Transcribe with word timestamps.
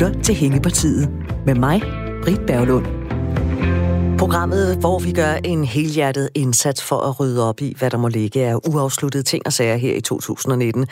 lytter 0.00 0.22
til 0.22 0.34
Hængepartiet 0.34 1.10
med 1.46 1.54
mig, 1.54 1.82
Britt 2.22 2.46
Berglund. 2.46 2.86
Programmet, 4.18 4.76
hvor 4.76 4.98
vi 4.98 5.12
gør 5.12 5.32
en 5.32 5.64
helhjertet 5.64 6.28
indsats 6.34 6.82
for 6.82 6.96
at 6.96 7.20
rydde 7.20 7.48
op 7.48 7.60
i, 7.60 7.74
hvad 7.78 7.90
der 7.90 7.98
må 7.98 8.08
ligge 8.08 8.46
af 8.46 8.54
uafsluttede 8.68 9.22
ting 9.22 9.46
og 9.46 9.52
sager 9.52 9.76
her 9.76 9.94
i 9.94 10.00
2019. 10.00 10.86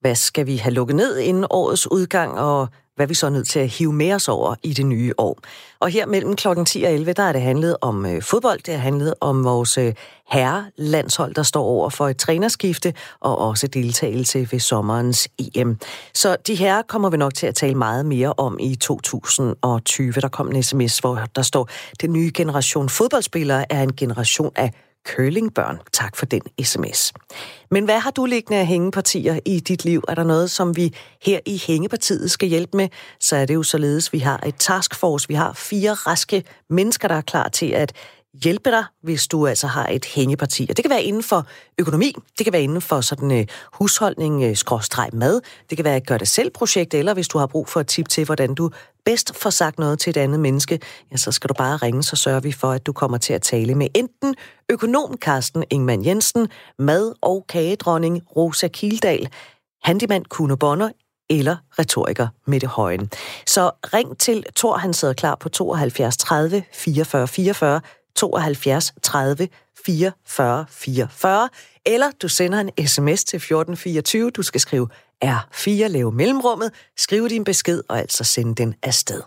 Hvad 0.00 0.14
skal 0.14 0.46
vi 0.46 0.56
have 0.56 0.72
lukket 0.72 0.96
ned 0.96 1.18
inden 1.18 1.46
årets 1.50 1.90
udgang, 1.90 2.38
og 2.38 2.68
hvad 2.96 3.06
vi 3.06 3.14
så 3.14 3.26
er 3.26 3.30
nødt 3.30 3.48
til 3.48 3.60
at 3.60 3.68
hive 3.68 3.92
med 3.92 4.12
os 4.12 4.28
over 4.28 4.54
i 4.62 4.72
det 4.72 4.86
nye 4.86 5.12
år. 5.18 5.38
Og 5.80 5.88
her 5.88 6.06
mellem 6.06 6.36
klokken 6.36 6.64
10 6.64 6.82
og 6.82 6.92
11, 6.92 7.12
der 7.12 7.22
er 7.22 7.32
det 7.32 7.42
handlet 7.42 7.76
om 7.80 8.06
øh, 8.06 8.22
fodbold, 8.22 8.60
det 8.66 8.74
har 8.74 8.80
handlet 8.80 9.14
om 9.20 9.44
vores 9.44 9.78
øh, 9.78 9.94
herrelandshold, 10.28 11.34
der 11.34 11.42
står 11.42 11.64
over 11.64 11.90
for 11.90 12.08
et 12.08 12.16
trænerskifte, 12.16 12.94
og 13.20 13.38
også 13.38 13.66
deltagelse 13.66 14.48
ved 14.52 14.60
sommerens 14.60 15.28
EM. 15.38 15.78
Så 16.14 16.36
de 16.46 16.54
her 16.54 16.82
kommer 16.82 17.10
vi 17.10 17.16
nok 17.16 17.34
til 17.34 17.46
at 17.46 17.54
tale 17.54 17.74
meget 17.74 18.06
mere 18.06 18.32
om 18.36 18.58
i 18.60 18.74
2020. 18.74 20.12
Der 20.12 20.28
kom 20.28 20.50
en 20.50 20.62
sms, 20.62 20.98
hvor 20.98 21.20
der 21.36 21.42
står, 21.42 21.68
den 22.00 22.12
nye 22.12 22.30
generation 22.34 22.88
fodboldspillere 22.88 23.72
er 23.72 23.82
en 23.82 23.96
generation 23.96 24.52
af 24.56 24.72
curlingbørn. 25.08 25.78
Tak 25.92 26.16
for 26.16 26.26
den 26.26 26.42
sms. 26.62 27.12
Men 27.70 27.84
hvad 27.84 27.98
har 27.98 28.10
du 28.10 28.24
liggende 28.24 28.60
af 28.60 28.66
hængepartier 28.66 29.40
i 29.44 29.60
dit 29.60 29.84
liv? 29.84 30.02
Er 30.08 30.14
der 30.14 30.24
noget, 30.24 30.50
som 30.50 30.76
vi 30.76 30.94
her 31.22 31.40
i 31.46 31.62
Hængepartiet 31.66 32.30
skal 32.30 32.48
hjælpe 32.48 32.76
med? 32.76 32.88
Så 33.20 33.36
er 33.36 33.46
det 33.46 33.54
jo 33.54 33.62
således, 33.62 34.12
vi 34.12 34.18
har 34.18 34.40
et 34.46 34.56
taskforce. 34.56 35.28
Vi 35.28 35.34
har 35.34 35.52
fire 35.52 35.92
raske 35.92 36.44
mennesker, 36.70 37.08
der 37.08 37.14
er 37.14 37.20
klar 37.20 37.48
til 37.48 37.66
at 37.66 37.92
hjælpe 38.42 38.70
dig, 38.70 38.84
hvis 39.02 39.26
du 39.26 39.46
altså 39.46 39.66
har 39.66 39.86
et 39.88 40.04
hængeparti. 40.04 40.66
Og 40.70 40.76
det 40.76 40.84
kan 40.84 40.90
være 40.90 41.02
inden 41.02 41.22
for 41.22 41.46
økonomi, 41.78 42.14
det 42.38 42.46
kan 42.46 42.52
være 42.52 42.62
inden 42.62 42.80
for 42.80 43.00
sådan 43.00 43.30
uh, 43.30 43.44
husholdning, 43.72 44.50
uh, 44.50 44.56
skråstreg 44.56 45.10
mad, 45.12 45.40
det 45.70 45.78
kan 45.78 45.84
være 45.84 45.96
et 45.96 46.06
gør-det-selv-projekt, 46.06 46.94
eller 46.94 47.14
hvis 47.14 47.28
du 47.28 47.38
har 47.38 47.46
brug 47.46 47.68
for 47.68 47.80
et 47.80 47.86
tip 47.86 48.08
til, 48.08 48.24
hvordan 48.24 48.54
du 48.54 48.70
bedst 49.04 49.36
får 49.36 49.50
sagt 49.50 49.78
noget 49.78 49.98
til 49.98 50.10
et 50.10 50.16
andet 50.16 50.40
menneske, 50.40 50.80
ja, 51.12 51.16
så 51.16 51.32
skal 51.32 51.48
du 51.48 51.54
bare 51.54 51.76
ringe, 51.76 52.02
så 52.02 52.16
sørger 52.16 52.40
vi 52.40 52.52
for, 52.52 52.70
at 52.70 52.86
du 52.86 52.92
kommer 52.92 53.18
til 53.18 53.32
at 53.32 53.42
tale 53.42 53.74
med 53.74 53.88
enten 53.94 54.34
økonom 54.68 55.16
Carsten 55.16 55.64
Ingman 55.70 56.04
Jensen, 56.04 56.48
mad- 56.78 57.14
og 57.22 57.44
kagedronning 57.48 58.22
Rosa 58.36 58.68
Kildal, 58.68 59.28
handyman 59.82 60.24
Kuno 60.24 60.56
Bonner 60.56 60.88
eller 61.30 61.56
retoriker 61.78 62.28
Mette 62.46 62.66
Højen. 62.66 63.10
Så 63.46 63.70
ring 63.94 64.18
til 64.18 64.44
Thor, 64.56 64.76
han 64.76 64.94
sidder 64.94 65.14
klar 65.14 65.34
på 65.34 65.48
72 65.48 66.16
30 66.16 66.62
44 66.72 67.28
44, 67.28 67.80
72 68.16 68.94
30 69.02 69.48
44 69.86 70.66
44, 70.68 71.48
eller 71.86 72.10
du 72.22 72.28
sender 72.28 72.60
en 72.60 72.86
sms 72.86 73.24
til 73.24 73.36
1424, 73.36 74.30
du 74.30 74.42
skal 74.42 74.60
skrive 74.60 74.88
R4, 75.24 75.70
lave 75.70 76.12
mellemrummet, 76.12 76.72
skrive 76.96 77.28
din 77.28 77.44
besked 77.44 77.82
og 77.88 77.98
altså 77.98 78.24
sende 78.24 78.54
den 78.54 78.74
afsted. 78.82 79.22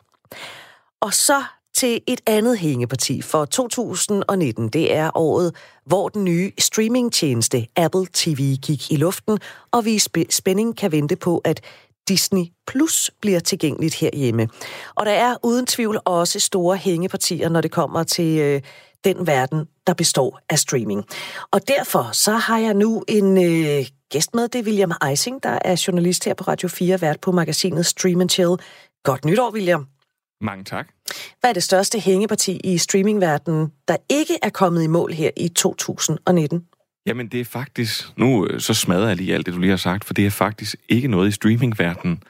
Og 1.01 1.13
så 1.13 1.43
til 1.77 2.01
et 2.07 2.21
andet 2.25 2.57
hængeparti 2.57 3.21
for 3.21 3.45
2019. 3.45 4.69
Det 4.69 4.95
er 4.95 5.11
året, 5.15 5.55
hvor 5.85 6.09
den 6.09 6.23
nye 6.23 6.51
streamingtjeneste 6.59 7.67
Apple 7.75 8.05
TV 8.13 8.55
gik 8.61 8.91
i 8.91 8.95
luften, 8.95 9.39
og 9.71 9.85
vi 9.85 9.93
i 9.93 10.25
spænding 10.29 10.77
kan 10.77 10.91
vente 10.91 11.15
på, 11.15 11.37
at 11.37 11.61
Disney 12.07 12.45
Plus 12.67 13.11
bliver 13.21 13.39
tilgængeligt 13.39 13.95
herhjemme. 13.95 14.47
Og 14.95 15.05
der 15.05 15.11
er 15.11 15.35
uden 15.43 15.65
tvivl 15.65 15.99
også 16.05 16.39
store 16.39 16.77
hængepartier, 16.77 17.49
når 17.49 17.61
det 17.61 17.71
kommer 17.71 18.03
til 18.03 18.39
øh, 18.39 18.61
den 19.03 19.27
verden, 19.27 19.65
der 19.87 19.93
består 19.93 20.39
af 20.49 20.59
streaming. 20.59 21.03
Og 21.51 21.67
derfor 21.67 22.09
så 22.13 22.31
har 22.31 22.57
jeg 22.57 22.73
nu 22.73 23.03
en 23.07 23.37
øh, 23.37 23.85
gæst 24.11 24.35
med, 24.35 24.47
det 24.47 24.59
er 24.59 24.63
William 24.63 24.91
Eising, 25.09 25.43
der 25.43 25.59
er 25.65 25.83
journalist 25.87 26.25
her 26.25 26.33
på 26.33 26.43
Radio 26.43 26.67
4, 26.67 27.01
vært 27.01 27.19
på 27.21 27.31
magasinet 27.31 27.85
Stream 27.85 28.21
and 28.21 28.29
Chill. 28.29 28.55
Godt 29.03 29.25
nytår, 29.25 29.51
William. 29.51 29.87
Mange 30.41 30.63
tak. 30.63 30.87
Hvad 31.39 31.49
er 31.49 31.53
det 31.53 31.63
største 31.63 31.99
hængeparti 31.99 32.59
i 32.63 32.77
streamingverdenen, 32.77 33.71
der 33.87 33.97
ikke 34.09 34.37
er 34.41 34.49
kommet 34.49 34.83
i 34.83 34.87
mål 34.87 35.13
her 35.13 35.31
i 35.37 35.49
2019? 35.49 36.65
Jamen, 37.07 37.27
det 37.27 37.39
er 37.39 37.45
faktisk... 37.45 38.17
Nu 38.17 38.47
øh, 38.47 38.59
så 38.59 38.73
smadrer 38.73 39.07
jeg 39.07 39.17
lige 39.17 39.33
alt 39.33 39.45
det, 39.45 39.53
du 39.53 39.59
lige 39.59 39.69
har 39.69 39.77
sagt, 39.77 40.05
for 40.05 40.13
det 40.13 40.25
er 40.25 40.29
faktisk 40.29 40.75
ikke 40.89 41.07
noget 41.07 41.27
i 41.27 41.31
streamingverdenen. 41.31 42.23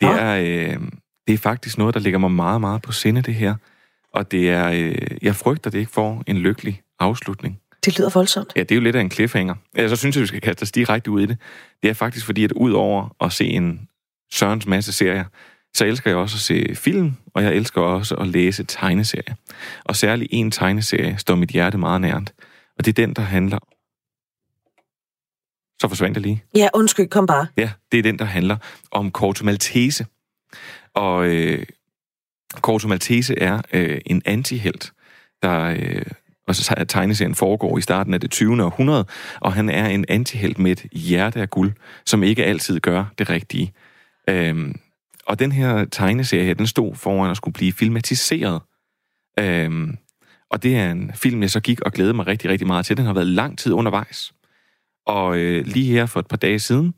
Det, 0.00 0.06
ja. 0.06 0.16
er, 0.16 0.40
øh, 0.40 0.78
det 1.26 1.34
er 1.34 1.38
faktisk 1.38 1.78
noget, 1.78 1.94
der 1.94 2.00
ligger 2.00 2.18
mig 2.18 2.30
meget, 2.30 2.60
meget 2.60 2.82
på 2.82 2.92
sinde, 2.92 3.22
det 3.22 3.34
her. 3.34 3.54
Og 4.12 4.30
det 4.30 4.50
er... 4.50 4.70
Øh, 4.70 4.94
jeg 5.22 5.36
frygter, 5.36 5.70
det 5.70 5.78
ikke 5.78 5.92
får 5.92 6.22
en 6.26 6.38
lykkelig 6.38 6.82
afslutning. 7.00 7.60
Det 7.84 7.98
lyder 7.98 8.10
voldsomt. 8.14 8.52
Ja, 8.56 8.60
det 8.60 8.70
er 8.70 8.74
jo 8.74 8.80
lidt 8.80 8.96
af 8.96 9.00
en 9.00 9.10
cliffhanger. 9.10 9.54
Jeg 9.76 9.90
så 9.90 9.96
synes 9.96 10.16
jeg, 10.16 10.22
vi 10.22 10.26
skal 10.26 10.40
kaste 10.40 10.62
os 10.62 10.72
direkte 10.72 11.10
ud 11.10 11.20
i 11.20 11.26
det. 11.26 11.38
Det 11.82 11.90
er 11.90 11.94
faktisk 11.94 12.26
fordi, 12.26 12.44
at 12.44 12.52
ud 12.52 12.72
over 12.72 13.16
at 13.20 13.32
se 13.32 13.44
en 13.44 13.88
Sørens 14.32 14.66
masse 14.66 14.92
serier, 14.92 15.24
så 15.74 15.84
elsker 15.84 16.10
jeg 16.10 16.18
også 16.18 16.36
at 16.36 16.40
se 16.40 16.74
film, 16.74 17.12
og 17.34 17.42
jeg 17.42 17.54
elsker 17.54 17.80
også 17.80 18.14
at 18.14 18.26
læse 18.26 18.64
tegneserier. 18.64 19.34
Og 19.84 19.96
særligt 19.96 20.28
en 20.32 20.50
tegneserie 20.50 21.14
står 21.18 21.34
mit 21.34 21.50
hjerte 21.50 21.78
meget 21.78 22.00
nært. 22.00 22.32
Og 22.78 22.84
det 22.84 22.98
er 22.98 23.06
den, 23.06 23.14
der 23.14 23.22
handler... 23.22 23.58
Så 25.80 25.88
forsvandt 25.88 26.16
jeg 26.16 26.22
lige. 26.22 26.44
Ja, 26.56 26.68
undskyld, 26.74 27.08
kom 27.08 27.26
bare. 27.26 27.46
Ja, 27.56 27.70
det 27.92 27.98
er 27.98 28.02
den, 28.02 28.18
der 28.18 28.24
handler 28.24 28.56
om 28.90 29.10
Corto 29.10 29.44
Maltese. 29.44 30.06
Og 30.94 31.26
øh, 31.26 31.66
Corto 32.54 32.88
Maltese 32.88 33.38
er 33.38 33.62
øh, 33.72 34.00
en 34.06 34.22
antihelt, 34.24 34.92
der... 35.42 35.60
Øh, 35.60 36.02
og 36.48 36.54
så 36.54 36.84
tegneserien 36.88 37.34
foregår 37.34 37.78
i 37.78 37.80
starten 37.80 38.14
af 38.14 38.20
det 38.20 38.30
20. 38.30 38.64
århundrede, 38.64 39.04
og 39.40 39.52
han 39.52 39.70
er 39.70 39.88
en 39.88 40.04
antihelt 40.08 40.58
med 40.58 40.72
et 40.72 40.86
hjerte 40.92 41.40
af 41.40 41.50
guld, 41.50 41.72
som 42.06 42.22
ikke 42.22 42.44
altid 42.44 42.80
gør 42.80 43.04
det 43.18 43.30
rigtige. 43.30 43.72
Øhm, 44.28 44.80
og 45.26 45.38
den 45.38 45.52
her 45.52 45.84
tegneserie 45.84 46.44
her, 46.44 46.54
den 46.54 46.66
stod 46.66 46.94
foran 46.94 47.30
at 47.30 47.36
skulle 47.36 47.52
blive 47.52 47.72
filmatiseret. 47.72 48.60
Øhm, 49.38 49.96
og 50.50 50.62
det 50.62 50.76
er 50.76 50.90
en 50.90 51.12
film, 51.14 51.42
jeg 51.42 51.50
så 51.50 51.60
gik 51.60 51.80
og 51.80 51.92
glædede 51.92 52.14
mig 52.14 52.26
rigtig, 52.26 52.50
rigtig 52.50 52.66
meget 52.66 52.86
til. 52.86 52.96
Den 52.96 53.06
har 53.06 53.12
været 53.12 53.26
lang 53.26 53.58
tid 53.58 53.72
undervejs. 53.72 54.33
Og 55.06 55.38
øh, 55.38 55.66
lige 55.66 55.92
her 55.92 56.06
for 56.06 56.20
et 56.20 56.26
par 56.26 56.36
dage 56.36 56.58
siden, 56.58 56.94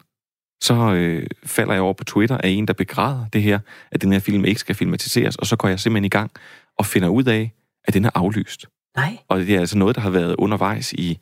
så 0.61 0.75
øh, 0.75 1.27
falder 1.45 1.73
jeg 1.73 1.83
over 1.83 1.93
på 1.93 2.05
Twitter 2.05 2.39
af 2.39 2.49
en, 2.49 2.69
der 2.69 2.73
begræder 2.73 3.27
det 3.33 3.43
her, 3.43 3.59
at 3.91 4.03
den 4.03 4.13
her 4.13 4.19
film 4.19 4.45
ikke 4.45 4.61
skal 4.61 4.75
filmatiseres, 4.75 5.37
og 5.37 5.47
så 5.47 5.57
går 5.57 5.69
jeg 5.69 5.81
simpelthen 5.81 6.05
i 6.05 6.09
gang 6.09 6.31
og 6.79 6.87
finder 6.87 7.09
ud 7.09 7.25
af, 7.25 7.53
at 7.85 7.95
den 7.95 8.05
er 8.05 8.11
aflyst. 8.15 8.67
Nej. 8.97 9.19
Og 9.29 9.39
det 9.39 9.55
er 9.55 9.61
altså 9.61 9.79
noget, 9.79 9.97
der 9.97 10.03
har 10.03 10.11
været 10.11 10.35
undervejs 10.39 10.93
i, 10.93 11.19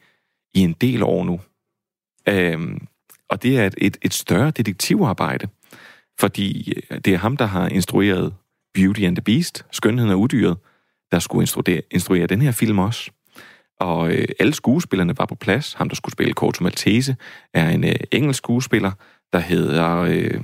i 0.54 0.60
en 0.60 0.72
del 0.72 1.02
år 1.02 1.24
nu. 1.24 1.40
Øhm, 2.28 2.86
og 3.28 3.42
det 3.42 3.58
er 3.58 3.66
et, 3.66 3.74
et, 3.78 3.98
et 4.02 4.14
større 4.14 4.50
detektivarbejde, 4.50 5.48
fordi 6.20 6.72
øh, 6.90 7.00
det 7.04 7.14
er 7.14 7.18
ham, 7.18 7.36
der 7.36 7.46
har 7.46 7.68
instrueret 7.68 8.34
Beauty 8.74 9.00
and 9.00 9.16
the 9.16 9.22
Beast, 9.22 9.66
Skønheden 9.70 10.10
og 10.10 10.20
Udyret, 10.20 10.56
der 11.12 11.18
skulle 11.18 11.42
instruere, 11.42 11.82
instruere 11.90 12.26
den 12.26 12.42
her 12.42 12.52
film 12.52 12.78
også. 12.78 13.10
Og 13.80 14.12
øh, 14.12 14.28
alle 14.38 14.54
skuespillerne 14.54 15.18
var 15.18 15.26
på 15.26 15.34
plads. 15.34 15.74
Ham, 15.74 15.88
der 15.88 15.96
skulle 15.96 16.12
spille 16.12 16.32
Corto 16.32 16.64
Maltese, 16.64 17.16
er 17.54 17.70
en 17.70 17.84
øh, 17.84 17.96
engelsk 18.12 18.38
skuespiller, 18.38 18.92
der 19.32 19.38
hedder, 19.38 19.96
øh, 19.96 20.40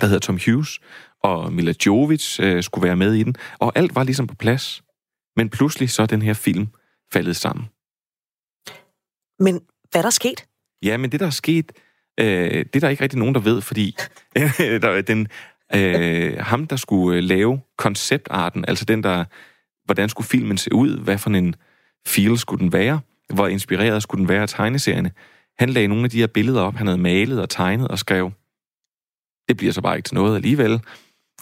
der 0.00 0.06
hedder 0.06 0.18
Tom 0.18 0.38
Hughes, 0.46 0.80
og 1.22 1.52
Mila 1.52 1.74
Jovovich 1.86 2.40
øh, 2.42 2.62
skulle 2.62 2.86
være 2.86 2.96
med 2.96 3.14
i 3.14 3.22
den. 3.22 3.34
Og 3.58 3.72
alt 3.74 3.94
var 3.94 4.02
ligesom 4.04 4.26
på 4.26 4.34
plads. 4.34 4.82
Men 5.36 5.48
pludselig 5.48 5.90
så 5.90 6.02
er 6.02 6.06
den 6.06 6.22
her 6.22 6.34
film 6.34 6.68
faldet 7.12 7.36
sammen. 7.36 7.64
Men 9.38 9.60
hvad 9.90 10.00
er 10.00 10.02
der 10.02 10.10
sket? 10.10 10.46
Ja, 10.82 10.96
men 10.96 11.12
det, 11.12 11.20
der 11.20 11.26
er 11.26 11.30
sket, 11.30 11.72
øh, 12.20 12.26
det 12.26 12.76
er 12.76 12.80
der 12.80 12.88
ikke 12.88 13.02
rigtig 13.02 13.18
nogen, 13.18 13.34
der 13.34 13.40
ved, 13.40 13.60
fordi 13.60 13.96
der, 14.82 15.02
den, 15.02 15.28
øh, 15.74 16.38
ham, 16.38 16.66
der 16.66 16.76
skulle 16.76 17.18
øh, 17.18 17.24
lave 17.24 17.60
konceptarten, 17.78 18.64
altså 18.68 18.84
den, 18.84 19.02
der, 19.02 19.24
hvordan 19.84 20.08
skulle 20.08 20.26
filmen 20.26 20.58
se 20.58 20.74
ud, 20.74 20.98
hvad 20.98 21.18
for 21.18 21.30
en 21.30 21.54
feel 22.06 22.38
skulle 22.38 22.60
den 22.60 22.72
være, 22.72 23.00
hvor 23.34 23.48
inspireret 23.48 24.02
skulle 24.02 24.20
den 24.20 24.28
være 24.28 24.42
af 24.42 24.48
tegneserierne, 24.48 25.10
han 25.58 25.68
lagde 25.68 25.88
nogle 25.88 26.04
af 26.04 26.10
de 26.10 26.18
her 26.18 26.26
billeder 26.26 26.60
op, 26.62 26.74
han 26.74 26.86
havde 26.86 26.98
malet 26.98 27.40
og 27.40 27.50
tegnet 27.50 27.88
og 27.88 27.98
skrev. 27.98 28.32
Det 29.48 29.56
bliver 29.56 29.72
så 29.72 29.80
bare 29.80 29.96
ikke 29.96 30.06
til 30.06 30.14
noget 30.14 30.36
alligevel 30.36 30.80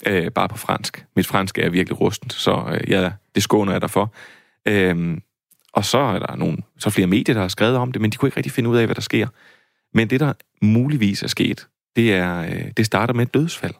øh, 0.07 0.31
bare 0.31 0.49
på 0.49 0.57
fransk. 0.57 1.05
Mit 1.15 1.27
fransk 1.27 1.57
er 1.57 1.69
virkelig 1.69 2.01
rustent, 2.01 2.33
så 2.33 2.65
øh, 2.71 2.91
ja, 2.91 3.11
det 3.35 3.43
skåner 3.43 3.71
jeg 3.71 3.81
derfor. 3.81 4.13
Øh, 4.67 5.17
og 5.73 5.85
så 5.85 5.97
er 5.97 6.19
der 6.19 6.35
nogle, 6.35 6.57
så 6.77 6.89
flere 6.89 7.07
medier, 7.07 7.33
der 7.33 7.41
har 7.41 7.47
skrevet 7.47 7.77
om 7.77 7.91
det, 7.91 8.01
men 8.01 8.11
de 8.11 8.17
kunne 8.17 8.27
ikke 8.27 8.37
rigtig 8.37 8.51
finde 8.51 8.69
ud 8.69 8.77
af, 8.77 8.85
hvad 8.85 8.95
der 8.95 9.01
sker. 9.01 9.27
Men 9.93 10.09
det, 10.09 10.19
der 10.19 10.33
muligvis 10.61 11.23
er 11.23 11.27
sket, 11.27 11.67
det, 11.95 12.13
er, 12.13 12.41
øh, 12.41 12.71
det 12.77 12.85
starter 12.85 13.13
med 13.13 13.25
et 13.25 13.33
dødsfald 13.33 13.73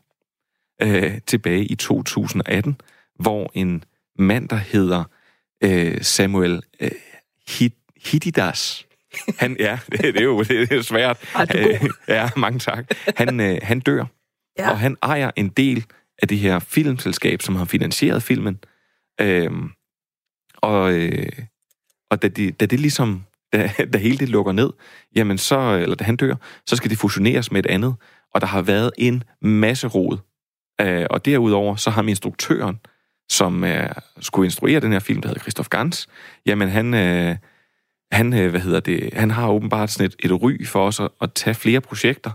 øh, 0.81 1.21
tilbage 1.27 1.65
i 1.65 1.75
2018, 1.75 2.81
hvor 3.19 3.51
en 3.53 3.83
mand, 4.19 4.49
der 4.49 4.55
hedder 4.55 5.03
øh, 5.63 6.01
Samuel 6.01 6.61
øh, 6.79 6.91
Hididas, 8.05 8.87
han, 9.39 9.55
ja, 9.59 9.79
det, 9.91 10.01
det, 10.01 10.17
er 10.17 10.23
jo 10.23 10.43
det 10.43 10.71
er 10.71 10.81
svært. 10.81 11.17
Ej, 11.35 11.45
du 11.45 11.57
er 11.57 11.79
god. 11.79 11.89
ja, 12.07 12.29
mange 12.37 12.59
tak. 12.59 12.85
Han, 13.17 13.39
øh, 13.39 13.59
han 13.63 13.79
dør, 13.79 14.05
Ja. 14.59 14.69
og 14.71 14.79
han 14.79 14.97
ejer 15.03 15.31
en 15.35 15.49
del 15.49 15.85
af 16.21 16.27
det 16.27 16.37
her 16.39 16.59
filmselskab, 16.59 17.41
som 17.41 17.55
har 17.55 17.65
finansieret 17.65 18.23
filmen. 18.23 18.59
Øhm, 19.21 19.69
og, 20.57 20.93
øh, 20.93 21.29
og 22.09 22.21
da, 22.21 22.27
de, 22.27 22.51
da 22.51 22.65
det 22.65 22.79
ligesom, 22.79 23.23
da, 23.53 23.71
da 23.93 23.97
hele 23.97 24.17
det 24.17 24.29
lukker 24.29 24.51
ned, 24.51 24.69
jamen 25.15 25.37
så, 25.37 25.59
eller 25.59 25.95
da 25.95 26.03
han 26.03 26.15
dør, 26.15 26.35
så 26.65 26.75
skal 26.75 26.89
det 26.89 26.97
fusioneres 26.97 27.51
med 27.51 27.65
et 27.65 27.69
andet. 27.71 27.95
Og 28.33 28.41
der 28.41 28.47
har 28.47 28.61
været 28.61 28.91
en 28.97 29.23
masse 29.41 29.87
rod 29.87 30.17
Øh, 30.81 31.07
og 31.09 31.25
derudover 31.25 31.75
så 31.75 31.89
har 31.89 32.03
instruktøren, 32.03 32.79
som 33.31 33.63
øh, 33.63 33.89
skulle 34.19 34.47
instruere 34.47 34.79
den 34.79 34.91
her 34.91 34.99
film, 34.99 35.21
der 35.21 35.29
hedder 35.29 35.41
Christoph 35.41 35.69
Gans, 35.69 36.07
jamen 36.45 36.69
han, 36.69 36.93
øh, 36.93 37.35
han, 38.11 38.33
øh, 38.33 38.49
hvad 38.49 38.59
hedder 38.59 38.79
det, 38.79 39.13
han 39.13 39.31
har 39.31 39.49
åbenbart 39.49 39.91
sådan 39.91 40.05
et, 40.05 40.15
et 40.19 40.41
ry 40.41 40.65
for 40.65 40.87
os 40.87 40.99
at, 40.99 41.09
at 41.21 41.33
tage 41.33 41.53
flere 41.53 41.81
projekter, 41.81 42.31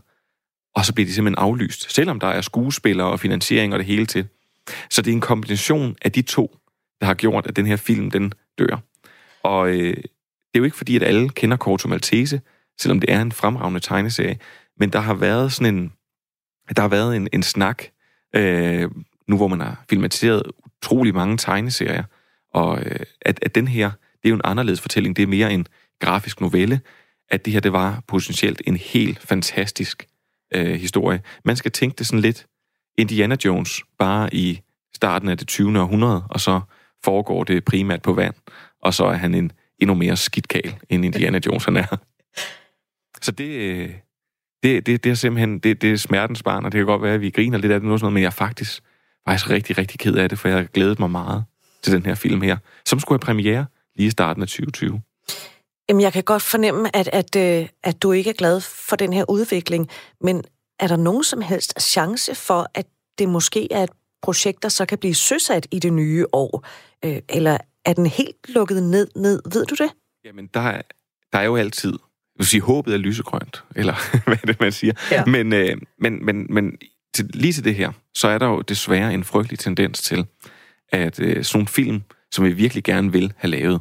og 0.75 0.85
så 0.85 0.95
bliver 0.95 1.07
de 1.07 1.15
simpelthen 1.15 1.45
aflyst, 1.45 1.95
selvom 1.95 2.21
der 2.21 2.27
er 2.27 2.41
skuespillere 2.41 3.07
og 3.07 3.21
finansiering 3.21 3.73
og 3.73 3.79
det 3.79 3.87
hele 3.87 4.07
til. 4.07 4.29
Så 4.91 5.03
det 5.03 5.11
er 5.11 5.15
en 5.15 5.21
kombination 5.21 5.97
af 6.03 6.13
de 6.13 6.23
to, 6.23 6.57
der 7.01 7.07
har 7.07 7.15
gjort, 7.15 7.47
at 7.47 7.57
den 7.57 7.67
her 7.67 7.77
film, 7.77 8.11
den 8.11 8.33
dør. 8.59 8.79
Og 9.43 9.69
øh, 9.69 9.97
det 9.97 10.55
er 10.55 10.59
jo 10.59 10.65
ikke 10.65 10.77
fordi, 10.77 10.97
at 10.97 11.03
alle 11.03 11.29
kender 11.29 11.57
Corto 11.57 11.89
Maltese, 11.89 12.41
selvom 12.79 13.01
det 13.01 13.13
er 13.13 13.23
en 13.23 13.33
fremragende 13.33 13.81
tegneserie, 13.81 14.39
men 14.79 14.91
der 14.91 14.99
har 14.99 15.15
været 15.15 15.53
sådan 15.53 15.75
en, 15.75 15.93
der 16.77 16.83
har 16.83 16.89
været 16.89 17.17
en, 17.17 17.29
en 17.33 17.43
snak, 17.43 17.83
øh, 18.37 18.91
nu 19.29 19.37
hvor 19.37 19.49
man 19.49 19.61
har 19.61 19.85
filmatiseret 19.91 20.43
utrolig 20.67 21.15
mange 21.15 21.37
tegneserier, 21.37 22.05
og 22.55 22.79
øh, 22.79 23.01
at, 23.23 23.39
at 23.43 23.55
den 23.55 23.69
her, 23.69 23.91
det 23.91 24.25
er 24.25 24.29
jo 24.29 24.35
en 24.35 24.41
anderledes 24.45 24.81
fortælling, 24.81 25.17
det 25.17 25.23
er 25.23 25.27
mere 25.27 25.53
en 25.53 25.67
grafisk 26.01 26.41
novelle, 26.41 26.81
at 27.29 27.45
det 27.45 27.53
her, 27.53 27.61
det 27.61 27.73
var 27.73 28.03
potentielt 28.09 28.63
en 28.67 28.77
helt 28.77 29.19
fantastisk 29.19 30.07
øh, 30.55 30.75
historie. 30.75 31.23
Man 31.45 31.57
skal 31.57 31.73
tænke 31.73 31.97
det 31.99 32.07
sådan 32.07 32.21
lidt 32.21 32.47
Indiana 32.99 33.37
Jones, 33.45 33.83
bare 33.99 34.35
i 34.35 34.61
starten 34.95 35.29
af 35.29 35.39
det 35.39 35.49
20. 35.49 35.81
århundrede, 35.81 36.25
og 36.31 36.41
så 36.41 36.61
foregår 37.05 37.45
det 37.45 37.65
primært 37.65 38.03
på 38.03 38.13
vand, 38.13 38.35
og 38.83 38.95
så 38.95 39.05
er 39.05 39.15
han 39.15 39.35
en 39.35 39.53
endnu 39.79 39.95
mere 39.95 40.17
skidtkal, 40.17 40.77
end 40.89 41.05
Indiana 41.05 41.41
Jones 41.47 41.65
han 41.65 41.77
er. 41.77 41.97
Så 43.23 43.33
det, 43.33 43.49
øh, 43.49 43.91
det, 44.63 44.87
det, 44.87 45.05
det 45.05 45.11
er 45.11 45.15
simpelthen 45.15 45.59
det, 45.59 45.83
det 45.83 45.93
er 45.93 45.97
smertens 45.97 46.43
barn, 46.43 46.65
og 46.65 46.73
det 46.73 46.79
kan 46.79 46.87
godt 46.87 47.03
være, 47.03 47.15
at 47.15 47.21
vi 47.21 47.31
griner 47.31 47.59
lidt 47.59 47.73
af 47.73 47.81
det, 47.81 47.89
noget, 47.89 48.13
men 48.13 48.23
jeg 48.23 48.27
er 48.27 48.31
faktisk, 48.31 48.83
faktisk 49.29 49.51
rigtig, 49.51 49.79
rigtig 49.79 50.01
ked 50.01 50.15
af 50.15 50.29
det, 50.29 50.39
for 50.39 50.49
jeg 50.49 50.57
har 50.57 50.65
glædet 50.65 50.99
mig 50.99 51.11
meget 51.11 51.45
til 51.83 51.93
den 51.93 52.07
her 52.07 52.15
film 52.15 52.43
her, 52.43 52.57
som 52.87 53.01
skulle 53.01 53.17
have 53.17 53.27
premiere 53.27 53.67
lige 53.97 54.07
i 54.07 54.11
starten 54.11 54.43
af 54.43 54.49
2020. 54.49 55.03
Jamen, 55.89 56.01
jeg 56.01 56.13
kan 56.13 56.23
godt 56.23 56.43
fornemme, 56.43 56.97
at, 56.97 57.09
at, 57.13 57.37
øh, 57.37 57.69
at 57.83 58.03
du 58.03 58.13
ikke 58.13 58.31
er 58.31 58.35
glad 58.35 58.61
for 58.61 58.97
den 58.97 59.13
her 59.13 59.25
udvikling, 59.31 59.89
men 60.21 60.45
er 60.81 60.87
der 60.87 60.97
nogen 60.97 61.25
som 61.25 61.41
helst 61.41 61.81
chance 61.81 62.35
for, 62.35 62.67
at 62.75 62.87
det 63.19 63.29
måske 63.29 63.73
er 63.73 63.83
et 63.83 63.91
projekt, 64.23 64.63
der 64.63 64.69
så 64.69 64.87
kan 64.87 64.99
blive 64.99 65.15
søsat 65.15 65.67
i 65.71 65.79
det 65.79 65.93
nye 65.93 66.27
år? 66.33 66.67
Øh, 67.05 67.19
eller 67.29 67.59
er 67.85 67.93
den 67.93 68.07
helt 68.07 68.37
lukket 68.49 68.83
ned, 68.83 69.09
ned? 69.17 69.43
Ved 69.53 69.67
du 69.67 69.75
det? 69.75 69.91
Jamen, 70.25 70.47
der 70.55 70.61
er, 70.61 70.83
der 71.33 71.39
er 71.39 71.45
jo 71.45 71.57
altid... 71.57 71.93
Jeg 71.93 72.39
vil 72.39 72.47
sige, 72.47 72.61
håbet 72.61 72.95
er 72.95 72.99
lysegrønt, 72.99 73.65
eller 73.77 73.95
hvad 74.27 74.37
er 74.43 74.47
det, 74.47 74.61
man 74.61 74.73
siger? 74.73 74.93
Ja. 75.11 75.25
Men, 75.25 75.53
øh, 75.53 75.77
men, 75.99 76.25
men, 76.25 76.47
men 76.51 76.73
til, 77.17 77.31
lige 77.35 77.53
til 77.53 77.65
det 77.65 77.75
her, 77.75 77.93
så 78.15 78.29
er 78.29 78.39
der 78.39 78.47
jo 78.47 78.61
desværre 78.61 79.15
en 79.15 79.25
frygtelig 79.25 79.59
tendens 79.59 80.03
til, 80.03 80.27
at 80.93 81.21
øh, 81.21 81.45
sådan 81.45 81.59
nogle 81.59 81.69
film, 81.69 82.03
som 82.31 82.45
vi 82.45 82.53
virkelig 82.53 82.85
gerne 82.85 83.13
vil 83.13 83.33
have 83.37 83.51
lavet, 83.51 83.81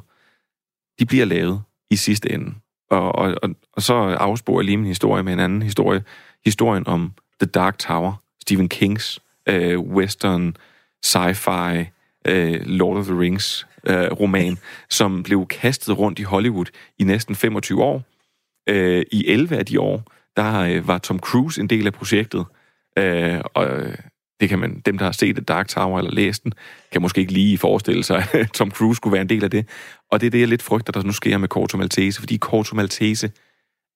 de 0.99 1.05
bliver 1.05 1.25
lavet 1.25 1.61
i 1.89 1.95
sidste 1.95 2.31
ende. 2.31 2.53
Og, 2.89 3.15
og, 3.15 3.35
og, 3.43 3.49
og 3.73 3.81
så 3.81 3.93
afsporer 3.93 4.59
jeg 4.59 4.65
lige 4.65 4.77
min 4.77 4.85
historie 4.85 5.23
med 5.23 5.33
en 5.33 5.39
anden 5.39 5.61
historie. 5.61 6.03
Historien 6.45 6.87
om 6.87 7.11
The 7.39 7.49
Dark 7.51 7.77
Tower, 7.77 8.13
Stephen 8.41 8.69
Kings 8.69 9.19
øh, 9.49 9.79
western, 9.79 10.55
sci-fi, 11.05 11.85
øh, 12.27 12.61
Lord 12.65 12.97
of 12.97 13.05
the 13.05 13.19
Rings 13.19 13.67
øh, 13.87 14.11
roman, 14.11 14.57
som 14.89 15.23
blev 15.23 15.47
kastet 15.47 15.97
rundt 15.97 16.19
i 16.19 16.23
Hollywood 16.23 16.65
i 16.99 17.03
næsten 17.03 17.35
25 17.35 17.83
år. 17.83 18.03
Øh, 18.69 19.05
I 19.11 19.27
11 19.27 19.57
af 19.57 19.65
de 19.65 19.79
år, 19.79 20.03
der 20.37 20.59
øh, 20.59 20.87
var 20.87 20.97
Tom 20.97 21.19
Cruise 21.19 21.61
en 21.61 21.69
del 21.69 21.87
af 21.87 21.93
projektet. 21.93 22.45
Øh, 22.97 23.41
og 23.53 23.67
øh, 23.67 23.97
det 24.39 24.49
kan 24.49 24.59
man, 24.59 24.79
dem, 24.85 24.97
der 24.97 25.05
har 25.05 25.11
set 25.11 25.35
The 25.35 25.43
Dark 25.43 25.67
Tower 25.67 25.97
eller 25.99 26.11
læst 26.11 26.43
den, 26.43 26.53
kan 26.91 27.01
måske 27.01 27.21
ikke 27.21 27.33
lige 27.33 27.57
forestille 27.57 28.03
sig, 28.03 28.27
at 28.33 28.51
Tom 28.57 28.71
Cruise 28.71 28.97
skulle 28.97 29.11
være 29.11 29.21
en 29.21 29.29
del 29.29 29.43
af 29.43 29.51
det. 29.51 29.69
Og 30.11 30.21
det 30.21 30.27
er 30.27 30.31
det, 30.31 30.39
jeg 30.39 30.47
lidt 30.47 30.61
frygter, 30.61 30.91
der 30.91 31.03
nu 31.03 31.11
sker 31.11 31.37
med 31.37 31.47
Corto 31.47 31.77
Maltese, 31.77 32.19
fordi 32.19 32.37
Corto 32.37 32.75
Maltese 32.75 33.31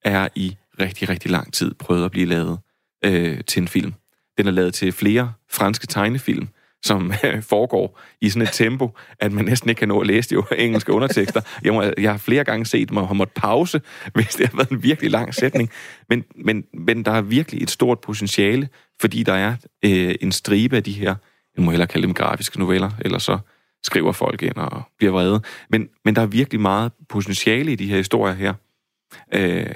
er 0.05 0.27
i 0.35 0.57
rigtig, 0.79 1.09
rigtig 1.09 1.31
lang 1.31 1.53
tid 1.53 1.73
prøvet 1.73 2.05
at 2.05 2.11
blive 2.11 2.25
lavet 2.25 2.59
øh, 3.05 3.39
til 3.47 3.61
en 3.61 3.67
film. 3.67 3.93
Den 4.37 4.47
er 4.47 4.51
lavet 4.51 4.73
til 4.73 4.91
flere 4.91 5.33
franske 5.49 5.87
tegnefilm, 5.87 6.47
som 6.83 7.13
øh, 7.25 7.43
foregår 7.43 7.99
i 8.21 8.29
sådan 8.29 8.41
et 8.41 8.49
tempo, 8.53 8.97
at 9.19 9.31
man 9.31 9.45
næsten 9.45 9.69
ikke 9.69 9.79
kan 9.79 9.87
nå 9.87 9.99
at 9.99 10.07
læse 10.07 10.35
de 10.35 10.43
engelske 10.65 10.91
undertekster. 10.91 11.41
Jeg, 11.63 11.73
må, 11.73 11.83
jeg 11.97 12.11
har 12.11 12.17
flere 12.17 12.43
gange 12.43 12.65
set 12.65 12.91
mig 12.91 13.05
have 13.05 13.15
måttet 13.15 13.35
pause, 13.35 13.81
hvis 14.15 14.35
det 14.35 14.47
har 14.47 14.57
været 14.57 14.69
en 14.69 14.83
virkelig 14.83 15.11
lang 15.11 15.35
sætning. 15.35 15.69
Men, 16.09 16.23
men, 16.35 16.63
men 16.73 17.05
der 17.05 17.11
er 17.11 17.21
virkelig 17.21 17.63
et 17.63 17.69
stort 17.69 17.99
potentiale, 17.99 18.69
fordi 19.01 19.23
der 19.23 19.33
er 19.33 19.55
øh, 19.85 20.15
en 20.21 20.31
stribe 20.31 20.75
af 20.75 20.83
de 20.83 20.91
her, 20.91 21.15
jeg 21.57 21.65
må 21.65 21.71
hellere 21.71 21.87
kalde 21.87 22.07
dem 22.07 22.13
grafiske 22.13 22.59
noveller, 22.59 22.91
eller 23.01 23.17
så 23.17 23.39
skriver 23.83 24.11
folk 24.11 24.43
ind 24.43 24.55
og 24.55 24.83
bliver 24.97 25.11
vrede. 25.11 25.41
Men, 25.69 25.89
men 26.05 26.15
der 26.15 26.21
er 26.21 26.25
virkelig 26.25 26.61
meget 26.61 26.91
potentiale 27.09 27.71
i 27.71 27.75
de 27.75 27.87
her 27.87 27.97
historier 27.97 28.33
her. 28.33 28.53
Øh, 29.33 29.75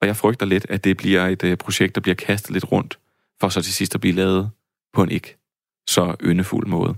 og 0.00 0.06
jeg 0.06 0.16
frygter 0.16 0.46
lidt, 0.46 0.66
at 0.68 0.84
det 0.84 0.96
bliver 0.96 1.26
et 1.26 1.44
øh, 1.44 1.56
projekt, 1.56 1.94
der 1.94 2.00
bliver 2.00 2.14
kastet 2.14 2.50
lidt 2.50 2.72
rundt, 2.72 2.98
for 3.40 3.48
så 3.48 3.62
til 3.62 3.72
sidst 3.72 3.94
at 3.94 4.00
blive 4.00 4.14
lavet 4.14 4.50
på 4.92 5.02
en 5.02 5.10
ikke 5.10 5.36
så 5.86 6.16
yndefuld 6.24 6.66
måde. 6.66 6.94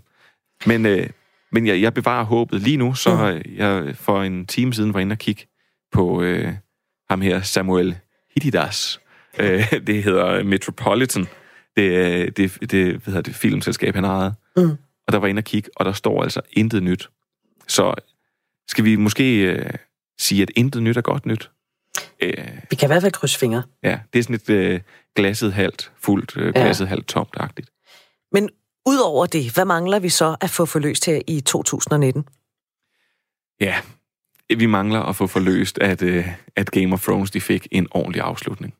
Men, 0.67 0.87
øh, 0.87 1.11
men 1.53 1.67
jeg, 1.67 1.81
jeg 1.81 1.95
bevarer 1.95 2.25
håbet. 2.25 2.61
Lige 2.63 2.77
nu, 2.77 2.95
så 2.95 3.41
mm. 3.45 3.57
jeg 3.57 3.97
for 3.97 4.23
en 4.23 4.47
time 4.47 4.75
siden 4.75 4.95
var 4.95 5.01
inde 5.01 5.15
og 5.15 5.19
kigge 5.19 5.47
på 5.93 6.23
øh, 6.23 6.53
ham 7.11 7.21
her, 7.21 7.43
Samuel 7.43 7.99
Hididas. 8.35 9.01
Øh, 9.39 9.73
det 9.87 10.03
hedder 10.03 10.43
Metropolitan. 10.43 11.27
Det, 11.77 12.37
det, 12.37 12.61
det, 12.61 12.71
det, 12.71 12.93
hvad 12.93 13.05
hedder 13.05 13.21
det 13.21 13.35
filmselskab, 13.35 13.95
han 13.95 14.05
ejede. 14.05 14.35
Mm. 14.57 14.71
Og 15.07 15.13
der 15.13 15.19
var 15.19 15.27
inde 15.27 15.41
og 15.41 15.45
kigge, 15.45 15.71
og 15.77 15.85
der 15.85 15.93
står 15.93 16.23
altså 16.23 16.41
intet 16.53 16.83
nyt. 16.83 17.11
Så 17.69 17.95
skal 18.69 18.85
vi 18.85 18.97
måske 18.97 19.43
øh, 19.43 19.71
sige, 20.19 20.43
at 20.43 20.51
intet 20.57 20.83
nyt 20.83 20.97
er 20.97 21.01
godt 21.01 21.27
nyt? 21.27 21.51
Øh, 22.23 22.49
vi 22.71 22.77
kan 22.77 22.87
i 22.87 22.91
hvert 22.91 23.03
fald 23.03 23.13
krydse 23.13 23.39
fingre. 23.39 23.63
Ja, 23.83 24.01
det 24.13 24.19
er 24.19 24.23
sådan 24.23 24.37
et 24.37 24.51
øh, 24.51 24.81
glasset 25.17 25.53
halvt 25.53 25.93
fuldt, 25.99 26.37
øh, 26.37 26.55
glasset 26.55 26.85
ja. 26.85 26.89
halvt 26.89 27.07
tomt-agtigt. 27.07 27.71
Men 28.33 28.51
Udover 28.87 29.27
det, 29.27 29.55
hvad 29.55 29.65
mangler 29.65 29.99
vi 29.99 30.09
så 30.09 30.37
at 30.41 30.51
få 30.51 30.67
forløst 30.67 31.07
her 31.07 31.21
i 31.27 31.41
2019? 31.41 32.25
Ja, 33.61 33.77
vi 34.57 34.67
mangler 34.67 35.01
at 35.01 35.17
få 35.17 35.27
forløst, 35.27 35.79
at, 35.79 36.03
øh, 36.03 36.29
at 36.57 36.71
Game 36.71 36.93
of 36.93 37.03
Thrones 37.03 37.31
de 37.31 37.41
fik 37.41 37.69
en 37.71 37.87
ordentlig 37.91 38.23
afslutning. 38.23 38.75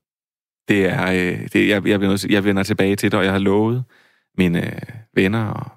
Det 0.69 0.87
er, 0.87 1.07
øh, 1.13 1.49
det, 1.53 1.69
jeg, 1.69 1.87
jeg, 1.87 2.19
jeg 2.29 2.45
vender 2.45 2.63
tilbage 2.63 2.97
til 2.97 3.13
det, 3.13 3.19
og 3.19 3.25
jeg 3.25 3.33
har 3.33 3.39
lovet 3.39 3.85
mine 4.39 4.67
øh, 4.67 4.81
venner 5.15 5.47
og 5.47 5.71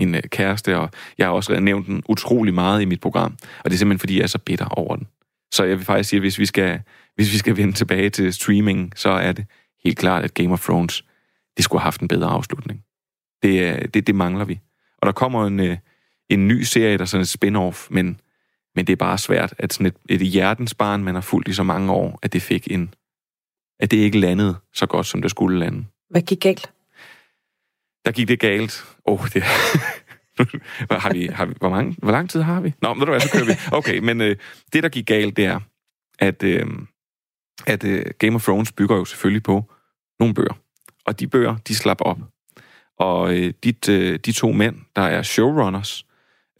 min 0.00 0.14
kæreste, 0.14 0.78
og 0.78 0.90
jeg 1.18 1.26
har 1.26 1.32
også 1.32 1.60
nævnt 1.60 1.86
den 1.86 2.02
utrolig 2.08 2.54
meget 2.54 2.82
i 2.82 2.84
mit 2.84 3.00
program, 3.00 3.36
og 3.64 3.70
det 3.70 3.72
er 3.72 3.78
simpelthen, 3.78 3.98
fordi 3.98 4.16
jeg 4.16 4.22
er 4.22 4.26
så 4.26 4.38
bitter 4.38 4.66
over 4.66 4.96
den. 4.96 5.06
Så 5.52 5.64
jeg 5.64 5.76
vil 5.76 5.84
faktisk 5.84 6.10
sige, 6.10 6.18
at 6.18 6.22
hvis 6.22 6.38
vi 6.38 6.46
skal, 6.46 6.80
hvis 7.14 7.32
vi 7.32 7.38
skal 7.38 7.56
vende 7.56 7.72
tilbage 7.72 8.10
til 8.10 8.32
streaming, 8.32 8.92
så 8.96 9.10
er 9.10 9.32
det 9.32 9.46
helt 9.84 9.98
klart, 9.98 10.24
at 10.24 10.34
Game 10.34 10.52
of 10.52 10.64
Thrones, 10.64 11.04
det 11.56 11.64
skulle 11.64 11.80
have 11.80 11.86
haft 11.86 12.00
en 12.00 12.08
bedre 12.08 12.28
afslutning. 12.28 12.84
Det, 13.42 13.94
det, 13.94 14.06
det 14.06 14.14
mangler 14.14 14.44
vi. 14.44 14.60
Og 14.98 15.06
der 15.06 15.12
kommer 15.12 15.46
en, 15.46 15.60
øh, 15.60 15.76
en 16.28 16.48
ny 16.48 16.62
serie, 16.62 16.96
der 16.96 17.02
er 17.02 17.06
sådan 17.06 17.22
et 17.22 17.28
spin-off, 17.28 17.86
men, 17.90 18.20
men 18.74 18.86
det 18.86 18.92
er 18.92 18.96
bare 18.96 19.18
svært, 19.18 19.54
at 19.58 19.72
sådan 19.72 19.86
et, 19.86 19.96
et 20.08 20.20
hjertens 20.20 20.74
barn, 20.74 21.04
man 21.04 21.14
har 21.14 21.22
fulgt 21.22 21.48
i 21.48 21.52
så 21.52 21.62
mange 21.62 21.92
år, 21.92 22.18
at 22.22 22.32
det 22.32 22.42
fik 22.42 22.68
en, 22.70 22.94
at 23.80 23.90
det 23.90 23.96
ikke 23.96 24.18
landede 24.18 24.56
så 24.74 24.86
godt, 24.86 25.06
som 25.06 25.22
det 25.22 25.30
skulle 25.30 25.58
lande. 25.58 25.84
Hvad 26.10 26.22
gik 26.22 26.40
galt? 26.40 26.72
Der 28.04 28.12
gik 28.12 28.28
det 28.28 28.40
galt. 28.40 28.84
Åh, 29.06 29.20
oh, 29.20 29.28
det 29.34 29.42
har 31.02 31.12
vi, 31.12 31.26
har 31.26 31.44
vi, 31.44 31.54
hvor, 31.58 31.68
mange, 31.68 31.96
hvor 31.98 32.12
lang 32.12 32.30
tid 32.30 32.42
har 32.42 32.60
vi? 32.60 32.74
Nå, 32.82 32.94
ved 32.94 33.06
du 33.06 33.12
hvad, 33.12 33.20
så 33.20 33.30
kører 33.32 33.44
vi. 33.44 33.52
Okay, 33.72 33.98
men 33.98 34.20
øh, 34.20 34.36
det, 34.72 34.82
der 34.82 34.88
gik 34.88 35.06
galt, 35.06 35.36
det 35.36 35.44
er, 35.44 35.60
at, 36.18 36.42
øh, 36.42 36.66
at 37.66 37.84
øh, 37.84 38.04
Game 38.18 38.34
of 38.34 38.42
Thrones 38.42 38.72
bygger 38.72 38.96
jo 38.96 39.04
selvfølgelig 39.04 39.42
på 39.42 39.72
nogle 40.20 40.34
bøger. 40.34 40.54
Og 41.06 41.20
de 41.20 41.28
bøger, 41.28 41.56
de 41.56 41.74
slap 41.74 42.00
op. 42.00 42.18
Og 43.00 43.34
øh, 43.34 43.52
de, 43.64 43.74
øh, 43.92 44.18
de 44.18 44.32
to 44.32 44.52
mænd, 44.52 44.76
der 44.96 45.02
er 45.02 45.22
showrunners, 45.22 46.06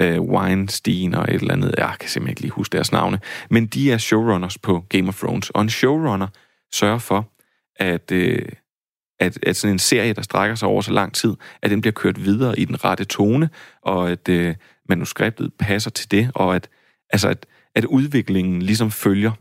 øh, 0.03 0.21
Weinstein 0.21 1.15
og 1.15 1.25
et 1.29 1.35
eller 1.35 1.53
andet, 1.53 1.75
jeg 1.79 1.95
kan 2.01 2.09
simpelthen 2.09 2.33
ikke 2.33 2.41
lige 2.41 2.51
huske 2.51 2.73
deres 2.73 2.93
navne, 2.93 3.21
men 3.51 3.67
de 3.67 3.93
er 3.93 3.99
showrunners 3.99 4.59
på 4.59 4.85
Game 4.89 5.09
of 5.09 5.19
Thrones. 5.19 5.51
Og 5.51 5.63
en 5.63 5.71
showrunner 5.71 6.27
sørger 6.73 6.99
for, 6.99 7.29
at, 7.77 8.13
øh, 8.13 8.49
at, 9.21 9.39
at 9.43 9.57
sådan 9.57 9.75
en 9.75 9.79
serie, 9.79 10.13
der 10.13 10.23
strækker 10.23 10.55
sig 10.55 10.69
over 10.69 10.83
så 10.83 10.93
lang 10.93 11.15
tid, 11.15 11.35
at 11.63 11.71
den 11.71 11.81
bliver 11.81 11.93
kørt 11.93 12.25
videre 12.25 12.59
i 12.59 12.65
den 12.65 12.85
rette 12.85 13.05
tone, 13.05 13.51
og 13.83 14.11
at 14.11 14.29
øh, 14.29 14.55
manuskriptet 14.89 15.53
passer 15.59 15.91
til 15.91 16.11
det, 16.11 16.31
og 16.35 16.57
at, 16.57 16.69
altså 17.11 17.29
at, 17.29 17.47
at 17.75 17.85
udviklingen 17.85 18.63
ligesom 18.63 18.91
følger. 18.91 19.33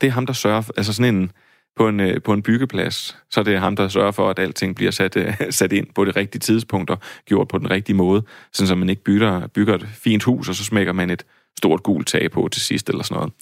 Det 0.00 0.06
er 0.06 0.10
ham, 0.10 0.26
der 0.26 0.32
sørger 0.32 0.60
for, 0.60 0.72
altså 0.76 0.92
sådan 0.92 1.14
en, 1.14 1.32
på 1.78 1.88
en, 1.88 2.00
øh, 2.00 2.22
på 2.22 2.32
en 2.32 2.42
byggeplads, 2.42 3.16
så 3.30 3.42
det 3.42 3.54
er 3.54 3.58
ham, 3.58 3.76
der 3.76 3.88
sørger 3.88 4.10
for, 4.10 4.30
at 4.30 4.38
alting 4.38 4.76
bliver 4.76 4.90
sat, 4.90 5.16
øh, 5.16 5.34
sat 5.50 5.72
ind 5.72 5.86
på 5.94 6.04
det 6.04 6.16
rigtige 6.16 6.40
tidspunkt 6.40 6.90
og 6.90 6.98
gjort 7.24 7.48
på 7.48 7.58
den 7.58 7.70
rigtige 7.70 7.96
måde, 7.96 8.22
sådan 8.52 8.68
så 8.68 8.74
man 8.74 8.88
ikke 8.88 9.04
bygger, 9.04 9.46
bygger 9.46 9.74
et 9.74 9.88
fint 9.92 10.22
hus, 10.22 10.48
og 10.48 10.54
så 10.54 10.64
smækker 10.64 10.92
man 10.92 11.10
et 11.10 11.26
stort 11.58 11.82
gult 11.82 12.06
tag 12.06 12.30
på 12.30 12.48
til 12.52 12.62
sidst 12.62 12.88
eller 12.88 13.02
sådan 13.02 13.16
noget. 13.16 13.32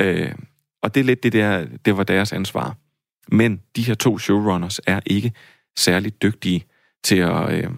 Øh, 0.00 0.32
og 0.82 0.94
det 0.94 1.00
er 1.00 1.04
lidt 1.04 1.22
det 1.22 1.32
der, 1.32 1.66
det 1.84 1.96
var 1.96 2.04
deres 2.04 2.32
ansvar. 2.32 2.76
Men 3.32 3.60
de 3.76 3.82
her 3.82 3.94
to 3.94 4.18
showrunners 4.18 4.80
er 4.86 5.00
ikke 5.06 5.32
særlig 5.78 6.22
dygtige 6.22 6.64
til 7.04 7.16
at, 7.16 7.52
øh, 7.52 7.70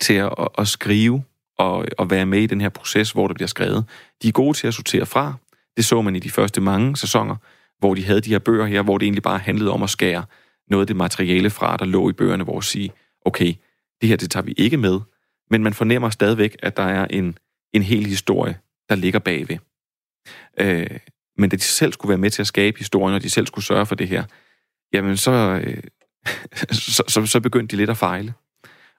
til 0.00 0.14
at, 0.14 0.34
at, 0.38 0.48
at 0.58 0.68
skrive 0.68 1.22
og, 1.58 1.86
og 1.98 2.10
være 2.10 2.26
med 2.26 2.40
i 2.40 2.46
den 2.46 2.60
her 2.60 2.68
proces, 2.68 3.12
hvor 3.12 3.26
det 3.26 3.34
bliver 3.34 3.48
skrevet. 3.48 3.84
De 4.22 4.28
er 4.28 4.32
gode 4.32 4.56
til 4.56 4.66
at 4.66 4.74
sortere 4.74 5.06
fra. 5.06 5.34
Det 5.76 5.84
så 5.84 6.02
man 6.02 6.16
i 6.16 6.18
de 6.18 6.30
første 6.30 6.60
mange 6.60 6.96
sæsoner, 6.96 7.36
hvor 7.82 7.94
de 7.94 8.04
havde 8.04 8.20
de 8.20 8.30
her 8.30 8.38
bøger 8.38 8.66
her, 8.66 8.82
hvor 8.82 8.98
det 8.98 9.06
egentlig 9.06 9.22
bare 9.22 9.38
handlede 9.38 9.70
om 9.70 9.82
at 9.82 9.90
skære 9.90 10.24
noget 10.70 10.82
af 10.82 10.86
det 10.86 10.96
materiale 10.96 11.50
fra, 11.50 11.76
der 11.76 11.84
lå 11.84 12.10
i 12.10 12.12
bøgerne, 12.12 12.44
hvor 12.44 12.58
at 12.58 12.64
sige, 12.64 12.92
okay, 13.24 13.54
det 14.00 14.08
her, 14.08 14.16
det 14.16 14.30
tager 14.30 14.44
vi 14.44 14.54
ikke 14.56 14.76
med, 14.76 15.00
men 15.50 15.62
man 15.62 15.74
fornemmer 15.74 16.10
stadigvæk, 16.10 16.56
at 16.58 16.76
der 16.76 16.82
er 16.82 17.06
en, 17.10 17.38
en 17.72 17.82
hel 17.82 18.06
historie, 18.06 18.58
der 18.88 18.94
ligger 18.94 19.18
bagved. 19.18 19.56
Øh, 20.60 20.98
men 21.38 21.50
da 21.50 21.56
de 21.56 21.62
selv 21.62 21.92
skulle 21.92 22.08
være 22.08 22.18
med 22.18 22.30
til 22.30 22.42
at 22.42 22.46
skabe 22.46 22.78
historien, 22.78 23.14
og 23.14 23.22
de 23.22 23.30
selv 23.30 23.46
skulle 23.46 23.64
sørge 23.64 23.86
for 23.86 23.94
det 23.94 24.08
her, 24.08 24.24
jamen 24.92 25.16
så, 25.16 25.60
øh, 25.64 25.82
så, 26.72 27.02
så, 27.08 27.26
så 27.26 27.40
begyndte 27.40 27.72
de 27.72 27.80
lidt 27.80 27.90
at 27.90 27.96
fejle. 27.96 28.34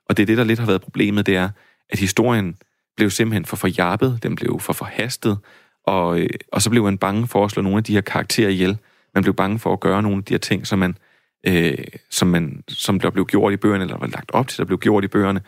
Og 0.08 0.16
det 0.16 0.22
er 0.22 0.26
det, 0.26 0.38
der 0.38 0.44
lidt 0.44 0.58
har 0.58 0.66
været 0.66 0.82
problemet, 0.82 1.26
det 1.26 1.36
er, 1.36 1.50
at 1.90 1.98
historien 1.98 2.56
blev 2.96 3.10
simpelthen 3.10 3.44
for 3.44 3.56
forjappet, 3.56 4.18
den 4.22 4.36
blev 4.36 4.60
for 4.60 4.72
forhastet, 4.72 5.38
og, 5.86 6.20
øh, 6.20 6.28
og 6.52 6.62
så 6.62 6.70
blev 6.70 6.84
man 6.84 6.98
bange 6.98 7.26
for 7.26 7.44
at 7.44 7.50
slå 7.50 7.62
nogle 7.62 7.78
af 7.78 7.84
de 7.84 7.92
her 7.92 8.00
karakterer 8.00 8.48
ihjel. 8.48 8.78
Man 9.14 9.22
blev 9.22 9.34
bange 9.34 9.58
for 9.58 9.72
at 9.72 9.80
gøre 9.80 10.02
nogle 10.02 10.18
af 10.18 10.24
de 10.24 10.34
her 10.34 10.38
ting, 10.38 10.66
som, 10.66 10.78
man, 10.78 10.98
øh, 11.46 11.78
som, 12.10 12.28
man, 12.28 12.64
som 12.68 13.00
der 13.00 13.10
blev 13.10 13.26
gjort 13.26 13.52
i 13.52 13.56
bøgerne, 13.56 13.84
eller 13.84 13.98
var 13.98 14.06
lagt 14.06 14.30
op 14.30 14.48
til, 14.48 14.58
der 14.58 14.64
blev 14.64 14.78
gjort 14.78 15.04
i 15.04 15.08
bøgerne, 15.08 15.40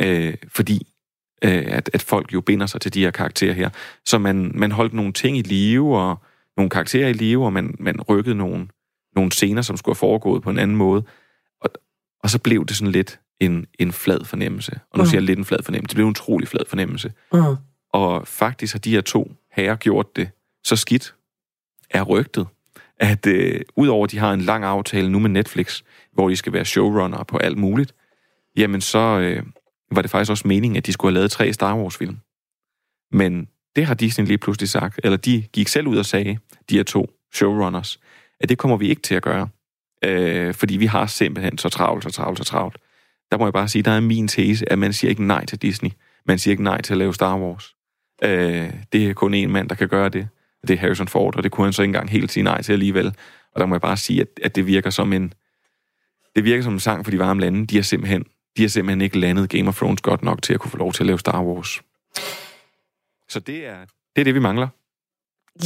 øh, 0.00 0.34
fordi 0.48 0.86
øh, 1.44 1.64
at, 1.66 1.90
at 1.92 2.02
folk 2.02 2.34
jo 2.34 2.40
binder 2.40 2.66
sig 2.66 2.80
til 2.80 2.94
de 2.94 3.00
her 3.00 3.10
karakterer 3.10 3.52
her. 3.52 3.70
Så 4.04 4.18
man, 4.18 4.52
man 4.54 4.72
holdt 4.72 4.92
nogle 4.92 5.12
ting 5.12 5.38
i 5.38 5.42
live, 5.42 5.98
og 5.98 6.22
nogle 6.56 6.70
karakterer 6.70 7.08
i 7.08 7.12
live, 7.12 7.44
og 7.44 7.52
man, 7.52 7.74
man 7.78 8.00
rykkede 8.00 8.34
nogle, 8.34 8.68
nogle 9.16 9.32
scener, 9.32 9.62
som 9.62 9.76
skulle 9.76 9.94
have 9.94 9.98
foregået 9.98 10.42
på 10.42 10.50
en 10.50 10.58
anden 10.58 10.76
måde. 10.76 11.04
Og, 11.60 11.70
og 12.22 12.30
så 12.30 12.38
blev 12.38 12.66
det 12.66 12.76
sådan 12.76 12.92
lidt 12.92 13.20
en, 13.40 13.66
en 13.78 13.92
flad 13.92 14.24
fornemmelse. 14.24 14.80
Og 14.90 14.98
nu 14.98 15.02
mm. 15.02 15.06
siger 15.06 15.16
jeg 15.16 15.22
lidt 15.22 15.38
en 15.38 15.44
flad 15.44 15.62
fornemmelse. 15.62 15.88
Det 15.88 15.96
blev 15.96 16.06
en 16.06 16.10
utrolig 16.10 16.48
flad 16.48 16.64
fornemmelse. 16.68 17.12
Mm. 17.32 17.40
Og 17.92 18.28
faktisk 18.28 18.74
har 18.74 18.78
de 18.78 18.90
her 18.90 19.00
to 19.00 19.32
herrer 19.56 19.76
gjort 19.76 20.16
det 20.16 20.30
så 20.64 20.76
skidt, 20.76 21.14
er 21.90 22.02
rygtet, 22.02 22.46
at 22.96 23.26
øh, 23.26 23.60
udover 23.76 24.04
at 24.04 24.10
de 24.10 24.18
har 24.18 24.32
en 24.32 24.40
lang 24.40 24.64
aftale 24.64 25.10
nu 25.10 25.18
med 25.18 25.30
Netflix, 25.30 25.82
hvor 26.12 26.28
de 26.28 26.36
skal 26.36 26.52
være 26.52 26.64
showrunner 26.64 27.24
på 27.24 27.36
alt 27.36 27.58
muligt, 27.58 27.94
jamen 28.56 28.80
så 28.80 28.98
øh, 28.98 29.42
var 29.90 30.02
det 30.02 30.10
faktisk 30.10 30.30
også 30.30 30.48
meningen, 30.48 30.76
at 30.76 30.86
de 30.86 30.92
skulle 30.92 31.12
have 31.12 31.14
lavet 31.14 31.30
tre 31.30 31.52
Star 31.52 31.76
Wars-film. 31.76 32.18
Men 33.12 33.48
det 33.76 33.86
har 33.86 33.94
Disney 33.94 34.26
lige 34.26 34.38
pludselig 34.38 34.68
sagt, 34.68 35.00
eller 35.04 35.16
de 35.16 35.44
gik 35.52 35.68
selv 35.68 35.86
ud 35.86 35.96
og 35.96 36.06
sagde, 36.06 36.38
de 36.70 36.78
er 36.78 36.82
to 36.82 37.10
showrunners, 37.34 38.00
at 38.40 38.48
det 38.48 38.58
kommer 38.58 38.76
vi 38.76 38.88
ikke 38.88 39.02
til 39.02 39.14
at 39.14 39.22
gøre, 39.22 39.48
øh, 40.04 40.54
fordi 40.54 40.76
vi 40.76 40.86
har 40.86 41.06
simpelthen 41.06 41.58
så 41.58 41.68
travlt, 41.68 42.04
så 42.04 42.10
travlt, 42.10 42.38
så 42.38 42.44
travlt. 42.44 42.78
Der 43.30 43.38
må 43.38 43.46
jeg 43.46 43.52
bare 43.52 43.68
sige, 43.68 43.82
der 43.82 43.90
er 43.90 44.00
min 44.00 44.28
tese, 44.28 44.72
at 44.72 44.78
man 44.78 44.92
siger 44.92 45.08
ikke 45.08 45.24
nej 45.24 45.46
til 45.46 45.62
Disney. 45.62 45.90
Man 46.26 46.38
siger 46.38 46.52
ikke 46.52 46.62
nej 46.62 46.80
til 46.80 46.94
at 46.94 46.98
lave 46.98 47.14
Star 47.14 47.38
Wars. 47.38 47.74
Øh, 48.22 48.70
det 48.92 49.10
er 49.10 49.14
kun 49.14 49.34
én 49.34 49.46
mand, 49.46 49.68
der 49.68 49.74
kan 49.74 49.88
gøre 49.88 50.08
det. 50.08 50.28
Det 50.68 50.74
er 50.74 50.78
Harrison 50.78 51.08
Ford, 51.08 51.36
og 51.36 51.42
det 51.42 51.52
kunne 51.52 51.66
han 51.66 51.72
så 51.72 51.82
ikke 51.82 51.88
engang 51.88 52.10
helt 52.10 52.32
sige 52.32 52.44
nej 52.44 52.62
til 52.62 52.72
alligevel. 52.72 53.14
Og 53.52 53.60
der 53.60 53.66
må 53.66 53.74
jeg 53.74 53.80
bare 53.80 53.96
sige, 53.96 54.20
at, 54.20 54.28
at 54.42 54.56
det 54.56 54.66
virker 54.66 54.90
som 54.90 55.12
en 55.12 55.34
det 56.36 56.44
virker 56.44 56.62
som 56.62 56.72
en 56.72 56.80
sang 56.80 57.04
for 57.04 57.10
de 57.10 57.18
varme 57.18 57.40
lande. 57.40 57.66
De 57.66 57.76
har 57.76 57.82
simpelthen, 57.82 58.24
de 58.56 58.62
har 58.62 58.68
simpelthen 58.68 59.00
ikke 59.00 59.18
landet 59.18 59.50
Game 59.50 59.68
of 59.68 59.76
Thrones 59.76 60.00
godt 60.00 60.22
nok 60.22 60.42
til 60.42 60.54
at 60.54 60.60
kunne 60.60 60.70
få 60.70 60.76
lov 60.76 60.92
til 60.92 61.02
at 61.02 61.06
lave 61.06 61.18
Star 61.18 61.42
Wars. 61.42 61.82
Så 63.28 63.40
det 63.40 63.66
er 63.66 63.78
det, 64.16 64.20
er 64.20 64.24
det 64.24 64.34
vi 64.34 64.40
mangler. 64.40 64.68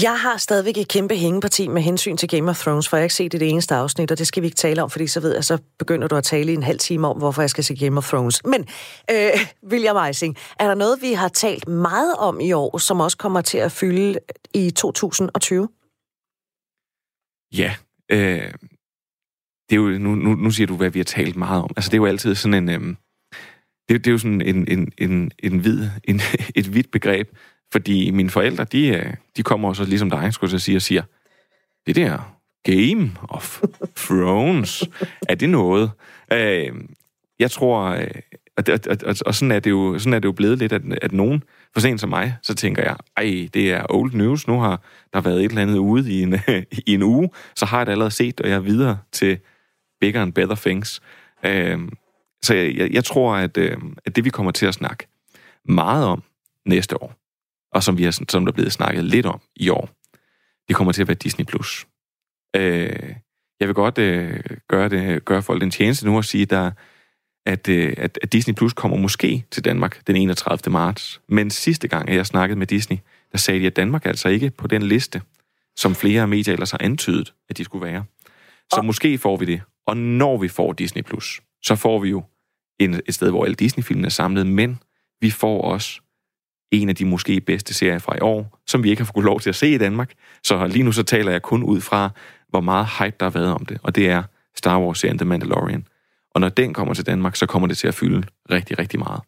Jeg 0.03 0.21
har 0.21 0.37
stadigvæk 0.37 0.77
et 0.77 0.89
kæmpe 0.89 1.17
hængeparti 1.17 1.69
med 1.69 1.83
hensyn 1.83 2.17
til 2.17 2.29
Game 2.29 2.51
of 2.51 2.59
Thrones, 2.59 2.89
for 2.89 2.97
jeg 2.97 3.01
har 3.01 3.05
ikke 3.05 3.15
set 3.15 3.33
det, 3.33 3.41
det 3.41 3.49
eneste 3.49 3.75
afsnit, 3.75 4.11
og 4.11 4.19
det 4.19 4.27
skal 4.27 4.43
vi 4.43 4.47
ikke 4.47 4.57
tale 4.57 4.83
om, 4.83 4.91
fordi 4.91 5.07
så 5.07 5.21
ved 5.21 5.35
jeg, 5.35 5.45
så 5.45 5.59
begynder 5.79 6.09
du 6.09 6.17
at 6.17 6.25
tale 6.25 6.53
i 6.53 6.55
en 6.55 6.63
halv 6.63 6.79
time 6.79 7.09
om, 7.09 7.19
hvorfor 7.19 7.43
jeg 7.43 7.51
skal 7.51 7.65
se 7.65 7.77
Game 7.77 7.99
of 7.99 8.09
Thrones. 8.09 8.45
Men, 8.45 8.61
øh, 9.11 9.31
William 9.73 10.07
Eising, 10.07 10.37
er 10.59 10.67
der 10.67 10.75
noget, 10.75 11.03
vi 11.03 11.13
har 11.13 11.29
talt 11.29 11.69
meget 11.69 12.17
om 12.17 12.41
i 12.41 12.53
år, 12.53 12.79
som 12.79 13.01
også 13.01 13.17
kommer 13.17 13.41
til 13.41 13.59
at 13.59 13.73
fylde 13.73 14.19
i 14.55 14.71
2020? 14.71 15.69
Ja, 17.53 17.75
øh, 18.11 18.53
det 19.71 19.77
er 19.77 19.81
jo, 19.81 19.99
nu, 19.99 20.15
nu, 20.15 20.35
nu 20.35 20.51
siger 20.51 20.67
du, 20.67 20.77
hvad 20.77 20.91
vi 20.91 20.99
har 20.99 21.05
talt 21.05 21.37
meget 21.37 21.63
om. 21.63 21.71
Altså, 21.77 21.89
det 21.91 21.95
er 21.95 21.99
jo 21.99 22.07
altid 22.07 22.35
sådan 22.35 22.69
en... 22.69 22.91
Øh, 22.91 22.97
det, 23.89 24.05
det 24.05 24.07
er 24.07 24.13
jo 24.13 24.19
sådan 24.19 24.41
en, 24.41 24.69
en, 24.69 24.93
en, 24.99 25.33
en 25.39 25.65
vid, 25.65 25.89
en, 26.05 26.21
et 26.61 26.75
vidt 26.75 26.91
begreb, 26.91 27.29
fordi 27.73 28.11
mine 28.11 28.31
forældre, 28.31 28.65
de, 28.65 28.89
øh, 28.89 29.15
de 29.37 29.43
kommer 29.43 29.69
også 29.69 29.85
ligesom 29.85 30.11
dig, 30.11 30.33
skulle 30.33 30.53
jeg 30.53 30.61
sige, 30.61 30.77
og 30.77 30.83
siger, 30.83 31.03
det 31.87 31.97
der 31.97 32.39
Game 32.65 33.11
of 33.29 33.63
Thrones, 33.97 34.85
er 35.29 35.35
det 35.35 35.49
noget? 35.49 35.91
Øh, 36.33 36.73
jeg 37.39 37.51
tror, 37.51 37.83
øh, 37.85 38.11
og, 38.57 38.65
og, 38.69 38.97
og, 39.07 39.17
og 39.27 39.35
sådan, 39.35 39.53
er 39.53 39.61
det 39.61 39.71
jo, 39.71 39.99
sådan 39.99 40.13
er 40.13 40.19
det 40.19 40.29
jo 40.29 40.33
blevet 40.33 40.59
lidt, 40.59 40.73
at, 40.73 40.83
at 41.03 41.13
nogen, 41.13 41.43
for 41.73 41.81
sent 41.81 42.01
som 42.01 42.11
mig, 42.11 42.37
så 42.43 42.55
tænker 42.55 42.83
jeg, 42.83 42.97
ej, 43.17 43.49
det 43.55 43.73
er 43.73 43.87
old 43.89 44.13
news, 44.15 44.49
nu 44.49 44.61
har 44.61 44.83
der 45.13 45.21
været 45.21 45.45
et 45.45 45.49
eller 45.49 45.63
andet 45.63 45.79
ude 45.79 46.13
i 46.13 46.23
en, 46.23 46.35
i 46.87 46.95
en 46.95 47.03
uge, 47.03 47.31
så 47.55 47.67
har 47.67 47.79
jeg 47.79 47.87
det 47.87 47.93
allerede 47.93 48.11
set, 48.11 48.41
og 48.41 48.49
jeg 48.49 48.57
er 48.57 48.61
videre 48.61 48.99
til 49.13 49.39
bigger 50.01 50.23
and 50.23 50.33
better 50.33 50.55
things. 50.55 51.03
Øh, 51.45 51.79
så 52.43 52.55
jeg, 52.55 52.77
jeg, 52.77 52.93
jeg 52.93 53.05
tror, 53.05 53.35
at, 53.35 53.57
øh, 53.57 53.77
at 54.05 54.17
det 54.17 54.25
vi 54.25 54.31
kommer 54.31 54.53
til 54.53 54.67
at 54.67 54.75
snakke 54.75 55.07
meget 55.65 56.07
om 56.07 56.23
næste 56.67 57.03
år, 57.03 57.15
og 57.73 57.83
som, 57.83 57.99
vi 57.99 58.05
har, 58.05 58.11
som 58.29 58.45
der 58.45 58.53
er 58.53 58.55
blevet 58.55 58.73
snakket 58.73 59.05
lidt 59.05 59.27
om 59.27 59.41
i 59.57 59.69
år, 59.69 59.91
det 60.69 60.77
kommer 60.77 60.93
til 60.93 61.03
at 61.03 61.09
være 61.09 61.15
Disney+. 61.15 61.45
Plus. 61.45 61.87
Øh, 62.57 63.15
jeg 63.61 63.69
vil 63.69 63.75
godt 63.75 63.99
øh, 63.99 64.41
gøre, 64.69 64.89
det, 64.89 65.25
gøre 65.25 65.43
folk 65.43 65.63
en 65.63 65.71
tjeneste 65.71 66.07
nu 66.07 66.17
og 66.17 66.25
sige, 66.25 66.45
der, 66.45 66.71
at, 67.47 67.69
øh, 67.69 67.95
at, 67.97 68.19
at 68.23 68.33
Disney 68.33 68.55
Plus 68.55 68.73
kommer 68.73 68.97
måske 68.97 69.45
til 69.51 69.65
Danmark 69.65 70.07
den 70.07 70.17
31. 70.17 70.73
marts. 70.73 71.21
Men 71.29 71.51
sidste 71.51 71.89
gang, 71.89 72.09
at 72.09 72.17
jeg 72.17 72.27
snakkede 72.27 72.59
med 72.59 72.67
Disney, 72.67 72.97
der 73.33 73.39
sagde 73.39 73.61
de, 73.61 73.67
at 73.67 73.77
Danmark 73.77 74.05
er 74.07 74.11
altså 74.11 74.29
ikke 74.29 74.51
på 74.51 74.67
den 74.67 74.83
liste, 74.83 75.23
som 75.77 75.95
flere 75.95 76.27
medier 76.27 76.53
ellers 76.53 76.71
har 76.71 76.79
antydet, 76.81 77.35
at 77.51 77.59
de 77.59 77.65
skulle 77.65 77.87
være. 77.87 78.05
Så 78.73 78.79
og... 78.79 78.85
måske 78.85 79.19
får 79.19 79.37
vi 79.37 79.45
det. 79.45 79.61
Og 79.87 79.97
når 79.97 80.39
vi 80.39 80.49
får 80.49 80.73
Disney 80.73 81.03
Plus, 81.03 81.41
så 81.63 81.77
får 81.77 81.99
vi 81.99 82.09
jo 82.09 82.23
en, 82.81 83.01
et 83.07 83.15
sted, 83.15 83.31
hvor 83.31 83.45
alle 83.45 83.55
Disney-filmene 83.55 84.07
er 84.07 84.11
samlet, 84.11 84.47
men 84.47 84.79
vi 85.21 85.31
får 85.31 85.63
også 85.63 86.01
en 86.71 86.89
af 86.89 86.97
de 86.97 87.05
måske 87.05 87.41
bedste 87.41 87.75
serier 87.75 87.99
fra 87.99 88.17
i 88.17 88.21
år, 88.21 88.59
som 88.67 88.83
vi 88.83 88.91
ikke 88.91 89.03
har 89.03 89.11
fået 89.15 89.25
lov 89.25 89.41
til 89.41 89.49
at 89.49 89.57
se 89.57 89.69
i 89.69 89.79
Danmark. 89.79 90.13
Så 90.45 90.67
lige 90.67 90.83
nu 90.83 90.93
så 90.93 91.03
taler 91.03 91.33
jeg 91.33 91.43
kun 91.43 91.63
ud 91.63 91.81
fra, 91.81 92.11
hvor 92.49 92.61
meget 92.61 92.87
hype 92.99 93.17
der 93.21 93.27
har 93.27 93.31
været 93.31 93.55
om 93.55 93.67
det, 93.67 93.79
og 93.83 93.97
det 93.97 94.09
er 94.09 94.23
Star 94.57 94.81
Wars-serien 94.81 95.19
The 95.19 95.25
Mandalorian. 95.25 95.87
Og 96.35 96.41
når 96.41 96.49
den 96.49 96.75
kommer 96.75 96.95
til 96.95 97.07
Danmark, 97.07 97.37
så 97.37 97.47
kommer 97.47 97.69
det 97.69 97.79
til 97.79 97.89
at 97.89 97.95
fylde 97.95 98.27
rigtig, 98.51 98.79
rigtig 98.79 98.99
meget. 98.99 99.21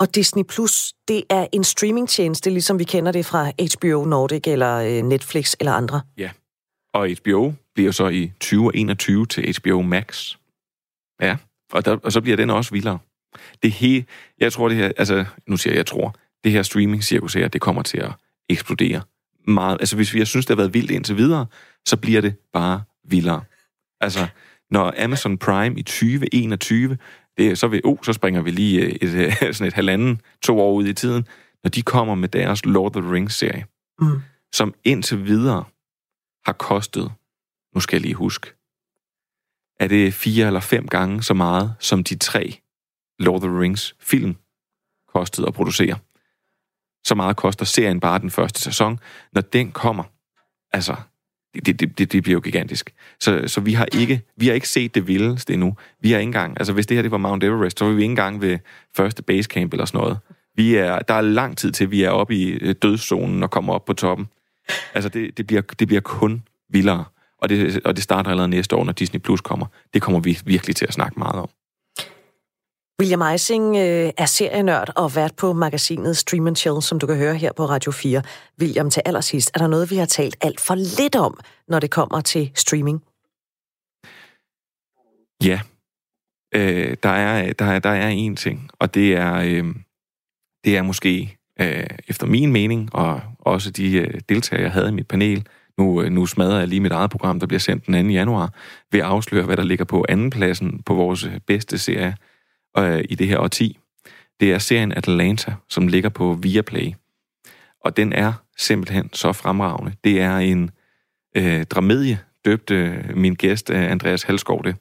Og 0.00 0.14
Disney 0.14 0.42
Plus, 0.42 0.92
det 1.08 1.22
er 1.30 1.46
en 1.52 1.64
streamingtjeneste, 1.64 2.50
ligesom 2.50 2.78
vi 2.78 2.84
kender 2.84 3.12
det 3.12 3.26
fra 3.26 3.50
HBO 3.50 4.04
Nordic 4.04 4.42
eller 4.46 4.76
øh, 4.76 5.02
Netflix 5.02 5.54
eller 5.60 5.72
andre. 5.72 6.00
Ja, 6.18 6.30
og 6.94 7.08
HBO 7.08 7.52
bliver 7.74 7.92
så 7.92 8.08
i 8.08 8.32
2021 8.40 9.26
til 9.26 9.56
HBO 9.58 9.82
Max. 9.82 10.34
Ja, 11.20 11.36
og, 11.72 11.84
der, 11.84 11.96
og 12.02 12.12
så 12.12 12.20
bliver 12.20 12.36
den 12.36 12.50
også 12.50 12.70
vildere. 12.70 12.98
Det 13.62 13.72
he, 13.72 14.04
jeg 14.38 14.52
tror 14.52 14.68
det 14.68 14.76
her, 14.76 14.92
altså 14.96 15.24
nu 15.46 15.56
siger 15.56 15.72
jeg, 15.72 15.78
jeg 15.78 15.86
tror, 15.86 16.14
det 16.44 16.52
her 16.52 16.62
streaming-cirkus 16.62 17.34
her, 17.34 17.48
det 17.48 17.60
kommer 17.60 17.82
til 17.82 17.98
at 17.98 18.12
eksplodere 18.48 19.02
meget. 19.46 19.76
Altså 19.80 19.96
hvis 19.96 20.14
vi 20.14 20.18
har 20.18 20.24
synes, 20.24 20.46
det 20.46 20.56
har 20.56 20.62
været 20.62 20.74
vildt 20.74 20.90
indtil 20.90 21.16
videre, 21.16 21.46
så 21.86 21.96
bliver 21.96 22.20
det 22.20 22.36
bare 22.52 22.82
vildere. 23.04 23.42
Altså, 24.00 24.26
når 24.70 24.94
Amazon 25.04 25.38
Prime 25.38 25.78
i 25.78 25.82
2021, 25.82 26.98
det, 27.38 27.58
så, 27.58 27.68
vil, 27.68 27.80
oh, 27.84 27.96
så 28.02 28.12
springer 28.12 28.42
vi 28.42 28.50
lige 28.50 29.02
et, 29.02 29.14
et, 29.14 29.32
sådan 29.56 29.68
et 29.68 29.74
halvanden, 29.74 30.20
to 30.42 30.60
år 30.60 30.72
ud 30.72 30.86
i 30.86 30.92
tiden, 30.92 31.26
når 31.62 31.70
de 31.70 31.82
kommer 31.82 32.14
med 32.14 32.28
deres 32.28 32.64
Lord 32.64 32.96
of 32.96 33.02
the 33.02 33.12
Rings-serie, 33.12 33.64
mm. 34.00 34.20
som 34.52 34.74
indtil 34.84 35.24
videre 35.24 35.64
har 36.46 36.52
kostet, 36.52 37.12
nu 37.74 37.80
skal 37.80 37.96
jeg 37.96 38.02
lige 38.02 38.14
huske, 38.14 38.52
er 39.80 39.88
det 39.88 40.14
fire 40.14 40.46
eller 40.46 40.60
fem 40.60 40.88
gange 40.88 41.22
så 41.22 41.34
meget, 41.34 41.74
som 41.80 42.04
de 42.04 42.18
tre 42.18 42.60
Lord 43.18 43.42
of 43.42 43.48
the 43.48 43.60
Rings 43.60 43.96
film 44.00 44.36
kostede 45.14 45.46
at 45.46 45.54
producere. 45.54 45.98
Så 47.06 47.14
meget 47.14 47.36
koster 47.36 47.64
serien 47.64 48.00
bare 48.00 48.18
den 48.18 48.30
første 48.30 48.60
sæson. 48.60 49.00
Når 49.32 49.40
den 49.40 49.72
kommer, 49.72 50.04
altså, 50.72 50.96
det, 51.54 51.80
det, 51.80 51.98
det, 51.98 52.12
det 52.12 52.22
bliver 52.22 52.36
jo 52.36 52.40
gigantisk. 52.40 52.94
Så, 53.20 53.42
så 53.46 53.60
vi 53.60 53.72
har 53.72 53.86
ikke 53.92 54.22
vi 54.36 54.46
har 54.46 54.54
ikke 54.54 54.68
set 54.68 54.94
det 54.94 55.08
vildeste 55.08 55.52
endnu. 55.52 55.76
Vi 56.00 56.10
har 56.10 56.18
ikke 56.18 56.28
engang, 56.28 56.56
altså 56.60 56.72
hvis 56.72 56.86
det 56.86 56.96
her 56.96 57.02
det 57.02 57.10
var 57.10 57.18
Mount 57.18 57.44
Everest, 57.44 57.78
så 57.78 57.84
var 57.84 57.92
vi 57.92 58.02
ikke 58.02 58.10
engang 58.10 58.40
ved 58.40 58.58
første 58.96 59.22
basecamp 59.22 59.72
eller 59.72 59.84
sådan 59.84 60.00
noget. 60.00 60.18
Vi 60.56 60.74
er, 60.74 60.98
der 60.98 61.14
er 61.14 61.20
lang 61.20 61.58
tid 61.58 61.72
til, 61.72 61.90
vi 61.90 62.02
er 62.02 62.10
oppe 62.10 62.34
i 62.34 62.50
øh, 62.50 62.74
dødszonen 62.82 63.42
og 63.42 63.50
kommer 63.50 63.74
op 63.74 63.84
på 63.84 63.92
toppen. 63.92 64.26
Altså 64.94 65.08
det, 65.08 65.38
det, 65.38 65.46
bliver, 65.46 65.62
det 65.62 65.88
bliver 65.88 66.00
kun 66.00 66.42
vildere. 66.68 67.04
Og 67.38 67.48
det, 67.48 67.80
og 67.84 67.96
det 67.96 68.04
starter 68.04 68.30
allerede 68.30 68.48
næste 68.48 68.76
år, 68.76 68.84
når 68.84 68.92
Disney 68.92 69.20
Plus 69.20 69.40
kommer. 69.40 69.66
Det 69.94 70.02
kommer 70.02 70.20
vi 70.20 70.38
virkelig 70.44 70.76
til 70.76 70.86
at 70.86 70.94
snakke 70.94 71.18
meget 71.18 71.34
om. 71.34 71.48
William 73.00 73.22
Eising 73.22 73.76
øh, 73.76 74.10
er 74.18 74.26
serienørd 74.26 74.92
og 74.96 75.16
vært 75.16 75.36
på 75.36 75.52
magasinet 75.52 76.16
Stream 76.16 76.46
and 76.46 76.56
Chill, 76.56 76.82
som 76.82 76.98
du 76.98 77.06
kan 77.06 77.16
høre 77.16 77.34
her 77.34 77.52
på 77.52 77.66
Radio 77.66 77.92
4. 77.92 78.22
William, 78.60 78.90
til 78.90 79.02
allersidst, 79.04 79.50
er 79.54 79.58
der 79.58 79.66
noget, 79.66 79.90
vi 79.90 79.96
har 79.96 80.06
talt 80.06 80.36
alt 80.40 80.60
for 80.60 80.74
lidt 80.74 81.16
om, 81.16 81.40
når 81.68 81.80
det 81.80 81.90
kommer 81.90 82.20
til 82.20 82.50
streaming? 82.54 83.02
Ja. 85.44 85.60
øh, 86.54 86.96
der, 87.02 87.08
er, 87.08 87.52
der, 87.52 87.64
er, 87.64 87.78
der 87.78 87.90
er 87.90 88.30
én 88.30 88.34
ting, 88.34 88.70
og 88.78 88.94
det 88.94 89.16
er, 89.16 89.34
øh, 89.34 89.74
det 90.64 90.76
er 90.76 90.82
måske, 90.82 91.36
øh, 91.60 91.86
efter 92.08 92.26
min 92.26 92.52
mening, 92.52 92.94
og 92.94 93.20
også 93.38 93.70
de 93.70 93.96
øh, 93.96 94.20
deltagere, 94.28 94.62
jeg 94.62 94.72
havde 94.72 94.88
i 94.88 94.92
mit 94.92 95.08
panel, 95.08 95.48
nu, 95.78 96.02
øh, 96.02 96.12
nu 96.12 96.26
smadrer 96.26 96.58
jeg 96.58 96.68
lige 96.68 96.80
mit 96.80 96.92
eget 96.92 97.10
program, 97.10 97.40
der 97.40 97.46
bliver 97.46 97.60
sendt 97.60 97.86
den 97.86 98.06
2. 98.06 98.10
januar, 98.12 98.52
ved 98.92 99.00
at 99.00 99.06
afsløre, 99.06 99.46
hvad 99.46 99.56
der 99.56 99.64
ligger 99.64 99.84
på 99.84 100.04
andenpladsen 100.08 100.82
på 100.82 100.94
vores 100.94 101.28
bedste 101.46 101.78
serie 101.78 102.16
øh, 102.78 103.04
i 103.08 103.14
det 103.14 103.26
her 103.26 103.38
årti. 103.38 103.78
Det 104.40 104.52
er 104.52 104.58
serien 104.58 104.92
Atlanta, 104.92 105.54
som 105.68 105.88
ligger 105.88 106.08
på 106.08 106.38
Viaplay. 106.42 106.92
Og 107.80 107.96
den 107.96 108.12
er 108.12 108.32
simpelthen 108.58 109.10
så 109.12 109.32
fremragende. 109.32 109.92
Det 110.04 110.20
er 110.20 110.36
en 110.36 110.70
øh, 111.36 111.64
dramedie, 111.64 112.18
døbte 112.44 112.74
øh, 112.74 113.16
min 113.16 113.34
gæst 113.34 113.70
øh, 113.70 113.90
Andreas 113.90 114.22
Halskov 114.22 114.64
det. 114.64 114.76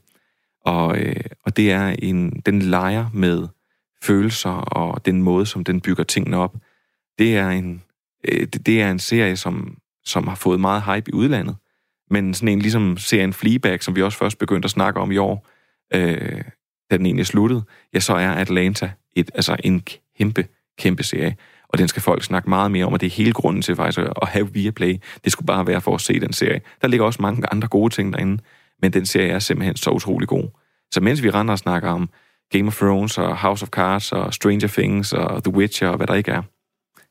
Og, 0.65 0.97
øh, 0.97 1.23
og 1.45 1.57
det 1.57 1.71
er 1.71 1.95
en, 1.99 2.41
den 2.45 2.61
leger 2.61 3.09
med 3.13 3.47
følelser 4.03 4.49
og 4.49 5.05
den 5.05 5.23
måde, 5.23 5.45
som 5.45 5.63
den 5.63 5.81
bygger 5.81 6.03
tingene 6.03 6.37
op. 6.37 6.55
Det 7.19 7.37
er 7.37 7.49
en, 7.49 7.83
øh, 8.27 8.47
det, 8.47 8.65
det 8.65 8.81
er 8.81 8.91
en 8.91 8.99
serie, 8.99 9.37
som, 9.37 9.77
som 10.05 10.27
har 10.27 10.35
fået 10.35 10.59
meget 10.59 10.83
hype 10.83 11.11
i 11.11 11.13
udlandet. 11.13 11.55
Men 12.09 12.33
sådan 12.33 12.47
en 12.49 12.59
ligesom 12.59 12.97
serien 12.97 13.33
Fleabag, 13.33 13.83
som 13.83 13.95
vi 13.95 14.01
også 14.01 14.17
først 14.17 14.37
begyndte 14.37 14.65
at 14.65 14.71
snakke 14.71 14.99
om 14.99 15.11
i 15.11 15.17
år, 15.17 15.47
øh, 15.93 16.41
da 16.93 16.97
den 16.97 17.05
egentlig 17.05 17.25
sluttede, 17.25 17.63
ja, 17.93 17.99
så 17.99 18.13
er 18.13 18.29
Atlanta 18.29 18.91
et, 19.15 19.31
altså 19.33 19.55
en 19.63 19.83
kæmpe, 20.17 20.47
kæmpe 20.79 21.03
serie. 21.03 21.35
Og 21.69 21.77
den 21.77 21.87
skal 21.87 22.01
folk 22.01 22.23
snakke 22.23 22.49
meget 22.49 22.71
mere 22.71 22.85
om, 22.85 22.93
og 22.93 23.01
det 23.01 23.07
er 23.07 23.11
hele 23.11 23.33
grunden 23.33 23.61
til 23.61 23.75
faktisk 23.75 23.99
at 24.21 24.27
have 24.27 24.53
Viaplay. 24.53 24.97
Det 25.23 25.31
skulle 25.31 25.45
bare 25.45 25.67
være 25.67 25.81
for 25.81 25.95
at 25.95 26.01
se 26.01 26.19
den 26.19 26.33
serie. 26.33 26.61
Der 26.81 26.87
ligger 26.87 27.05
også 27.05 27.21
mange 27.21 27.43
andre 27.51 27.67
gode 27.67 27.93
ting 27.93 28.13
derinde, 28.13 28.43
men 28.81 28.93
den 28.93 29.05
serie 29.05 29.29
er 29.29 29.39
simpelthen 29.39 29.75
så 29.75 29.89
utrolig 29.89 30.27
god. 30.27 30.49
Så 30.91 31.01
mens 31.01 31.23
vi 31.23 31.29
render 31.29 31.51
og 31.51 31.59
snakker 31.59 31.89
om 31.89 32.09
Game 32.51 32.67
of 32.67 32.77
Thrones 32.77 33.17
og 33.17 33.37
House 33.37 33.63
of 33.63 33.69
Cards 33.69 34.11
og 34.11 34.33
Stranger 34.33 34.67
Things 34.67 35.13
og 35.13 35.43
The 35.43 35.53
Witcher 35.53 35.87
og 35.87 35.97
hvad 35.97 36.07
der 36.07 36.13
ikke 36.13 36.31
er, 36.31 36.41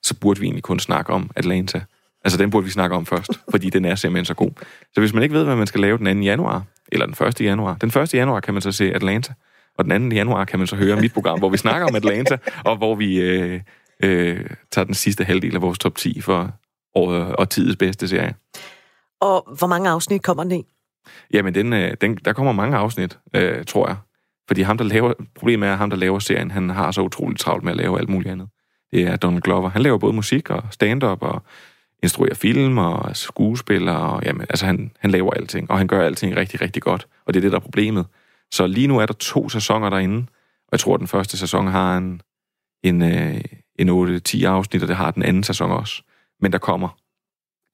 så 0.03 0.15
burde 0.21 0.41
vi 0.41 0.47
egentlig 0.47 0.63
kun 0.63 0.79
snakke 0.79 1.13
om 1.13 1.31
Atlanta. 1.37 1.81
Altså, 2.25 2.39
den 2.39 2.51
burde 2.51 2.65
vi 2.65 2.71
snakke 2.71 2.97
om 2.97 3.07
først, 3.07 3.31
fordi 3.51 3.71
den 3.71 3.85
er 3.85 3.95
simpelthen 3.95 4.25
så 4.25 4.35
god. 4.35 4.51
Så 4.95 5.01
hvis 5.01 5.13
man 5.13 5.23
ikke 5.23 5.35
ved, 5.35 5.45
hvad 5.45 5.57
man 5.57 5.67
skal 5.67 5.81
lave 5.81 5.99
den 5.99 6.17
2. 6.17 6.23
januar, 6.23 6.65
eller 6.93 7.07
den 7.07 7.27
1. 7.27 7.41
januar, 7.41 7.77
den 7.81 8.03
1. 8.03 8.15
januar 8.15 8.41
kan 8.41 8.55
man 8.55 8.61
så 8.61 8.73
se 8.73 8.95
Atlanta, 8.95 9.35
og 9.79 9.85
den 9.85 10.11
2. 10.11 10.15
januar 10.17 10.45
kan 10.45 10.59
man 10.59 10.67
så 10.67 10.77
høre 10.77 10.97
mit 10.97 11.13
program, 11.13 11.39
hvor 11.39 11.49
vi 11.49 11.57
snakker 11.57 11.87
om 11.87 11.95
Atlanta, 11.95 12.39
og 12.65 12.77
hvor 12.77 12.95
vi 12.95 13.21
øh, 13.21 13.61
øh, 14.03 14.47
tager 14.71 14.85
den 14.85 14.95
sidste 14.95 15.25
halvdel 15.25 15.55
af 15.55 15.63
vores 15.63 15.79
top 15.79 15.97
10 15.97 16.21
for 16.21 16.53
året 16.95 17.37
og 17.37 17.51
tidets 17.51 17.77
bedste 17.77 18.09
serie. 18.09 18.35
Og 19.21 19.55
hvor 19.59 19.67
mange 19.67 19.91
afsnit 19.91 20.23
kommer 20.23 20.43
den 20.43 20.53
i? 20.53 20.65
Jamen, 21.33 21.55
den, 21.55 21.73
øh, 21.73 21.97
den, 22.01 22.17
der 22.25 22.33
kommer 22.33 22.53
mange 22.53 22.77
afsnit, 22.77 23.19
øh, 23.35 23.65
tror 23.65 23.89
jeg. 23.89 23.97
Fordi 24.49 24.63
ham, 24.63 24.79
der 24.79 24.85
laver, 24.85 25.13
problemet 25.35 25.69
er, 25.69 25.73
at 25.73 25.79
ham, 25.79 25.91
der 25.91 25.97
laver 25.97 26.19
serien, 26.19 26.51
han 26.51 26.71
har 26.71 26.91
så 26.91 27.01
utroligt 27.01 27.41
travlt 27.41 27.65
med 27.65 27.73
at 27.73 27.77
lave 27.77 27.99
alt 27.99 28.09
muligt 28.09 28.33
andet. 28.33 28.49
Det 28.93 29.03
er 29.03 29.17
Donald 29.17 29.43
Glover. 29.43 29.71
Han 29.71 29.83
laver 29.83 29.99
både 29.99 30.13
musik 30.13 30.51
og 30.51 30.63
stand-up 30.71 31.23
og 31.23 31.43
instruerer 32.03 32.35
film 32.35 32.79
og 32.79 33.17
skuespiller. 33.17 33.93
Og, 33.93 34.23
jamen, 34.25 34.41
altså, 34.41 34.67
han, 34.67 34.91
han 34.99 35.11
laver 35.11 35.33
alting, 35.33 35.71
og 35.71 35.79
han 35.79 35.87
gør 35.87 36.07
alting 36.07 36.37
rigtig, 36.37 36.61
rigtig 36.61 36.83
godt. 36.83 37.07
Og 37.27 37.35
det 37.35 37.41
er 37.41 37.43
det, 37.43 37.53
der 37.53 37.59
er 37.59 37.63
problemet. 37.63 38.07
Så 38.53 38.67
lige 38.67 38.87
nu 38.87 38.99
er 38.99 39.07
der 39.07 39.15
to 39.15 39.49
sæsoner 39.49 39.91
derinde, 39.91 40.19
og 40.63 40.69
jeg 40.73 40.81
tror, 40.81 40.95
at 40.95 41.01
den 41.01 41.09
første 41.09 41.37
sæson 41.37 41.67
har 41.67 41.97
en, 41.97 42.23
en, 42.83 43.03
øh, 43.03 43.41
en 43.79 43.89
8-10 43.89 44.45
afsnit, 44.45 44.83
og 44.83 44.89
det 44.89 44.97
har 44.97 45.11
den 45.11 45.23
anden 45.23 45.45
sæson 45.45 45.71
også. 45.71 46.03
Men 46.41 46.53
der 46.53 46.59
kommer 46.59 46.89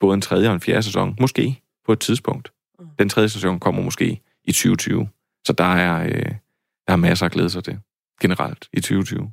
både 0.01 0.15
en 0.15 0.21
tredje 0.21 0.49
og 0.49 0.55
en 0.55 0.61
fjerde 0.61 0.83
sæson, 0.83 1.17
måske 1.21 1.63
på 1.87 1.93
et 1.93 2.01
tidspunkt. 2.01 2.53
Mm. 2.79 2.87
Den 2.99 3.09
tredje 3.09 3.29
sæson 3.29 3.61
kommer 3.61 3.83
måske 3.83 4.21
i 4.45 4.53
2020. 4.53 5.09
Så 5.45 5.53
der 5.53 5.65
er, 5.65 6.05
øh, 6.05 6.33
der 6.87 6.93
er 6.93 6.97
masser 6.97 7.27
at 7.27 7.33
glæde 7.33 7.51
sig 7.51 7.65
til 7.65 7.79
generelt 8.21 8.69
i 8.73 8.81
2020. 8.81 9.33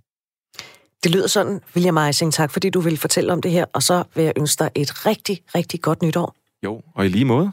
Det 1.03 1.11
lyder 1.11 1.27
sådan, 1.27 1.61
William 1.75 1.97
Eising. 1.97 2.33
Tak, 2.33 2.51
fordi 2.51 2.69
du 2.69 2.79
vil 2.79 2.97
fortælle 2.97 3.33
om 3.33 3.41
det 3.41 3.51
her. 3.51 3.65
Og 3.73 3.83
så 3.83 4.03
vil 4.15 4.23
jeg 4.23 4.33
ønske 4.37 4.63
dig 4.63 4.71
et 4.75 5.05
rigtig, 5.05 5.43
rigtig 5.55 5.81
godt 5.81 6.01
nytår. 6.01 6.35
Jo, 6.63 6.81
og 6.95 7.05
i 7.05 7.09
lige 7.09 7.25
måde. 7.25 7.51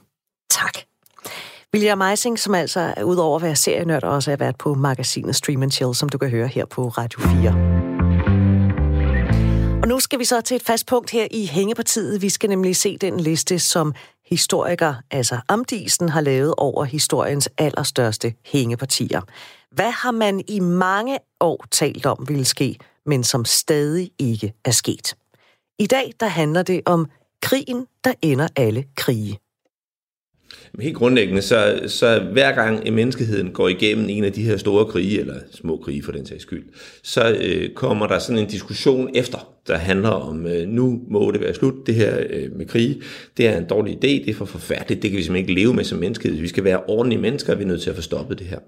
William 1.74 2.00
Eising, 2.00 2.38
som 2.38 2.54
altså 2.54 2.94
er 2.96 3.02
udover 3.02 3.36
at 3.36 3.42
være 3.42 3.56
serienørd, 3.56 4.04
også 4.04 4.32
er 4.32 4.36
været 4.36 4.58
på 4.58 4.74
magasinet 4.74 5.36
Stream 5.36 5.70
Chill, 5.70 5.94
som 5.94 6.08
du 6.08 6.18
kan 6.18 6.30
høre 6.30 6.46
her 6.46 6.64
på 6.64 6.88
Radio 6.88 7.20
4. 7.20 9.82
Og 9.82 9.88
nu 9.88 10.00
skal 10.00 10.18
vi 10.18 10.24
så 10.24 10.40
til 10.40 10.54
et 10.54 10.62
fast 10.62 10.86
punkt 10.86 11.10
her 11.10 11.26
i 11.30 11.46
Hængepartiet. 11.46 12.22
Vi 12.22 12.28
skal 12.28 12.48
nemlig 12.48 12.76
se 12.76 12.98
den 12.98 13.20
liste, 13.20 13.58
som 13.58 13.94
historiker, 14.26 14.94
altså 15.10 15.40
Amdisen, 15.48 16.08
har 16.08 16.20
lavet 16.20 16.54
over 16.56 16.84
historiens 16.84 17.48
allerstørste 17.58 18.34
hængepartier. 18.46 19.20
Hvad 19.70 19.90
har 19.90 20.10
man 20.10 20.42
i 20.48 20.60
mange 20.60 21.18
år 21.40 21.64
talt 21.70 22.06
om 22.06 22.28
ville 22.28 22.44
ske, 22.44 22.78
men 23.06 23.24
som 23.24 23.44
stadig 23.44 24.10
ikke 24.18 24.52
er 24.64 24.70
sket? 24.70 25.16
I 25.78 25.86
dag 25.86 26.12
der 26.20 26.26
handler 26.26 26.62
det 26.62 26.80
om 26.86 27.06
krigen, 27.42 27.86
der 28.04 28.12
ender 28.22 28.48
alle 28.56 28.84
krige. 28.96 29.41
Helt 30.80 30.96
grundlæggende, 30.96 31.42
så, 31.42 31.82
så 31.86 32.20
hver 32.32 32.52
gang 32.52 32.82
øh, 32.86 32.94
menneskeheden 32.94 33.50
går 33.50 33.68
igennem 33.68 34.08
en 34.08 34.24
af 34.24 34.32
de 34.32 34.42
her 34.42 34.56
store 34.56 34.86
krige, 34.86 35.20
eller 35.20 35.34
små 35.50 35.76
krige 35.76 36.02
for 36.02 36.12
den 36.12 36.26
sags 36.26 36.42
skyld, 36.42 36.64
så 37.02 37.36
øh, 37.40 37.70
kommer 37.74 38.06
der 38.06 38.18
sådan 38.18 38.38
en 38.38 38.48
diskussion 38.48 39.10
efter, 39.14 39.52
der 39.66 39.76
handler 39.76 40.08
om, 40.08 40.46
øh, 40.46 40.68
nu 40.68 41.00
må 41.08 41.30
det 41.30 41.40
være 41.40 41.54
slut, 41.54 41.86
det 41.86 41.94
her 41.94 42.16
øh, 42.30 42.56
med 42.56 42.66
krige. 42.66 43.02
Det 43.36 43.46
er 43.46 43.58
en 43.58 43.64
dårlig 43.64 43.94
idé, 43.94 44.24
det 44.24 44.28
er 44.28 44.34
for 44.34 44.44
forfærdeligt, 44.44 45.02
det 45.02 45.10
kan 45.10 45.18
vi 45.18 45.22
simpelthen 45.22 45.48
ikke 45.48 45.60
leve 45.60 45.74
med 45.74 45.84
som 45.84 45.98
menneskehed. 45.98 46.40
Vi 46.40 46.48
skal 46.48 46.64
være 46.64 46.82
ordentlige 46.88 47.20
mennesker, 47.20 47.54
vi 47.54 47.62
er 47.62 47.68
nødt 47.68 47.82
til 47.82 47.90
at 47.90 47.96
få 47.96 48.02
stoppet 48.02 48.38
det 48.38 48.46
her. 48.46 48.58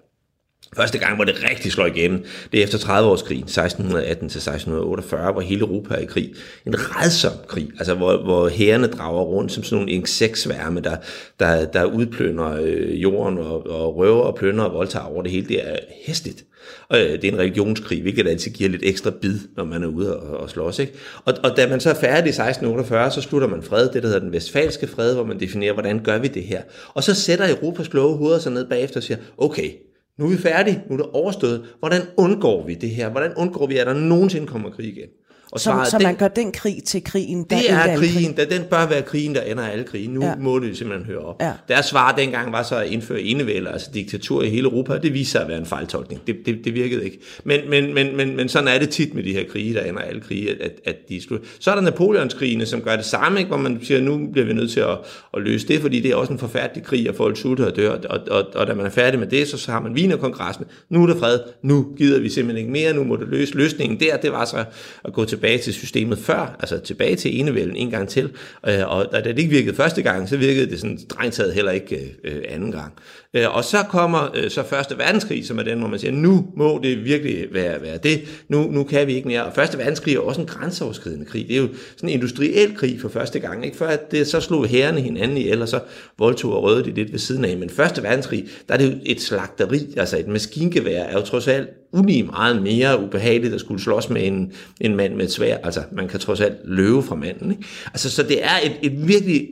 Første 0.76 0.98
gang, 0.98 1.14
hvor 1.14 1.24
det 1.24 1.44
rigtig 1.50 1.72
slår 1.72 1.86
igennem, 1.86 2.24
det 2.52 2.60
er 2.60 2.64
efter 2.64 2.78
30-årskrigen, 2.78 3.44
1618 3.44 4.28
til 4.28 4.38
1648, 4.38 5.32
hvor 5.32 5.40
hele 5.40 5.60
Europa 5.60 5.94
er 5.94 5.98
i 5.98 6.04
krig. 6.04 6.34
En 6.66 6.74
redsom 6.76 7.32
krig, 7.48 7.68
altså 7.78 7.94
hvor, 7.94 8.16
hvor 8.16 8.48
herrene 8.48 8.86
drager 8.86 9.22
rundt 9.22 9.52
som 9.52 9.62
sådan 9.62 9.76
nogle 9.78 9.92
insektsværme, 9.92 10.80
der, 10.80 10.96
der, 11.40 11.64
der 11.64 11.84
udplønder 11.84 12.60
øh, 12.62 13.02
jorden 13.02 13.38
og, 13.38 13.66
og 13.66 13.96
røver 13.96 14.22
og 14.22 14.34
plønder 14.34 14.64
og 14.64 14.74
voldtager 14.74 15.06
over 15.06 15.22
det 15.22 15.30
hele. 15.30 15.48
Det 15.48 15.68
er 15.68 15.76
hæsligt. 16.06 16.44
Og 16.88 17.00
øh, 17.00 17.12
det 17.12 17.24
er 17.24 17.32
en 17.32 17.38
religionskrig, 17.38 18.02
hvilket 18.02 18.28
altid 18.28 18.50
giver 18.50 18.70
lidt 18.70 18.82
ekstra 18.84 19.10
bid, 19.10 19.38
når 19.56 19.64
man 19.64 19.82
er 19.82 19.86
ude 19.86 20.20
og, 20.20 20.36
og 20.40 20.50
slås. 20.50 20.78
Ikke? 20.78 20.92
Og, 21.24 21.34
og 21.42 21.56
da 21.56 21.68
man 21.68 21.80
så 21.80 21.90
er 21.90 21.94
færdig 21.94 22.26
i 22.26 22.28
1648, 22.28 23.10
så 23.10 23.20
slutter 23.20 23.48
man 23.48 23.62
fred, 23.62 23.88
det 23.88 24.02
der 24.02 24.08
hedder 24.08 24.20
den 24.20 24.32
vestfalske 24.32 24.86
fred, 24.86 25.14
hvor 25.14 25.24
man 25.24 25.40
definerer, 25.40 25.72
hvordan 25.72 26.04
gør 26.04 26.18
vi 26.18 26.28
det 26.28 26.42
her. 26.42 26.62
Og 26.94 27.04
så 27.04 27.14
sætter 27.14 27.50
Europas 27.50 27.88
kloge 27.88 28.16
hoveder 28.16 28.38
sig 28.38 28.52
ned 28.52 28.68
bagefter 28.68 28.96
og 28.96 29.04
siger, 29.04 29.18
okay, 29.38 29.70
nu 30.18 30.24
er 30.24 30.30
vi 30.30 30.36
færdige, 30.36 30.82
nu 30.88 30.94
er 30.94 30.96
det 30.96 31.10
overstået. 31.12 31.74
Hvordan 31.78 32.02
undgår 32.16 32.66
vi 32.66 32.74
det 32.74 32.90
her? 32.90 33.08
Hvordan 33.10 33.34
undgår 33.36 33.66
vi, 33.66 33.76
at 33.78 33.86
der 33.86 33.94
nogensinde 33.94 34.46
kommer 34.46 34.70
krig 34.70 34.86
igen? 34.86 35.08
Og 35.54 35.60
svaret, 35.60 35.86
så, 35.86 35.90
så 35.90 35.98
man 35.98 36.06
den, 36.06 36.16
gør 36.16 36.28
den 36.28 36.52
krig 36.52 36.84
til 36.84 37.04
krigen, 37.04 37.44
der 37.50 37.56
det 37.56 37.70
er 37.70 37.96
krigen, 37.96 38.32
da 38.32 38.44
den 38.44 38.62
bør 38.70 38.86
være 38.86 39.02
krigen, 39.02 39.34
der 39.34 39.40
ender 39.40 39.66
alle 39.66 39.84
krigen. 39.84 40.10
Nu 40.10 40.24
ja. 40.24 40.34
må 40.36 40.58
det 40.58 40.78
simpelthen 40.78 41.06
høre 41.06 41.18
op. 41.18 41.42
Ja. 41.42 41.52
Deres 41.68 41.86
svar 41.86 42.12
dengang 42.12 42.52
var 42.52 42.62
så 42.62 42.76
at 42.76 42.86
indføre 42.86 43.20
enevælde, 43.20 43.70
altså 43.70 43.90
diktatur 43.94 44.42
i 44.42 44.48
hele 44.48 44.68
Europa. 44.68 44.98
Det 44.98 45.14
viser 45.14 45.30
sig 45.30 45.42
at 45.42 45.48
være 45.48 45.58
en 45.58 45.66
fejltolkning. 45.66 46.20
Det, 46.26 46.36
det, 46.46 46.64
det 46.64 46.74
virkede 46.74 47.04
ikke. 47.04 47.18
Men, 47.44 47.60
men, 47.70 47.94
men, 47.94 48.16
men, 48.16 48.36
men 48.36 48.48
sådan 48.48 48.68
er 48.68 48.78
det 48.78 48.88
tit 48.88 49.14
med 49.14 49.22
de 49.22 49.32
her 49.32 49.44
krige, 49.48 49.74
der 49.74 49.80
ender 49.80 50.00
alle 50.00 50.20
krige, 50.20 50.62
at, 50.62 50.72
at 50.84 50.96
de 51.08 51.22
slut. 51.22 51.40
Så 51.58 51.70
er 51.70 51.74
der 51.74 51.82
Napoleonskrigene, 51.82 52.66
som 52.66 52.80
gør 52.80 52.96
det 52.96 53.04
samme, 53.04 53.38
ikke? 53.38 53.48
hvor 53.48 53.58
man 53.58 53.80
siger, 53.82 54.00
nu 54.00 54.28
bliver 54.32 54.46
vi 54.46 54.52
nødt 54.52 54.70
til 54.70 54.80
at, 54.80 54.98
at 55.36 55.42
løse 55.42 55.68
det, 55.68 55.80
fordi 55.80 56.00
det 56.00 56.10
er 56.10 56.16
også 56.16 56.32
en 56.32 56.38
forfærdelig 56.38 56.84
krig, 56.84 57.08
og 57.10 57.14
folk 57.14 57.36
sulter 57.36 57.66
og 57.66 57.76
dør. 57.76 57.90
Og, 57.90 58.00
og, 58.10 58.20
og, 58.30 58.46
og 58.54 58.66
da 58.66 58.74
man 58.74 58.86
er 58.86 58.90
færdig 58.90 59.20
med 59.20 59.26
det, 59.26 59.48
så, 59.48 59.58
så 59.58 59.72
har 59.72 59.80
man 59.80 59.92
Wienerkongressen. 59.92 60.64
Nu 60.88 61.02
er 61.02 61.06
der 61.06 61.18
fred. 61.18 61.38
Nu 61.62 61.86
gider 61.96 62.20
vi 62.20 62.28
simpelthen 62.28 62.58
ikke 62.58 62.72
mere. 62.72 62.92
Nu 62.92 63.04
må 63.04 63.16
det 63.16 63.28
løse. 63.28 63.54
Løsningen 63.54 64.00
der, 64.00 64.16
det 64.16 64.32
var 64.32 64.44
så 64.44 64.64
at 65.04 65.12
gå 65.12 65.24
tilbage 65.24 65.43
til 65.44 65.74
systemet 65.74 66.18
før, 66.18 66.56
altså 66.60 66.78
tilbage 66.78 67.16
til 67.16 67.40
enevælden 67.40 67.76
en 67.76 67.90
gang 67.90 68.08
til. 68.08 68.30
Øh, 68.68 68.88
og 68.88 69.06
da 69.12 69.20
det 69.20 69.38
ikke 69.38 69.50
virkede 69.50 69.76
første 69.76 70.02
gang, 70.02 70.28
så 70.28 70.36
virkede 70.36 70.70
det 70.70 70.80
sådan 70.80 70.98
strengt 70.98 71.34
taget 71.34 71.54
heller 71.54 71.72
ikke 71.72 71.96
øh, 72.24 72.34
øh 72.36 72.42
anden 72.48 72.72
gang. 72.72 72.92
Øh, 73.34 73.56
og 73.56 73.64
så 73.64 73.76
kommer 73.88 74.30
øh, 74.34 74.50
så 74.50 74.62
første 74.62 74.98
verdenskrig, 74.98 75.46
som 75.46 75.58
er 75.58 75.62
den, 75.62 75.78
hvor 75.78 75.88
man 75.88 75.98
siger, 75.98 76.12
nu 76.12 76.46
må 76.56 76.80
det 76.82 77.04
virkelig 77.04 77.46
være, 77.52 77.82
være 77.82 77.96
det. 77.96 78.44
Nu, 78.48 78.70
nu 78.70 78.84
kan 78.84 79.06
vi 79.06 79.14
ikke 79.14 79.28
mere. 79.28 79.44
Og 79.44 79.52
første 79.54 79.78
verdenskrig 79.78 80.14
er 80.14 80.20
også 80.20 80.40
en 80.40 80.46
grænseoverskridende 80.46 81.24
krig. 81.24 81.48
Det 81.48 81.56
er 81.56 81.60
jo 81.60 81.68
sådan 81.96 82.08
en 82.08 82.14
industriel 82.14 82.76
krig 82.76 83.00
for 83.00 83.08
første 83.08 83.38
gang. 83.38 83.64
Ikke? 83.64 83.76
Før 83.76 83.86
at 83.86 84.10
det, 84.10 84.26
så 84.26 84.40
slog 84.40 84.66
herrerne 84.66 85.00
hinanden 85.00 85.36
i, 85.36 85.48
eller 85.48 85.66
så 85.66 85.80
voldtog 86.18 86.52
og 86.52 86.62
røde 86.62 86.84
det 86.84 86.94
lidt 86.94 87.12
ved 87.12 87.18
siden 87.18 87.44
af. 87.44 87.56
Men 87.56 87.70
første 87.70 88.02
verdenskrig, 88.02 88.48
der 88.68 88.74
er 88.74 88.78
det 88.78 88.92
jo 88.92 88.98
et 89.04 89.20
slagteri, 89.20 89.94
altså 89.96 90.18
et 90.18 90.28
maskingevær, 90.28 91.02
er 91.02 91.12
jo 91.12 91.20
trods 91.20 91.48
alt 91.48 91.68
ulige 91.94 92.22
meget 92.22 92.62
mere 92.62 93.02
ubehageligt 93.02 93.54
at 93.54 93.60
skulle 93.60 93.82
slås 93.82 94.10
med 94.10 94.26
en, 94.26 94.52
en 94.80 94.96
mand 94.96 95.14
med 95.14 95.24
et 95.24 95.32
svær. 95.32 95.56
Altså, 95.56 95.82
man 95.92 96.08
kan 96.08 96.20
trods 96.20 96.40
alt 96.40 96.56
løbe 96.64 97.02
fra 97.02 97.14
manden. 97.14 97.50
Ikke? 97.50 97.64
Altså, 97.86 98.10
så 98.10 98.22
det 98.22 98.44
er 98.44 98.56
et, 98.64 98.72
et 98.82 99.08
virkelig 99.08 99.48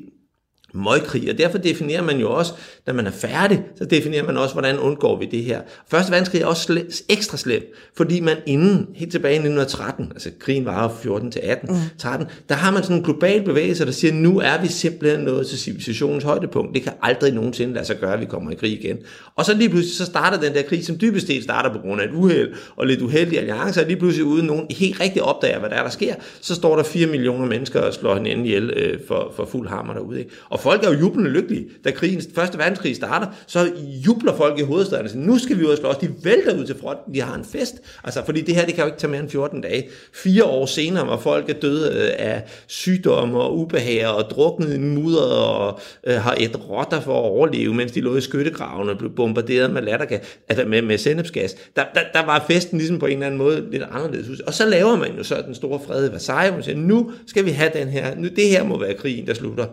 møgkrig, 0.74 1.30
og 1.30 1.38
derfor 1.38 1.58
definerer 1.58 2.02
man 2.02 2.18
jo 2.18 2.32
også, 2.32 2.52
når 2.86 2.94
man 2.94 3.06
er 3.06 3.10
færdig, 3.10 3.62
så 3.78 3.84
definerer 3.84 4.24
man 4.24 4.36
også, 4.36 4.54
hvordan 4.54 4.78
undgår 4.78 5.18
vi 5.18 5.26
det 5.26 5.44
her. 5.44 5.60
Første 5.88 6.12
verdenskrig 6.12 6.42
er 6.42 6.46
også 6.46 6.72
sle- 6.72 7.04
ekstra 7.08 7.36
slem, 7.36 7.62
fordi 7.96 8.20
man 8.20 8.36
inden, 8.46 8.86
helt 8.94 9.12
tilbage 9.12 9.34
i 9.34 9.38
1913, 9.38 10.08
altså 10.10 10.30
krigen 10.38 10.64
var 10.64 10.96
14 11.02 11.30
til 11.30 11.40
18, 11.44 11.68
mm. 11.70 11.76
13, 11.98 12.26
der 12.48 12.54
har 12.54 12.70
man 12.70 12.82
sådan 12.82 12.96
en 12.96 13.02
global 13.02 13.42
bevægelse, 13.42 13.86
der 13.86 13.92
siger, 13.92 14.14
nu 14.14 14.38
er 14.38 14.62
vi 14.62 14.68
simpelthen 14.68 15.20
nået 15.20 15.46
til 15.46 15.58
civilisationens 15.58 16.24
højdepunkt. 16.24 16.74
Det 16.74 16.82
kan 16.82 16.92
aldrig 17.02 17.32
nogensinde 17.32 17.74
lade 17.74 17.84
sig 17.84 17.98
gøre, 17.98 18.14
at 18.14 18.20
vi 18.20 18.24
kommer 18.24 18.50
i 18.50 18.54
krig 18.54 18.84
igen. 18.84 18.98
Og 19.36 19.44
så 19.44 19.54
lige 19.54 19.68
pludselig, 19.68 19.96
så 19.96 20.04
starter 20.04 20.40
den 20.40 20.54
der 20.54 20.62
krig, 20.62 20.84
som 20.86 20.98
dybest 21.00 21.26
set 21.26 21.42
starter 21.42 21.72
på 21.72 21.78
grund 21.78 22.00
af 22.00 22.04
et 22.04 22.12
uheld 22.14 22.52
og 22.76 22.86
lidt 22.86 23.00
uheldige 23.02 23.38
alliancer, 23.38 23.80
og 23.80 23.86
lige 23.86 23.96
pludselig 23.98 24.24
uden 24.24 24.46
nogen 24.46 24.66
helt 24.70 25.00
rigtig 25.00 25.22
opdager, 25.22 25.58
hvad 25.58 25.70
der 25.70 25.76
er, 25.76 25.82
der 25.82 25.90
sker, 25.90 26.14
så 26.40 26.54
står 26.54 26.76
der 26.76 26.82
4 26.82 27.06
millioner 27.06 27.46
mennesker 27.46 27.80
og 27.80 27.94
slår 27.94 28.14
hinanden 28.14 28.46
ihjel 28.46 28.70
øh, 28.70 28.98
for, 29.08 29.32
for 29.36 29.44
fuld 29.44 29.68
hammer 29.68 29.94
derude. 29.94 30.18
Ikke? 30.18 30.30
Og 30.50 30.60
folk 30.62 30.84
er 30.84 30.92
jo 30.92 30.98
jublende 30.98 31.30
lykkelige. 31.30 31.66
Da 31.84 31.90
krigen, 31.90 32.22
første 32.34 32.58
verdenskrig 32.58 32.96
starter, 32.96 33.26
så 33.46 33.72
jubler 34.06 34.36
folk 34.36 34.58
i 34.58 34.62
hovedstaden 34.62 35.08
Så 35.08 35.18
nu 35.18 35.38
skal 35.38 35.58
vi 35.58 35.64
ud 35.64 35.70
og 35.70 35.78
slås. 35.78 35.96
De 35.96 36.10
vælter 36.22 36.58
ud 36.58 36.66
til 36.66 36.76
fronten, 36.80 37.14
de 37.14 37.20
har 37.20 37.34
en 37.34 37.44
fest. 37.44 37.74
Altså, 38.04 38.24
fordi 38.24 38.40
det 38.40 38.54
her, 38.54 38.64
det 38.64 38.74
kan 38.74 38.82
jo 38.82 38.86
ikke 38.86 38.98
tage 38.98 39.10
mere 39.10 39.20
end 39.20 39.30
14 39.30 39.60
dage. 39.60 39.88
Fire 40.14 40.44
år 40.44 40.66
senere, 40.66 41.04
hvor 41.04 41.16
folk 41.16 41.50
er 41.50 41.54
døde 41.54 41.92
øh, 41.94 42.10
af 42.18 42.42
sygdomme 42.66 43.40
og 43.40 43.58
ubehag 43.58 44.06
og 44.06 44.30
druknet 44.30 44.74
i 44.74 44.78
mudder 44.78 45.22
og 45.22 45.80
øh, 46.06 46.14
har 46.14 46.36
et 46.40 46.68
rotter 46.68 47.00
for 47.00 47.18
at 47.18 47.24
overleve, 47.24 47.74
mens 47.74 47.92
de 47.92 48.00
lå 48.00 48.16
i 48.16 48.20
skyttegravene 48.20 48.90
og 48.90 48.98
blev 48.98 49.10
bombarderet 49.10 49.70
med 49.70 49.82
lattergas, 49.82 50.20
altså 50.48 50.64
med, 50.64 50.82
med 50.82 50.98
sennepsgas. 50.98 51.54
Der, 51.76 51.84
der, 51.94 52.00
der, 52.12 52.26
var 52.26 52.44
festen 52.50 52.78
ligesom 52.78 52.98
på 52.98 53.06
en 53.06 53.12
eller 53.12 53.26
anden 53.26 53.38
måde 53.38 53.66
lidt 53.70 53.82
anderledes. 53.90 54.40
Og 54.40 54.54
så 54.54 54.68
laver 54.68 54.96
man 54.96 55.16
jo 55.16 55.22
så 55.22 55.42
den 55.46 55.54
store 55.54 55.80
fred 55.86 56.08
i 56.08 56.12
Versailles, 56.12 56.58
og 56.58 56.64
siger, 56.64 56.76
nu 56.76 57.12
skal 57.26 57.44
vi 57.44 57.50
have 57.50 57.70
den 57.74 57.88
her, 57.88 58.14
nu 58.16 58.28
det 58.36 58.48
her 58.48 58.64
må 58.64 58.78
være 58.78 58.94
krigen, 58.94 59.26
der 59.26 59.34
slutter 59.34 59.66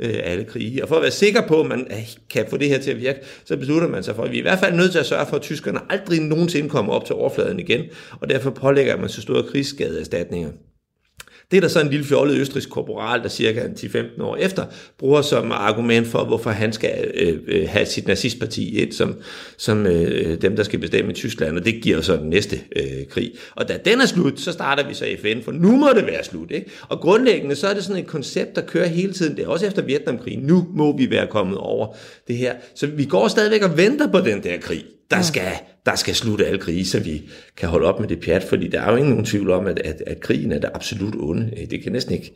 øh, 0.00 0.14
alle 0.22 0.44
krige. 0.44 0.82
Og 0.82 0.88
for 0.88 0.96
at 0.96 1.02
være 1.02 1.10
sikker 1.10 1.46
på, 1.48 1.60
at 1.60 1.66
man 1.66 1.86
øh, 1.90 2.08
kan 2.30 2.46
få 2.50 2.56
det 2.56 2.68
her 2.68 2.78
til 2.78 2.90
at 2.90 3.00
virke, 3.00 3.18
så 3.44 3.56
beslutter 3.56 3.88
man 3.88 4.02
sig 4.02 4.16
for, 4.16 4.22
at 4.22 4.30
vi 4.30 4.36
er 4.36 4.40
i 4.40 4.42
hvert 4.42 4.58
fald 4.58 4.74
nødt 4.74 4.92
til 4.92 4.98
at 4.98 5.06
sørge 5.06 5.26
for, 5.26 5.36
at 5.36 5.42
tyskerne 5.42 5.80
aldrig 5.88 6.20
nogensinde 6.20 6.68
kommer 6.68 6.92
op 6.92 7.04
til 7.04 7.14
overfladen 7.14 7.60
igen, 7.60 7.84
og 8.20 8.30
derfor 8.30 8.50
pålægger 8.50 8.96
man 8.96 9.08
så 9.08 9.22
store 9.22 9.42
krigsskadeerstatninger. 9.42 10.50
Det 11.50 11.56
er 11.56 11.60
der 11.60 11.68
så 11.68 11.80
en 11.80 11.90
lille 11.90 12.06
fjollet 12.06 12.36
østrisk 12.36 12.70
korporal, 12.70 13.22
der 13.22 13.28
cirka 13.28 13.60
10-15 13.60 14.22
år 14.22 14.36
efter, 14.36 14.64
bruger 14.98 15.22
som 15.22 15.52
argument 15.52 16.06
for, 16.06 16.24
hvorfor 16.24 16.50
han 16.50 16.72
skal 16.72 17.10
øh, 17.14 17.38
øh, 17.46 17.68
have 17.68 17.86
sit 17.86 18.06
nazistparti 18.06 18.78
ind 18.82 18.92
som, 18.92 19.14
som 19.56 19.86
øh, 19.86 20.42
dem, 20.42 20.56
der 20.56 20.62
skal 20.62 20.78
bestemme 20.78 21.10
i 21.10 21.14
Tyskland, 21.14 21.58
og 21.58 21.64
det 21.64 21.82
giver 21.82 22.00
så 22.00 22.16
den 22.16 22.30
næste 22.30 22.60
øh, 22.76 23.06
krig. 23.10 23.32
Og 23.54 23.68
da 23.68 23.78
den 23.84 24.00
er 24.00 24.06
slut, 24.06 24.40
så 24.40 24.52
starter 24.52 24.88
vi 24.88 24.94
så 24.94 25.06
FN, 25.20 25.42
for 25.42 25.52
nu 25.52 25.76
må 25.76 25.88
det 25.94 26.06
være 26.06 26.24
slut. 26.24 26.50
Ikke? 26.50 26.70
Og 26.88 27.00
grundlæggende 27.00 27.56
så 27.56 27.66
er 27.68 27.74
det 27.74 27.84
sådan 27.84 28.02
et 28.02 28.08
koncept, 28.08 28.56
der 28.56 28.62
kører 28.62 28.86
hele 28.86 29.12
tiden. 29.12 29.36
Det 29.36 29.44
er 29.44 29.48
også 29.48 29.66
efter 29.66 29.82
Vietnamkrigen. 29.82 30.40
Nu 30.40 30.66
må 30.74 30.96
vi 30.96 31.10
være 31.10 31.26
kommet 31.26 31.58
over 31.58 31.96
det 32.28 32.36
her. 32.36 32.54
Så 32.74 32.86
vi 32.86 33.04
går 33.04 33.28
stadigvæk 33.28 33.62
og 33.62 33.76
venter 33.76 34.06
på 34.12 34.20
den 34.20 34.42
der 34.42 34.56
krig 34.60 34.84
der 35.10 35.22
skal, 35.22 35.52
der 35.86 35.94
skal 35.94 36.14
slutte 36.14 36.46
alle 36.46 36.58
krige, 36.58 36.86
så 36.86 37.00
vi 37.00 37.22
kan 37.56 37.68
holde 37.68 37.86
op 37.86 38.00
med 38.00 38.08
det 38.08 38.20
pjat, 38.20 38.42
fordi 38.42 38.68
der 38.68 38.80
er 38.80 38.90
jo 38.90 38.96
ingen 38.96 39.24
tvivl 39.24 39.50
om, 39.50 39.66
at, 39.66 39.78
at, 39.78 40.02
at 40.06 40.20
krigen 40.20 40.52
er 40.52 40.58
det 40.58 40.70
absolut 40.74 41.14
onde. 41.18 41.66
Det 41.70 41.82
kan 41.82 41.92
næsten 41.92 42.14
ikke, 42.14 42.34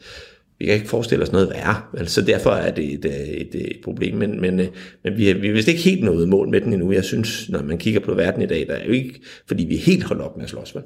vi 0.59 0.65
kan 0.65 0.75
ikke 0.75 0.89
forestille 0.89 1.25
os 1.25 1.33
noget 1.33 1.51
værre, 1.51 1.83
altså 1.99 2.23
derfor 2.23 2.51
er 2.51 2.71
det 2.71 2.93
et, 2.93 3.05
et, 3.05 3.55
et 3.55 3.81
problem, 3.85 4.15
men, 4.15 4.41
men, 4.41 4.57
men 5.05 5.17
vi, 5.17 5.27
har, 5.27 5.35
vi 5.35 5.47
har 5.47 5.55
vist 5.55 5.69
ikke 5.69 5.81
helt 5.81 6.05
nået 6.05 6.29
mål 6.29 6.49
med 6.49 6.61
den 6.61 6.73
endnu. 6.73 6.93
Jeg 6.93 7.05
synes, 7.05 7.49
når 7.49 7.63
man 7.63 7.79
kigger 7.79 8.01
på 8.01 8.15
verden 8.15 8.43
i 8.43 8.47
dag, 8.47 8.67
der 8.67 8.75
er 8.75 8.85
jo 8.85 8.93
ikke, 8.93 9.21
fordi 9.47 9.65
vi 9.65 9.75
er 9.75 9.81
helt 9.81 10.05
holdt 10.05 10.23
op 10.23 10.37
med 10.37 10.45
at 10.45 10.51
slås. 10.51 10.75
Vel? 10.75 10.83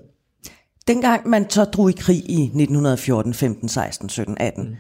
Dengang 0.89 1.29
man 1.29 1.51
så 1.51 1.65
drog 1.65 1.91
i 1.91 1.95
krig 1.99 2.17
i 2.17 2.43
1914, 2.43 3.35
15, 3.35 3.69
16, 3.69 4.09
17, 4.09 4.37
18, 4.41 4.65
mm 4.65 4.77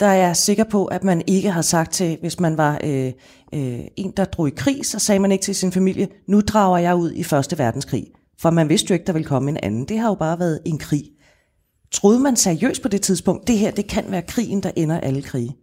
der 0.00 0.06
er 0.06 0.14
jeg 0.14 0.36
sikker 0.36 0.64
på, 0.64 0.84
at 0.84 1.04
man 1.04 1.22
ikke 1.26 1.50
har 1.50 1.62
sagt 1.62 1.92
til, 1.92 2.18
hvis 2.20 2.40
man 2.40 2.56
var 2.56 2.80
øh, 2.84 3.12
øh, 3.54 3.80
en, 3.96 4.12
der 4.16 4.24
drog 4.24 4.48
i 4.48 4.52
krig, 4.56 4.86
så 4.86 4.98
sagde 4.98 5.18
man 5.18 5.32
ikke 5.32 5.42
til 5.42 5.54
sin 5.54 5.72
familie, 5.72 6.08
nu 6.28 6.40
drager 6.40 6.78
jeg 6.78 6.96
ud 6.96 7.12
i 7.12 7.22
Første 7.22 7.58
Verdenskrig. 7.58 8.06
For 8.40 8.50
man 8.50 8.68
vidste 8.68 8.90
jo 8.90 8.92
ikke, 8.92 9.06
der 9.06 9.12
ville 9.12 9.28
komme 9.28 9.50
en 9.50 9.58
anden. 9.62 9.84
Det 9.84 9.98
har 9.98 10.08
jo 10.08 10.14
bare 10.14 10.38
været 10.38 10.60
en 10.64 10.78
krig. 10.78 11.04
Troede 11.92 12.20
man 12.20 12.36
seriøst 12.36 12.82
på 12.82 12.88
det 12.88 13.02
tidspunkt, 13.02 13.48
det 13.48 13.58
her, 13.58 13.70
det 13.70 13.86
kan 13.86 14.04
være 14.08 14.22
krigen, 14.22 14.62
der 14.62 14.70
ender 14.76 15.00
alle 15.00 15.22
krige? 15.22 15.56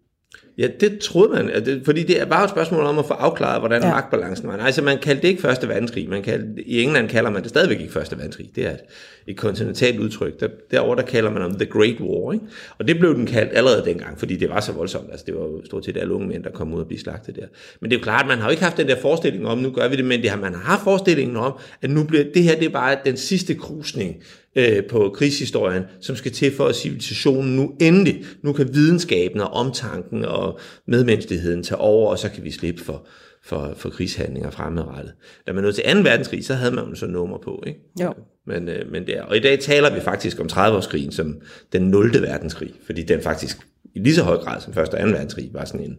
Ja, 0.57 0.67
det 0.79 0.99
troede 0.99 1.33
man, 1.33 1.65
det, 1.65 1.81
fordi 1.85 2.03
det 2.03 2.21
er 2.21 2.25
bare 2.25 2.43
et 2.43 2.49
spørgsmål 2.49 2.83
om 2.83 2.99
at 2.99 3.05
få 3.05 3.13
afklaret, 3.13 3.61
hvordan 3.61 3.81
ja. 3.81 3.89
magtbalancen 3.89 4.47
var. 4.47 4.57
Altså, 4.57 4.81
man 4.81 4.97
kaldte 4.97 5.21
det 5.21 5.27
ikke 5.27 5.41
Første 5.41 5.67
Verdenskrig. 5.67 6.09
Man 6.09 6.23
kaldte, 6.23 6.63
I 6.63 6.81
England 6.81 7.09
kalder 7.09 7.29
man 7.29 7.41
det 7.41 7.49
stadigvæk 7.49 7.79
ikke 7.79 7.93
Første 7.93 8.17
Verdenskrig. 8.17 8.49
Det 8.55 8.65
er 8.65 8.71
et, 8.71 8.79
et 9.27 9.37
kontinentalt 9.37 9.99
udtryk. 9.99 10.39
Der, 10.39 10.47
derovre 10.71 10.95
der 10.95 11.07
kalder 11.07 11.29
man 11.31 11.41
om 11.41 11.55
The 11.55 11.65
Great 11.65 11.99
War. 11.99 12.33
Ikke? 12.33 12.45
Og 12.77 12.87
det 12.87 12.99
blev 12.99 13.15
den 13.15 13.25
kaldt 13.25 13.51
allerede 13.53 13.85
dengang, 13.85 14.19
fordi 14.19 14.35
det 14.35 14.49
var 14.49 14.59
så 14.59 14.71
voldsomt. 14.71 15.07
Altså, 15.11 15.25
det 15.25 15.35
var 15.35 15.41
jo 15.41 15.65
stort 15.65 15.85
set 15.85 15.97
alle 15.97 16.13
unge 16.13 16.27
mænd, 16.27 16.43
der 16.43 16.51
kom 16.51 16.73
ud 16.73 16.79
og 16.79 16.87
blive 16.87 16.99
slagtet 16.99 17.35
der. 17.35 17.45
Men 17.79 17.91
det 17.91 17.95
er 17.95 17.99
jo 17.99 18.03
klart, 18.03 18.21
at 18.21 18.27
man 18.27 18.37
har 18.37 18.45
jo 18.45 18.51
ikke 18.51 18.63
haft 18.63 18.77
den 18.77 18.87
der 18.87 19.01
forestilling 19.01 19.47
om, 19.47 19.57
nu 19.57 19.69
gør 19.71 19.87
vi 19.87 19.95
det, 19.95 20.05
men 20.05 20.21
det 20.21 20.29
har, 20.29 20.37
man 20.37 20.53
har 20.53 20.61
haft 20.61 20.83
forestillingen 20.83 21.37
om, 21.37 21.53
at 21.81 21.89
nu 21.89 22.03
bliver, 22.03 22.23
det 22.33 22.43
her 22.43 22.55
det 22.55 22.65
er 22.65 22.69
bare 22.69 22.97
den 23.05 23.17
sidste 23.17 23.55
krusning 23.55 24.15
øh, 24.55 24.83
på 24.85 25.11
krigshistorien, 25.15 25.83
som 26.01 26.15
skal 26.15 26.31
til 26.31 26.55
for, 26.55 26.65
at 26.65 26.75
civilisationen 26.75 27.55
nu 27.55 27.73
endelig, 27.81 28.23
nu 28.41 28.53
kan 28.53 28.73
videnskaben 28.73 29.41
og 29.41 29.53
omtanken 29.53 30.25
og 30.25 30.42
medmenneskeligheden 30.87 31.63
tage 31.63 31.79
over, 31.79 32.11
og 32.11 32.19
så 32.19 32.29
kan 32.29 32.43
vi 32.43 32.51
slippe 32.51 32.83
for, 32.83 33.05
for, 33.43 33.73
for 33.75 33.89
krigshandlinger 33.89 34.49
fremadrettet. 34.49 35.13
Da 35.47 35.53
man 35.53 35.63
nåede 35.63 35.75
til 35.75 35.95
2. 35.95 35.99
verdenskrig, 35.99 36.45
så 36.45 36.53
havde 36.53 36.75
man 36.75 36.85
jo 36.89 36.95
så 36.95 37.07
nummer 37.07 37.37
på, 37.37 37.63
ikke? 37.67 37.79
Jo. 38.01 38.13
Men, 38.47 38.69
øh, 38.69 38.91
men 38.91 39.05
det 39.05 39.17
er, 39.17 39.23
og 39.23 39.37
i 39.37 39.39
dag 39.39 39.59
taler 39.59 39.93
vi 39.93 39.99
faktisk 39.99 40.39
om 40.39 40.47
30-årskrigen 40.51 41.11
som 41.11 41.41
den 41.73 41.81
0. 41.81 42.21
verdenskrig, 42.21 42.73
fordi 42.85 43.03
den 43.03 43.21
faktisk 43.21 43.57
i 43.95 43.99
lige 43.99 44.15
så 44.15 44.23
høj 44.23 44.37
grad 44.37 44.61
som 44.61 44.71
1. 44.71 44.77
og 44.77 44.87
2. 44.87 44.97
verdenskrig 44.97 45.49
var 45.53 45.65
sådan 45.65 45.85
en, 45.85 45.95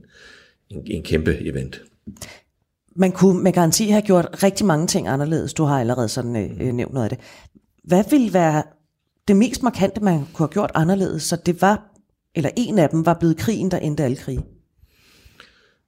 en, 0.71 0.83
en 0.87 1.03
kæmpe 1.03 1.49
event. 1.49 1.81
Man 2.97 3.13
kunne 3.13 3.43
med 3.43 3.53
garanti 3.53 3.89
have 3.89 4.03
gjort 4.03 4.43
rigtig 4.43 4.67
mange 4.67 4.87
ting 4.87 5.09
anderledes. 5.09 5.55
Du 5.55 5.65
har 5.65 5.81
allerede 5.81 6.09
sådan 6.09 6.37
øh, 6.37 6.73
nævnt 6.73 6.95
noget 6.95 7.11
af 7.11 7.17
det. 7.17 7.19
Hvad 7.85 8.05
ville 8.11 8.33
være 8.33 8.63
det 9.29 9.37
mest 9.37 9.63
markante, 9.63 10.01
man 10.01 10.19
kunne 10.19 10.47
have 10.47 10.53
gjort 10.53 10.71
anderledes, 10.75 11.23
så 11.23 11.37
det 11.37 11.63
var, 11.63 11.94
eller 12.35 12.51
en 12.57 12.79
af 12.79 12.89
dem 12.89 13.07
var 13.07 13.15
blevet 13.15 13.37
krigen, 13.37 13.71
der 13.71 13.79
endte 13.79 14.05
alle 14.05 14.17
krige? 14.17 14.45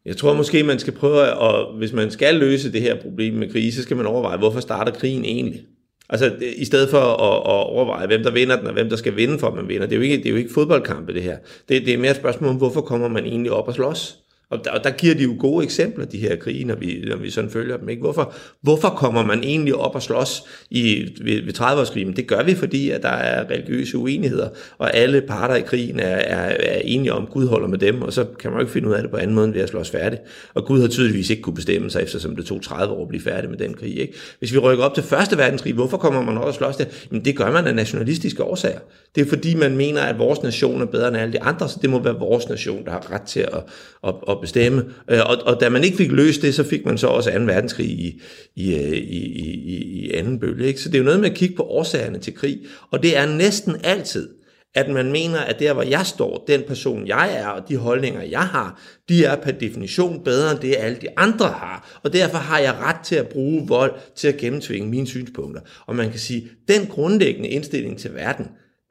Jeg 0.04 0.16
tror 0.16 0.34
måske, 0.34 0.62
man 0.62 0.78
skal 0.78 0.92
prøve, 0.92 1.22
at, 1.22 1.66
hvis 1.78 1.92
man 1.92 2.10
skal 2.10 2.34
løse 2.34 2.72
det 2.72 2.82
her 2.82 3.02
problem 3.02 3.34
med 3.34 3.50
krig, 3.50 3.74
så 3.74 3.82
skal 3.82 3.96
man 3.96 4.06
overveje, 4.06 4.38
hvorfor 4.38 4.60
starter 4.60 4.92
krigen 4.92 5.24
egentlig? 5.24 5.60
Altså, 6.08 6.32
i 6.56 6.64
stedet 6.64 6.90
for 6.90 6.98
at, 6.98 7.38
at 7.38 7.66
overveje, 7.66 8.06
hvem 8.06 8.22
der 8.22 8.30
vinder 8.30 8.56
den, 8.56 8.66
og 8.66 8.72
hvem 8.72 8.88
der 8.88 8.96
skal 8.96 9.16
vinde 9.16 9.38
for, 9.38 9.46
at 9.46 9.54
man 9.54 9.68
vinder. 9.68 9.86
Det 9.86 9.92
er 9.92 9.96
jo 9.96 10.02
ikke, 10.02 10.16
det 10.16 10.26
er 10.26 10.30
jo 10.30 10.36
ikke 10.36 10.52
fodboldkampe, 10.52 11.14
det 11.14 11.22
her. 11.22 11.36
Det, 11.68 11.86
det 11.86 11.94
er 11.94 11.98
mere 11.98 12.10
et 12.10 12.16
spørgsmål 12.16 12.50
om, 12.50 12.56
hvorfor 12.56 12.80
kommer 12.80 13.08
man 13.08 13.24
egentlig 13.24 13.52
op 13.52 13.68
og 13.68 13.74
slås? 13.74 14.18
Og 14.50 14.64
der, 14.64 14.70
og 14.70 14.84
der 14.84 14.90
giver 14.90 15.14
de 15.14 15.22
jo 15.22 15.36
gode 15.38 15.64
eksempler, 15.64 16.04
de 16.04 16.18
her 16.18 16.36
krige, 16.36 16.64
når 16.64 16.74
vi, 16.74 17.04
når 17.08 17.16
vi 17.16 17.30
sådan 17.30 17.50
følger 17.50 17.76
dem. 17.76 17.88
Ikke? 17.88 18.02
Hvorfor, 18.02 18.34
hvorfor 18.62 18.88
kommer 18.88 19.24
man 19.24 19.44
egentlig 19.44 19.74
op 19.74 19.94
og 19.94 20.02
slås 20.02 20.42
i, 20.70 21.12
ved, 21.20 21.42
ved 21.42 21.60
30-årskrigen? 21.60 22.16
Det 22.16 22.26
gør 22.26 22.42
vi, 22.42 22.54
fordi 22.54 22.90
at 22.90 23.02
der 23.02 23.08
er 23.08 23.50
religiøse 23.50 23.98
uenigheder, 23.98 24.48
og 24.78 24.96
alle 24.96 25.20
parter 25.20 25.54
i 25.54 25.60
krigen 25.60 26.00
er, 26.00 26.16
er, 26.16 26.56
er 26.58 26.80
enige 26.84 27.12
om, 27.12 27.22
at 27.22 27.30
Gud 27.30 27.46
holder 27.46 27.68
med 27.68 27.78
dem, 27.78 28.02
og 28.02 28.12
så 28.12 28.24
kan 28.24 28.50
man 28.50 28.60
jo 28.60 28.64
ikke 28.64 28.72
finde 28.72 28.88
ud 28.88 28.94
af 28.94 29.02
det 29.02 29.10
på 29.10 29.16
anden 29.16 29.34
måde, 29.34 29.46
end 29.46 29.54
ved 29.54 29.62
at 29.62 29.68
slås 29.68 29.90
færdigt. 29.90 30.22
Og 30.54 30.64
Gud 30.64 30.80
har 30.80 30.88
tydeligvis 30.88 31.30
ikke 31.30 31.42
kunne 31.42 31.54
bestemme 31.54 31.90
sig, 31.90 32.02
eftersom 32.02 32.36
det 32.36 32.46
tog 32.46 32.62
30 32.62 32.94
år 32.94 33.02
at 33.02 33.08
blive 33.08 33.22
færdig 33.22 33.50
med 33.50 33.58
den 33.58 33.74
krig. 33.74 33.98
Ikke? 33.98 34.14
Hvis 34.38 34.52
vi 34.52 34.58
rykker 34.58 34.84
op 34.84 34.94
til 34.94 35.02
Første 35.02 35.38
verdenskrig, 35.38 35.74
hvorfor 35.74 35.96
kommer 35.96 36.22
man 36.22 36.38
op 36.38 36.44
og 36.44 36.54
slås 36.54 36.76
der? 36.76 36.84
Jamen 37.10 37.24
det 37.24 37.36
gør 37.36 37.50
man 37.50 37.66
af 37.66 37.74
nationalistiske 37.74 38.42
årsager. 38.42 38.78
Det 39.14 39.20
er 39.20 39.28
fordi, 39.28 39.54
man 39.54 39.76
mener, 39.76 40.02
at 40.02 40.18
vores 40.18 40.42
nation 40.42 40.82
er 40.82 40.86
bedre 40.86 41.08
end 41.08 41.16
alle 41.16 41.32
de 41.32 41.42
andre, 41.42 41.68
så 41.68 41.78
det 41.82 41.90
må 41.90 42.02
være 42.02 42.18
vores 42.18 42.48
nation, 42.48 42.84
der 42.84 42.90
har 42.90 43.12
ret 43.12 43.22
til 43.22 43.40
at, 43.40 43.62
at, 44.06 44.14
at 44.28 44.35
bestemme. 44.40 44.84
Øh, 45.10 45.20
og, 45.26 45.36
og 45.46 45.60
da 45.60 45.68
man 45.68 45.84
ikke 45.84 45.96
fik 45.96 46.12
løst 46.12 46.42
det, 46.42 46.54
så 46.54 46.64
fik 46.64 46.86
man 46.86 46.98
så 46.98 47.06
også 47.06 47.30
2. 47.30 47.38
verdenskrig 47.38 47.86
i, 47.86 48.20
i, 48.56 48.74
i, 48.74 49.24
i, 49.36 49.74
i 49.74 50.12
anden 50.12 50.40
bølge. 50.40 50.66
Ikke? 50.66 50.80
Så 50.80 50.88
det 50.88 50.94
er 50.94 50.98
jo 50.98 51.04
noget 51.04 51.20
med 51.20 51.30
at 51.30 51.36
kigge 51.36 51.56
på 51.56 51.62
årsagerne 51.62 52.18
til 52.18 52.34
krig, 52.34 52.58
og 52.90 53.02
det 53.02 53.16
er 53.16 53.26
næsten 53.26 53.76
altid, 53.84 54.28
at 54.76 54.88
man 54.88 55.12
mener, 55.12 55.38
at 55.38 55.58
der, 55.60 55.72
hvor 55.72 55.82
jeg 55.82 56.06
står, 56.06 56.44
den 56.48 56.62
person, 56.68 57.06
jeg 57.06 57.36
er, 57.38 57.46
og 57.46 57.68
de 57.68 57.76
holdninger, 57.76 58.22
jeg 58.22 58.40
har, 58.40 58.80
de 59.08 59.24
er 59.24 59.36
per 59.36 59.50
definition 59.50 60.24
bedre 60.24 60.52
end 60.52 60.60
det, 60.60 60.74
alle 60.78 60.98
de 61.00 61.18
andre 61.18 61.46
har. 61.46 62.00
Og 62.02 62.12
derfor 62.12 62.38
har 62.38 62.58
jeg 62.58 62.74
ret 62.74 63.00
til 63.04 63.16
at 63.16 63.28
bruge 63.28 63.68
vold 63.68 63.92
til 64.16 64.28
at 64.28 64.36
gennemtvinge 64.36 64.88
mine 64.88 65.06
synspunkter. 65.06 65.60
Og 65.86 65.96
man 65.96 66.10
kan 66.10 66.18
sige, 66.20 66.48
den 66.68 66.86
grundlæggende 66.86 67.48
indstilling 67.48 67.98
til 67.98 68.14
verden, 68.14 68.46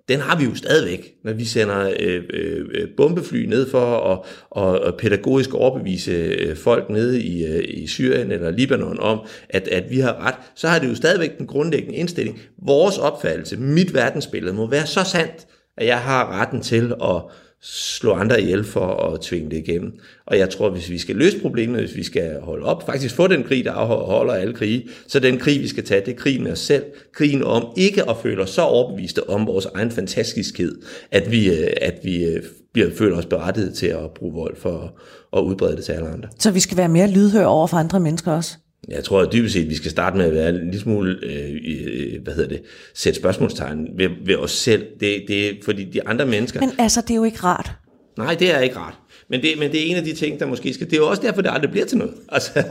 den 0.08 0.20
har 0.20 0.38
vi 0.40 0.46
jo 0.46 0.56
stadigvæk, 0.56 1.14
når 1.24 1.34
vi 1.34 1.46
sender 1.46 1.94
øh, 2.00 2.24
øh, 2.30 2.66
øh 2.74 2.88
bombefly 2.98 3.46
ned 3.46 3.70
for 3.70 4.12
at 4.12 4.20
og, 4.50 4.80
og 4.80 4.96
pædagogisk 4.98 5.54
overbevise 5.54 6.12
øh, 6.12 6.58
folk 6.58 6.90
nede 6.90 7.22
i, 7.22 7.46
øh, 7.46 7.64
i 7.68 7.88
Syrien 7.88 8.32
eller 8.32 8.52
Libanon 8.52 9.00
om, 9.00 9.20
at, 9.50 9.68
at 9.68 9.90
vi 9.90 10.00
har 10.00 10.28
ret, 10.28 10.36
så 10.56 10.68
har 10.68 10.80
det 10.80 10.90
jo 10.90 10.96
stadigvæk 10.96 11.38
den 11.38 11.48
grundlæggende 11.48 11.96
indstilling. 11.96 12.40
Vores 12.58 12.98
opfattelse, 12.98 13.58
mit 13.58 13.94
verdensbillede, 13.94 14.54
må 14.54 14.70
være 14.70 14.86
så 14.86 15.04
sandt, 15.04 15.48
at 15.78 15.88
jeg 15.88 16.00
har 16.00 16.42
retten 16.42 16.62
til 16.62 16.94
at 17.04 17.22
slå 17.68 18.14
andre 18.14 18.42
ihjel 18.42 18.64
for 18.64 19.14
at 19.14 19.22
tvinge 19.22 19.50
det 19.50 19.58
igennem. 19.58 20.00
Og 20.26 20.38
jeg 20.38 20.50
tror, 20.50 20.70
hvis 20.70 20.90
vi 20.90 20.98
skal 20.98 21.16
løse 21.16 21.40
problemet, 21.40 21.82
hvis 21.82 21.96
vi 21.96 22.04
skal 22.04 22.40
holde 22.42 22.66
op, 22.66 22.86
faktisk 22.86 23.16
få 23.16 23.28
den 23.28 23.44
krig, 23.44 23.66
der 23.66 23.72
afholder 23.72 24.34
alle 24.34 24.54
krige, 24.54 24.88
så 25.08 25.20
den 25.20 25.38
krig, 25.38 25.62
vi 25.62 25.68
skal 25.68 25.86
tage, 25.86 26.06
det 26.06 26.12
er 26.12 26.18
krigen 26.18 26.44
med 26.44 26.52
os 26.52 26.60
selv. 26.60 26.84
Krigen 27.14 27.44
om 27.44 27.68
ikke 27.78 28.10
at 28.10 28.18
føle 28.24 28.42
os 28.44 28.50
så 28.50 28.62
overbeviste 28.62 29.30
om 29.30 29.48
vores 29.48 29.66
egen 29.66 29.92
fantastiskhed, 29.92 30.82
at 31.12 31.32
vi, 31.32 31.50
øh, 31.50 31.68
at 31.82 32.00
vi 32.04 32.26
øh, 32.26 32.44
bliver, 32.74 32.90
føler 32.98 33.18
os 33.18 33.26
berettiget 33.26 33.74
til 33.74 33.88
at 33.88 34.12
bruge 34.16 34.34
vold 34.34 34.56
for 34.58 34.94
at 35.38 35.42
udbrede 35.42 35.76
det 35.76 35.86
til 35.86 35.92
alle 35.92 36.10
andre. 36.10 36.30
Så 36.40 36.52
vi 36.52 36.60
skal 36.60 36.78
være 36.78 36.90
mere 36.90 37.12
lydhøre 37.12 37.48
over 37.48 37.68
for 37.68 37.78
andre 37.78 38.00
mennesker 38.00 38.32
også? 38.32 38.58
Jeg 38.88 39.04
tror 39.04 39.22
at 39.22 39.34
dybest 39.34 39.54
set, 39.54 39.64
at 39.64 39.70
vi 39.70 39.76
skal 39.76 39.92
starte 39.92 40.18
med 40.18 40.26
at 40.26 40.34
være 40.34 40.50
en 40.50 40.56
lille 40.56 40.80
smule, 40.80 41.18
øh, 41.24 42.24
hvad 42.24 42.34
hedder 42.34 42.50
det, 42.50 42.62
sætte 42.94 43.20
spørgsmålstegn 43.20 43.88
ved, 43.98 44.10
ved 44.26 44.36
os 44.36 44.52
selv. 44.52 44.86
Det, 45.00 45.24
det 45.28 45.50
er 45.50 45.54
fordi 45.66 45.84
de 45.84 46.08
andre 46.08 46.26
mennesker... 46.26 46.60
Men 46.60 46.72
altså, 46.78 47.02
det 47.02 47.12
er 47.12 47.16
jo 47.16 47.24
ikke 47.24 47.40
rart. 47.44 47.72
Nej, 48.18 48.36
det 48.36 48.56
er 48.56 48.60
ikke 48.60 48.78
rart. 48.78 48.94
Men 49.30 49.42
det, 49.42 49.50
men 49.60 49.72
det 49.72 49.82
er 49.82 49.92
en 49.92 49.96
af 49.96 50.04
de 50.04 50.14
ting, 50.14 50.40
der 50.40 50.46
måske 50.46 50.74
skal... 50.74 50.86
Det 50.86 50.94
er 50.94 50.98
jo 50.98 51.08
også 51.08 51.22
derfor, 51.22 51.42
det 51.42 51.52
aldrig 51.54 51.72
bliver 51.72 51.86
til 51.86 51.98
noget. 51.98 52.14
Altså, 52.30 52.64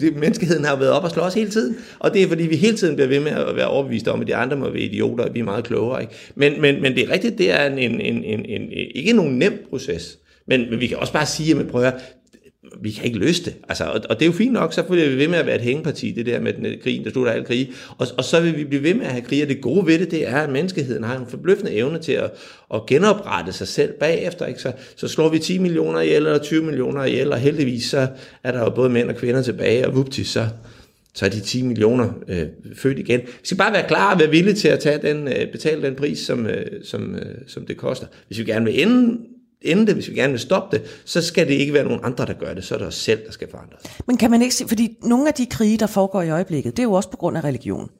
det, 0.00 0.16
menneskeheden 0.16 0.64
har 0.64 0.76
været 0.76 0.90
op 0.90 1.04
og 1.04 1.10
slås 1.10 1.34
hele 1.34 1.50
tiden, 1.50 1.76
og 1.98 2.14
det 2.14 2.22
er 2.22 2.28
fordi, 2.28 2.46
vi 2.46 2.56
hele 2.56 2.76
tiden 2.76 2.94
bliver 2.94 3.08
ved 3.08 3.20
med 3.20 3.32
at 3.32 3.56
være 3.56 3.68
overbevist 3.68 4.08
om, 4.08 4.20
at 4.20 4.26
de 4.26 4.36
andre 4.36 4.56
må 4.56 4.70
være 4.70 4.80
idioter, 4.80 5.24
og 5.24 5.34
vi 5.34 5.40
er 5.40 5.44
meget 5.44 5.64
klogere. 5.64 6.00
Ikke? 6.00 6.14
Men, 6.34 6.60
men, 6.60 6.82
men 6.82 6.94
det 6.94 7.08
er 7.08 7.12
rigtigt, 7.12 7.38
det 7.38 7.50
er 7.50 7.66
en, 7.66 7.78
en, 7.78 8.00
en, 8.00 8.24
en, 8.24 8.44
en, 8.46 8.68
ikke 8.94 9.12
nogen 9.12 9.38
nem 9.38 9.66
proces. 9.70 10.18
Men, 10.46 10.70
men 10.70 10.80
vi 10.80 10.86
kan 10.86 10.96
også 10.96 11.12
bare 11.12 11.26
sige, 11.26 11.60
at 11.60 11.68
prøver, 11.68 11.90
vi 12.80 12.90
kan 12.90 13.04
ikke 13.04 13.18
løse 13.18 13.44
det. 13.44 13.54
Altså, 13.68 13.84
og, 13.84 14.00
og 14.10 14.16
det 14.16 14.22
er 14.22 14.26
jo 14.26 14.32
fint 14.32 14.52
nok, 14.52 14.72
så 14.72 14.82
bliver 14.82 15.08
vi 15.08 15.16
ved 15.16 15.28
med 15.28 15.38
at 15.38 15.46
være 15.46 15.54
et 15.54 15.60
hængeparti, 15.60 16.10
det 16.10 16.26
der 16.26 16.40
med 16.40 16.52
den 16.52 16.66
øh, 16.66 16.82
krigen, 16.82 17.04
der 17.04 17.10
slutter 17.10 17.32
alle 17.32 17.44
krige. 17.44 17.72
Og, 17.98 18.06
og 18.18 18.24
så 18.24 18.40
vil 18.40 18.56
vi 18.56 18.64
blive 18.64 18.82
ved 18.82 18.94
med 18.94 19.06
at 19.06 19.12
have 19.12 19.24
krig, 19.24 19.42
og 19.42 19.48
det 19.48 19.60
gode 19.60 19.86
ved 19.86 19.98
det, 19.98 20.10
det 20.10 20.28
er, 20.28 20.36
at 20.36 20.50
menneskeheden 20.50 21.04
har 21.04 21.18
en 21.18 21.26
forbløffende 21.26 21.72
evne 21.72 21.98
til 21.98 22.12
at, 22.12 22.30
at 22.74 22.86
genoprette 22.86 23.52
sig 23.52 23.68
selv 23.68 23.92
bagefter. 24.00 24.46
Ikke? 24.46 24.62
Så, 24.62 24.72
så 24.96 25.08
slår 25.08 25.28
vi 25.28 25.38
10 25.38 25.58
millioner 25.58 26.00
ihjel, 26.00 26.26
eller 26.26 26.38
20 26.38 26.64
millioner 26.64 27.04
ihjel, 27.04 27.32
og 27.32 27.38
heldigvis 27.38 27.84
så 27.84 28.08
er 28.44 28.52
der 28.52 28.60
jo 28.60 28.70
både 28.70 28.90
mænd 28.90 29.08
og 29.08 29.16
kvinder 29.16 29.42
tilbage, 29.42 29.86
og 29.86 29.96
vupti, 29.96 30.24
så, 30.24 30.46
så 31.14 31.26
er 31.26 31.30
de 31.30 31.40
10 31.40 31.62
millioner 31.62 32.10
øh, 32.28 32.46
født 32.74 32.98
igen. 32.98 33.20
Vi 33.20 33.26
skal 33.42 33.58
bare 33.58 33.72
være 33.72 33.88
klar 33.88 34.14
og 34.14 34.20
være 34.20 34.30
villige 34.30 34.54
til 34.54 34.68
at 34.68 34.80
tage 34.80 34.98
den, 35.02 35.28
øh, 35.28 35.52
betale 35.52 35.82
den 35.82 35.94
pris, 35.94 36.18
som, 36.18 36.46
øh, 36.46 36.66
som, 36.84 37.14
øh, 37.14 37.34
som 37.46 37.66
det 37.66 37.76
koster. 37.76 38.06
Hvis 38.26 38.38
vi 38.38 38.44
gerne 38.44 38.64
vil 38.64 38.82
ende 38.82 39.18
ende 39.64 39.86
det, 39.86 39.94
hvis 39.94 40.08
vi 40.08 40.14
gerne 40.14 40.32
vil 40.32 40.40
stoppe 40.40 40.76
det, 40.76 40.86
så 41.04 41.22
skal 41.22 41.48
det 41.48 41.54
ikke 41.54 41.72
være 41.72 41.84
nogen 41.84 42.00
andre, 42.02 42.26
der 42.26 42.32
gør 42.32 42.54
det. 42.54 42.64
Så 42.64 42.74
er 42.74 42.78
det 42.78 42.86
os 42.86 42.94
selv, 42.94 43.26
der 43.26 43.32
skal 43.32 43.50
forandre 43.50 43.76
Men 44.06 44.16
kan 44.16 44.30
man 44.30 44.42
ikke 44.42 44.54
sige, 44.54 44.68
fordi 44.68 44.98
nogle 45.02 45.28
af 45.28 45.34
de 45.34 45.46
krige, 45.46 45.78
der 45.78 45.86
foregår 45.86 46.22
i 46.22 46.30
øjeblikket, 46.30 46.76
det 46.76 46.82
er 46.82 46.86
jo 46.86 46.92
også 46.92 47.10
på 47.10 47.16
grund 47.16 47.36
af 47.36 47.44
religion. 47.44 47.90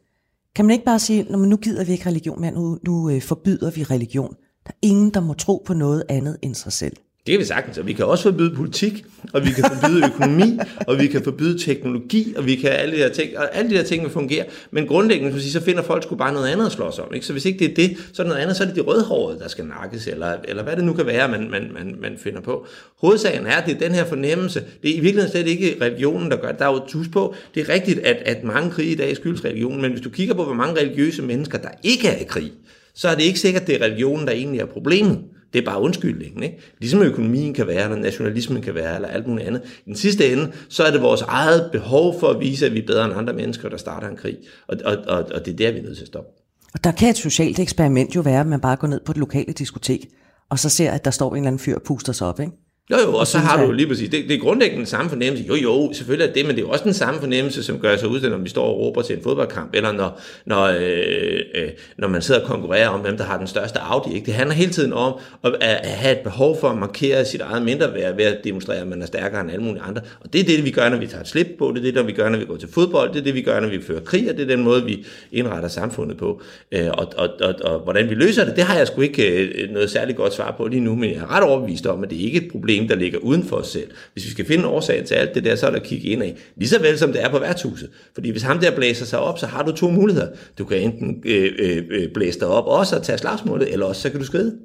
Kan 0.55 0.65
man 0.65 0.73
ikke 0.73 0.85
bare 0.85 0.99
sige, 0.99 1.27
når 1.31 1.39
nu 1.39 1.57
gider 1.57 1.85
vi 1.85 1.93
ikke 1.93 2.07
religion 2.07 2.41
mere, 2.41 2.51
nu, 2.51 2.79
nu 2.87 3.11
øh, 3.11 3.23
forbyder 3.23 3.71
vi 3.71 3.83
religion. 3.83 4.35
Der 4.67 4.71
er 4.71 4.79
ingen, 4.83 5.11
der 5.11 5.21
må 5.21 5.35
tro 5.35 5.63
på 5.67 5.75
noget 5.75 6.05
andet 6.09 6.37
end 6.43 6.55
sig 6.55 6.73
selv. 6.73 6.97
Det 7.27 7.33
kan 7.33 7.41
vi 7.41 7.45
sagtens, 7.45 7.79
og 7.79 7.87
vi 7.87 7.93
kan 7.93 8.05
også 8.05 8.23
forbyde 8.23 8.55
politik, 8.57 9.05
og 9.33 9.45
vi 9.45 9.51
kan 9.51 9.65
forbyde 9.65 10.07
økonomi, 10.15 10.59
og 10.87 10.99
vi 10.99 11.07
kan 11.07 11.25
forbyde 11.25 11.59
teknologi, 11.59 12.35
og 12.37 12.47
vi 12.47 12.55
kan 12.55 12.71
alle 12.71 12.97
de 12.97 12.99
her 12.99 13.09
ting, 13.09 13.39
og 13.39 13.57
alle 13.57 13.71
de 13.71 13.77
her 13.77 13.83
ting 13.83 14.03
vil 14.03 14.11
fungere, 14.11 14.45
men 14.71 14.87
grundlæggende 14.87 15.51
så 15.51 15.61
finder 15.61 15.83
folk 15.83 16.03
sgu 16.03 16.15
bare 16.15 16.33
noget 16.33 16.49
andet 16.49 16.67
at 16.67 16.73
slås 16.73 16.99
om. 16.99 17.15
Ikke? 17.15 17.27
Så 17.27 17.33
hvis 17.33 17.45
ikke 17.45 17.59
det 17.59 17.71
er 17.71 17.75
det, 17.75 17.97
så 18.13 18.23
er 18.23 18.25
det 18.25 18.29
noget 18.29 18.43
andet, 18.43 18.57
så 18.57 18.63
er 18.63 18.67
det 18.67 18.77
de 18.77 18.81
rødhårede, 18.81 19.39
der 19.39 19.49
skal 19.49 19.65
nakkes, 19.65 20.07
eller, 20.07 20.37
eller 20.45 20.63
hvad 20.63 20.77
det 20.77 20.85
nu 20.85 20.93
kan 20.93 21.07
være, 21.07 21.29
man, 21.29 21.51
man, 21.51 21.71
man, 21.75 21.97
man 22.01 22.19
finder 22.19 22.41
på. 22.41 22.67
Hovedsagen 23.01 23.47
er, 23.47 23.57
at 23.57 23.67
det 23.67 23.75
er 23.75 23.79
den 23.79 23.93
her 23.93 24.05
fornemmelse. 24.05 24.65
Det 24.83 24.91
er 24.91 24.95
i 24.95 25.01
virkeligheden 25.01 25.31
slet 25.31 25.47
ikke 25.47 25.77
religionen, 25.81 26.31
der 26.31 26.37
gør 26.37 26.49
det. 26.49 26.59
Der 26.59 26.67
er 26.67 26.73
jo 26.73 26.87
tus 26.89 27.09
på, 27.09 27.35
det 27.55 27.69
er 27.69 27.75
rigtigt, 27.75 27.99
at, 27.99 28.17
at 28.17 28.45
mange 28.45 28.71
krige 28.71 28.93
i 28.93 28.97
dag 28.97 29.17
skyldes 29.17 29.45
religionen, 29.45 29.83
men 29.83 29.91
hvis 29.91 30.03
du 30.03 30.11
kigger 30.11 30.35
på, 30.35 30.45
hvor 30.45 30.55
mange 30.55 30.81
religiøse 30.81 31.23
mennesker, 31.23 31.59
der 31.59 31.71
ikke 31.83 32.09
er 32.09 32.17
i 32.17 32.25
krig, 32.25 32.53
så 32.95 33.09
er 33.09 33.15
det 33.15 33.23
ikke 33.23 33.39
sikkert, 33.39 33.63
at 33.63 33.69
det 33.69 33.83
er 33.83 33.85
religionen, 33.85 34.27
der 34.27 34.33
egentlig 34.33 34.61
er 34.61 34.67
problemet. 34.67 35.25
Det 35.53 35.59
er 35.59 35.65
bare 35.65 35.81
undskyldningen. 35.81 36.43
Ikke? 36.43 36.59
Ligesom 36.79 37.03
økonomien 37.03 37.55
kan 37.55 37.67
være, 37.67 37.85
eller 37.85 37.97
nationalismen 37.97 38.63
kan 38.63 38.75
være, 38.75 38.95
eller 38.95 39.09
alt 39.09 39.27
muligt 39.27 39.47
andet. 39.47 39.63
I 39.87 39.89
den 39.89 39.97
sidste 39.97 40.33
ende, 40.33 40.53
så 40.69 40.85
er 40.85 40.91
det 40.91 41.03
vores 41.03 41.23
eget 41.23 41.69
behov 41.73 42.21
for 42.21 42.29
at 42.29 42.41
vise, 42.41 42.67
at 42.67 42.73
vi 42.73 42.79
er 42.79 42.87
bedre 42.87 43.05
end 43.05 43.15
andre 43.15 43.33
mennesker, 43.33 43.69
der 43.69 43.77
starter 43.77 44.09
en 44.09 44.17
krig. 44.17 44.39
Og, 44.69 44.77
og, 44.85 44.97
og, 45.07 45.25
og 45.35 45.47
det 45.47 45.53
er 45.53 45.57
der, 45.57 45.73
vi 45.73 45.79
er 45.79 45.83
nødt 45.83 45.97
til 45.97 46.05
at 46.05 46.09
stoppe. 46.09 46.31
Og 46.75 46.85
der 46.85 46.93
kan 46.93 47.11
et 47.11 47.17
socialt 47.17 47.59
eksperiment 47.59 48.15
jo 48.17 48.21
være, 48.21 48.41
at 48.41 48.47
man 48.47 48.61
bare 48.61 48.77
går 48.77 48.89
ned 48.89 49.01
på 49.05 49.13
et 49.13 49.19
lokale 49.19 49.53
diskotek, 49.53 50.09
og 50.51 50.59
så 50.59 50.69
ser, 50.69 50.91
at 50.91 51.05
der 51.05 51.11
står 51.11 51.31
en 51.31 51.37
eller 51.37 51.47
anden 51.47 51.59
fyr 51.59 51.75
og 51.75 51.83
puster 51.83 52.13
sig 52.13 52.27
op, 52.27 52.41
ikke? 52.41 52.53
Jo, 52.91 52.97
jo, 53.07 53.15
og 53.15 53.27
så 53.27 53.39
har 53.39 53.65
du 53.65 53.73
lige 53.73 53.87
præcis, 53.87 54.09
det, 54.09 54.25
det 54.29 54.35
er 54.35 54.39
grundlæggende 54.39 54.79
den 54.79 54.87
samme 54.87 55.09
fornemmelse. 55.09 55.45
Jo, 55.49 55.55
jo, 55.55 55.93
selvfølgelig 55.93 56.29
er 56.29 56.33
det, 56.33 56.47
men 56.47 56.57
det 56.57 56.65
er 56.65 56.69
også 56.69 56.85
den 56.85 56.95
samme 56.95 57.21
fornemmelse, 57.21 57.63
som 57.63 57.79
gør 57.79 57.97
sig 57.97 58.09
ud, 58.09 58.21
når 58.21 58.37
vi 58.37 58.49
står 58.49 58.65
og 58.65 58.79
råber 58.79 59.03
til 59.03 59.17
en 59.17 59.23
fodboldkamp, 59.23 59.71
eller 59.75 59.93
når, 59.93 60.21
når, 60.47 60.63
øh, 60.63 61.41
øh, 61.55 61.69
når 61.99 62.09
man 62.09 62.23
sidder 62.23 62.41
og 62.41 62.47
konkurrerer 62.47 62.89
om, 62.89 63.01
hvem 63.01 63.17
der 63.17 63.25
har 63.25 63.39
den 63.39 63.47
største 63.47 63.79
Audi. 63.79 64.15
Ikke? 64.15 64.27
Det 64.27 64.35
handler 64.35 64.55
hele 64.55 64.73
tiden 64.73 64.93
om 64.93 65.19
at, 65.45 65.55
at 65.61 65.91
have 65.91 66.19
et 66.19 66.23
behov 66.25 66.61
for 66.61 66.69
at 66.69 66.79
markere 66.79 67.25
sit 67.25 67.41
eget 67.41 67.63
mindre 67.63 67.95
værd 67.95 68.17
ved 68.17 68.25
at 68.25 68.45
demonstrere, 68.45 68.79
at 68.79 68.87
man 68.87 69.03
er 69.03 69.07
stærkere 69.07 69.41
end 69.41 69.51
alle 69.51 69.65
mulige 69.65 69.83
andre. 69.83 70.03
Og 70.21 70.33
det 70.33 70.41
er 70.41 70.45
det, 70.45 70.65
vi 70.65 70.71
gør, 70.71 70.89
når 70.89 70.97
vi 70.97 71.07
tager 71.07 71.21
et 71.21 71.29
slip 71.29 71.49
på, 71.59 71.73
det 71.77 71.89
er 71.89 71.93
det, 71.93 72.07
vi 72.07 72.13
gør, 72.13 72.29
når 72.29 72.39
vi 72.39 72.45
går 72.45 72.57
til 72.57 72.69
fodbold, 72.73 73.13
det 73.13 73.19
er 73.19 73.25
det, 73.25 73.35
vi 73.35 73.43
gør, 73.43 73.61
når 73.61 73.69
vi 73.69 73.83
fører 73.83 74.01
krig, 74.01 74.31
og 74.31 74.37
det 74.37 74.43
er 74.43 74.57
den 74.57 74.65
måde, 74.65 74.85
vi 74.85 75.07
indretter 75.33 75.69
samfundet 75.69 76.17
på. 76.17 76.43
Øh, 76.73 76.89
og, 76.93 77.13
og, 77.17 77.29
og, 77.41 77.55
og, 77.65 77.79
hvordan 77.79 78.11
vi 78.11 78.15
løser 78.15 78.45
det, 78.45 78.57
det 78.57 78.65
har 78.65 78.79
jeg 78.79 78.87
sgu 78.87 79.01
ikke 79.01 79.45
øh, 79.45 79.71
noget 79.71 79.91
særligt 79.91 80.17
godt 80.17 80.35
svar 80.35 80.55
på 80.57 80.67
lige 80.67 80.81
nu, 80.81 80.95
men 80.95 81.11
jeg 81.11 81.19
er 81.19 81.37
ret 81.37 81.43
overbevist 81.43 81.87
om, 81.87 82.03
at 82.03 82.11
det 82.11 82.17
ikke 82.17 82.39
er 82.39 82.43
et 82.43 82.51
problem, 82.53 82.72
der 82.81 82.95
ligger 82.95 83.19
uden 83.19 83.45
for 83.45 83.57
os 83.57 83.69
selv. 83.69 83.91
Hvis 84.13 84.25
vi 84.25 84.31
skal 84.31 84.45
finde 84.45 84.67
årsagen 84.67 85.07
til 85.07 85.15
alt 85.15 85.35
det 85.35 85.45
der, 85.45 85.57
så 85.57 85.67
er 85.67 85.71
der 85.71 85.79
at 85.79 85.87
kigge 85.87 86.09
ind 86.09 86.23
af. 86.23 86.37
Lige 86.57 86.69
så 86.69 86.79
vel 86.79 86.99
som 86.99 87.13
det 87.13 87.25
er 87.25 87.31
på 87.31 87.39
værtshuset. 87.39 87.91
Fordi 88.15 88.31
hvis 88.31 88.43
ham 88.43 88.59
der 88.59 88.77
blæser 88.77 89.07
sig 89.07 89.19
op, 89.19 89.39
så 89.39 89.47
har 89.47 89.63
du 89.63 89.73
to 89.73 89.91
muligheder. 89.91 90.29
Du 90.59 90.65
kan 90.65 90.79
enten 90.79 91.23
øh, 91.25 91.53
øh, 91.59 91.83
øh 91.91 92.09
blæse 92.15 92.41
dig 92.41 92.49
op 92.49 92.67
også 92.67 92.97
og 92.97 93.03
tage 93.03 93.19
slagsmålet, 93.19 93.73
eller 93.73 93.87
også 93.87 94.03
så 94.03 94.11
kan 94.11 94.21
du 94.21 94.27
skride. 94.27 94.57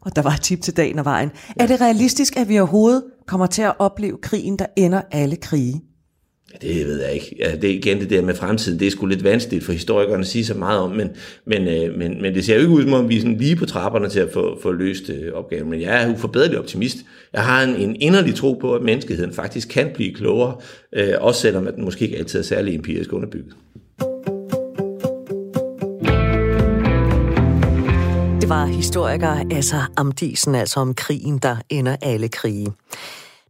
Og 0.00 0.16
der 0.16 0.22
var 0.22 0.30
et 0.30 0.40
tip 0.40 0.60
til 0.60 0.76
dagen 0.76 0.98
og 0.98 1.04
vejen. 1.04 1.30
Ja. 1.58 1.62
Er 1.62 1.66
det 1.66 1.80
realistisk, 1.80 2.36
at 2.36 2.48
vi 2.48 2.58
overhovedet 2.58 3.02
kommer 3.26 3.46
til 3.46 3.62
at 3.62 3.72
opleve 3.78 4.18
krigen, 4.22 4.58
der 4.58 4.66
ender 4.76 5.02
alle 5.10 5.36
krige? 5.36 5.82
Det 6.62 6.86
ved 6.86 7.02
jeg 7.02 7.12
ikke. 7.12 7.36
Ja, 7.38 7.56
det 7.56 7.70
er 7.70 7.74
igen 7.74 8.00
det 8.00 8.10
der 8.10 8.22
med 8.22 8.34
fremtiden. 8.34 8.78
Det 8.78 8.86
er 8.86 8.90
sgu 8.90 9.06
lidt 9.06 9.24
vanskeligt 9.24 9.64
for 9.64 9.72
historikerne 9.72 10.20
at 10.20 10.26
sige 10.26 10.44
så 10.44 10.54
meget 10.54 10.80
om, 10.80 10.90
men, 10.90 11.10
men, 11.44 11.68
øh, 11.68 11.98
men, 11.98 12.22
men 12.22 12.34
det 12.34 12.44
ser 12.44 12.54
jo 12.54 12.60
ikke 12.60 12.72
ud 12.72 12.82
som 12.82 12.92
om, 12.92 13.08
vi 13.08 13.16
er 13.16 13.20
sådan 13.20 13.36
lige 13.36 13.56
på 13.56 13.66
trapperne 13.66 14.08
til 14.08 14.20
at 14.20 14.32
få, 14.32 14.58
få 14.62 14.72
løst 14.72 15.10
øh, 15.10 15.32
opgaven. 15.32 15.70
Men 15.70 15.80
jeg 15.80 16.04
er 16.04 16.12
uforbederlig 16.14 16.58
optimist. 16.58 16.96
Jeg 17.32 17.44
har 17.44 17.62
en, 17.62 17.76
en 17.76 17.96
inderlig 18.00 18.34
tro 18.34 18.52
på, 18.52 18.74
at 18.74 18.82
menneskeheden 18.82 19.32
faktisk 19.32 19.68
kan 19.68 19.90
blive 19.94 20.14
klogere, 20.14 20.56
øh, 20.92 21.14
også 21.20 21.40
selvom 21.40 21.66
at 21.66 21.74
den 21.74 21.84
måske 21.84 22.04
ikke 22.04 22.18
altid 22.18 22.38
er 22.38 22.42
særlig 22.42 22.74
empirisk 22.74 23.12
underbygget. 23.12 23.54
Det 28.40 28.48
var 28.48 28.66
historiker 28.66 29.46
Asser 29.50 29.92
Amdisen, 29.96 30.54
altså 30.54 30.80
om 30.80 30.94
krigen, 30.94 31.38
der 31.38 31.56
ender 31.70 31.96
alle 32.02 32.28
krige. 32.28 32.72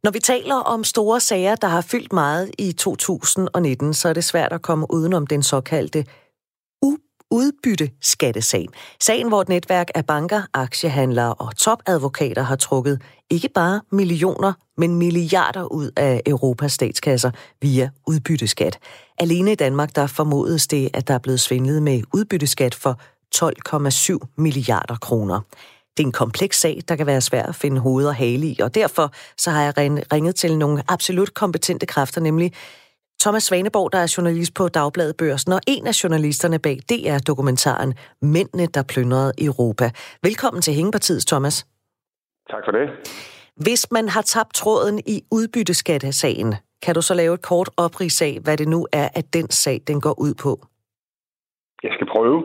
Når 0.09 0.13
vi 0.13 0.21
taler 0.21 0.55
om 0.55 0.85
store 0.85 1.21
sager, 1.21 1.55
der 1.55 1.69
har 1.69 1.81
fyldt 1.81 2.13
meget 2.13 2.51
i 2.59 2.73
2019, 2.73 3.95
så 3.95 4.09
er 4.09 4.13
det 4.13 4.25
svært 4.25 4.53
at 4.53 4.63
komme 4.63 4.87
udenom 4.91 5.27
den 5.27 5.43
såkaldte 5.43 6.05
udbytte 7.31 7.91
skattesag. 8.01 8.67
Sagen, 9.01 9.29
hvor 9.29 9.41
et 9.43 9.49
netværk 9.49 9.91
af 9.95 10.07
banker, 10.07 10.43
aktiehandlere 10.55 11.35
og 11.35 11.57
topadvokater 11.57 12.43
har 12.43 12.57
trukket 12.57 13.03
ikke 13.31 13.49
bare 13.55 13.81
millioner, 13.93 14.53
men 14.77 14.95
milliarder 14.95 15.65
ud 15.65 15.91
af 15.97 16.23
Europas 16.27 16.73
statskasser 16.73 17.31
via 17.63 17.91
udbytteskat. 18.07 18.79
Alene 19.19 19.53
i 19.53 19.55
Danmark, 19.55 19.97
der 19.97 20.07
formodes 20.07 20.67
det, 20.67 20.91
at 20.95 21.09
der 21.09 21.15
er 21.15 21.19
blevet 21.19 21.41
svindlet 21.41 21.83
med 21.83 22.03
udbytteskat 22.15 22.75
for 22.75 23.01
12,7 23.35 24.35
milliarder 24.37 24.97
kroner. 24.97 25.41
Det 25.99 26.05
er 26.05 26.07
en 26.07 26.13
kompleks 26.13 26.61
sag, 26.61 26.81
der 26.89 26.97
kan 26.97 27.07
være 27.07 27.21
svær 27.21 27.43
at 27.43 27.55
finde 27.55 27.81
hoved 27.81 28.07
og 28.07 28.15
hale 28.15 28.47
i, 28.47 28.57
og 28.63 28.75
derfor 28.75 29.11
så 29.37 29.51
har 29.51 29.63
jeg 29.63 29.73
ringet 30.13 30.35
til 30.35 30.59
nogle 30.59 30.83
absolut 30.89 31.35
kompetente 31.35 31.87
kræfter, 31.87 32.21
nemlig 32.21 32.53
Thomas 33.21 33.43
Svaneborg, 33.43 33.93
der 33.93 33.99
er 33.99 34.15
journalist 34.17 34.55
på 34.55 34.69
Dagbladet 34.69 35.17
Børsen, 35.17 35.53
og 35.53 35.61
en 35.69 35.87
af 35.87 36.05
journalisterne 36.05 36.59
bag 36.59 36.77
DR-dokumentaren 36.91 37.95
Mændene, 38.23 38.67
der 38.67 38.83
plyndrede 38.93 39.33
Europa. 39.39 39.91
Velkommen 40.23 40.63
til 40.63 40.75
Hængepartiet, 40.75 41.27
Thomas. 41.27 41.67
Tak 42.51 42.63
for 42.67 42.73
det. 42.73 42.87
Hvis 43.57 43.87
man 43.91 44.09
har 44.09 44.23
tabt 44.23 44.55
tråden 44.55 44.99
i 45.07 45.23
udbytteskattesagen, 45.31 46.55
kan 46.83 46.95
du 46.95 47.03
så 47.03 47.15
lave 47.15 47.35
et 47.35 47.43
kort 47.43 47.71
oprids 47.77 48.23
af, 48.23 48.39
hvad 48.45 48.57
det 48.57 48.69
nu 48.69 48.87
er, 48.93 49.09
at 49.15 49.35
den 49.35 49.51
sag 49.51 49.81
den 49.87 50.01
går 50.01 50.15
ud 50.21 50.35
på? 50.35 50.67
Jeg 51.83 51.91
skal 51.97 52.07
prøve. 52.15 52.39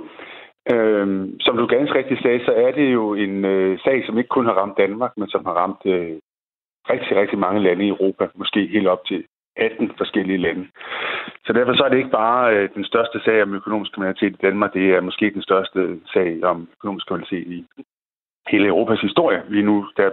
Øhm, 0.71 1.39
som 1.39 1.57
du 1.57 1.65
ganske 1.65 1.97
rigtigt 1.97 2.21
sagde, 2.21 2.45
så 2.45 2.51
er 2.51 2.71
det 2.71 2.93
jo 2.93 3.13
en 3.13 3.45
øh, 3.45 3.79
sag, 3.79 4.05
som 4.05 4.17
ikke 4.17 4.27
kun 4.27 4.45
har 4.45 4.53
ramt 4.53 4.77
Danmark, 4.77 5.11
men 5.17 5.29
som 5.29 5.45
har 5.45 5.53
ramt 5.53 5.85
øh, 5.85 6.15
rigtig, 6.89 7.17
rigtig 7.17 7.39
mange 7.39 7.63
lande 7.63 7.85
i 7.85 7.89
Europa. 7.89 8.27
Måske 8.35 8.67
helt 8.67 8.87
op 8.87 9.05
til 9.05 9.23
18 9.55 9.91
forskellige 9.97 10.37
lande. 10.37 10.67
Så 11.45 11.53
derfor 11.53 11.73
så 11.73 11.83
er 11.83 11.89
det 11.89 11.97
ikke 11.97 12.17
bare 12.23 12.55
øh, 12.55 12.69
den 12.75 12.85
største 12.85 13.19
sag 13.25 13.43
om 13.43 13.53
økonomisk 13.53 13.91
kriminalitet 13.91 14.33
i 14.33 14.41
Danmark, 14.41 14.73
det 14.73 14.95
er 14.95 15.01
måske 15.01 15.33
den 15.33 15.41
største 15.41 15.99
sag 16.13 16.43
om 16.43 16.67
økonomisk 16.77 17.07
kriminalitet 17.07 17.47
i 17.47 17.65
hele 18.47 18.67
Europas 18.67 19.01
historie. 19.01 19.43
Lige 19.49 19.65
nu 19.65 19.85
der 19.97 20.11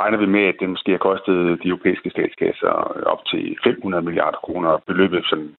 regner 0.00 0.18
vi 0.18 0.26
med, 0.26 0.44
at 0.44 0.56
det 0.60 0.68
måske 0.68 0.90
har 0.90 0.98
kostet 0.98 1.62
de 1.62 1.68
europæiske 1.68 2.10
statskasser 2.10 2.68
op 3.12 3.24
til 3.24 3.58
500 3.64 4.04
milliarder 4.04 4.38
kroner. 4.38 4.78
Beløbet 4.86 5.26
sådan 5.26 5.54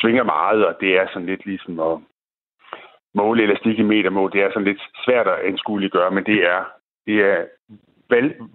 svinger 0.00 0.22
meget, 0.22 0.66
og 0.66 0.74
det 0.80 0.90
er 0.98 1.06
sådan 1.08 1.26
lidt 1.26 1.46
ligesom 1.46 1.80
at 1.80 1.98
måle 3.14 3.42
elastik 3.42 3.78
i 3.78 3.82
metermål. 3.82 4.32
Det 4.32 4.42
er 4.42 4.50
sådan 4.50 4.64
lidt 4.64 4.82
svært 5.04 5.26
at 5.26 5.40
anskueliggøre, 5.50 6.10
men 6.10 6.24
det 6.24 6.44
er, 6.44 6.64
det 7.06 7.20
er 7.20 7.44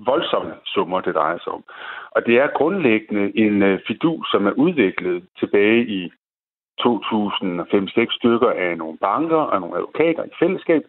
voldsomme 0.05 0.53
summer, 0.65 1.01
det 1.01 1.15
drejer 1.15 1.37
sig 1.37 1.53
om. 1.53 1.63
Og 2.11 2.25
det 2.25 2.35
er 2.37 2.57
grundlæggende 2.57 3.37
en 3.37 3.63
øh, 3.63 3.79
fidu, 3.87 4.23
som 4.23 4.47
er 4.47 4.51
udviklet 4.51 5.27
tilbage 5.39 5.85
i 5.85 6.11
2005-6 6.81 8.15
stykker 8.17 8.51
af 8.51 8.77
nogle 8.77 8.97
banker 8.97 9.41
og 9.51 9.61
nogle 9.61 9.77
advokater 9.77 10.23
i 10.23 10.37
fællesskab, 10.39 10.83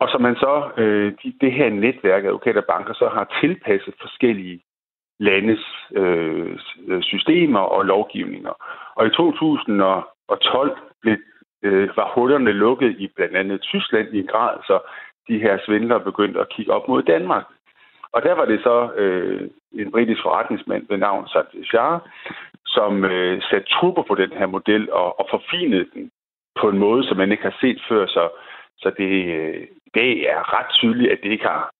og 0.00 0.08
som 0.08 0.20
man 0.22 0.36
så, 0.36 0.70
øh, 0.76 1.12
de, 1.22 1.34
det 1.40 1.52
her 1.52 1.70
netværk 1.70 2.24
af 2.24 2.28
advokater 2.28 2.60
og 2.60 2.66
banker, 2.66 2.94
så 2.94 3.08
har 3.08 3.36
tilpasset 3.40 3.94
forskellige 4.00 4.60
landes 5.20 5.64
øh, 5.92 6.58
øh 6.88 7.02
systemer 7.02 7.60
og 7.60 7.84
lovgivninger. 7.84 8.54
Og 8.96 9.06
i 9.06 9.10
2012 9.10 10.78
blev, 11.02 11.16
øh, 11.66 11.96
var 11.96 12.12
hullerne 12.14 12.52
lukket 12.52 12.96
i 12.98 13.06
blandt 13.16 13.36
andet 13.36 13.60
Tyskland 13.60 14.08
i 14.14 14.18
en 14.18 14.26
grad, 14.26 14.56
så 14.66 14.78
de 15.28 15.38
her 15.38 15.58
svindlere 15.66 16.00
begyndte 16.00 16.40
at 16.40 16.48
kigge 16.48 16.72
op 16.72 16.88
mod 16.88 17.02
Danmark. 17.02 17.44
Og 18.12 18.22
der 18.22 18.32
var 18.32 18.44
det 18.44 18.60
så 18.62 18.92
øh, 18.96 19.50
en 19.72 19.90
britisk 19.92 20.22
forretningsmand 20.22 20.86
ved 20.88 20.96
navn 20.96 21.28
Sanjay 21.28 21.98
som 22.66 23.04
øh, 23.04 23.42
satte 23.42 23.68
trupper 23.68 24.02
på 24.02 24.14
den 24.14 24.32
her 24.32 24.46
model 24.46 24.92
og, 24.92 25.20
og 25.20 25.26
forfinede 25.30 25.86
den 25.94 26.10
på 26.60 26.68
en 26.68 26.78
måde, 26.78 27.08
som 27.08 27.16
man 27.16 27.32
ikke 27.32 27.42
har 27.42 27.56
set 27.60 27.80
før. 27.88 28.06
Så, 28.06 28.28
så 28.78 28.90
det, 28.98 29.12
øh, 29.38 29.66
det 29.94 30.30
er 30.30 30.58
ret 30.58 30.70
tydeligt, 30.70 31.12
at 31.12 31.18
det 31.22 31.30
ikke 31.30 31.44
har 31.44 31.70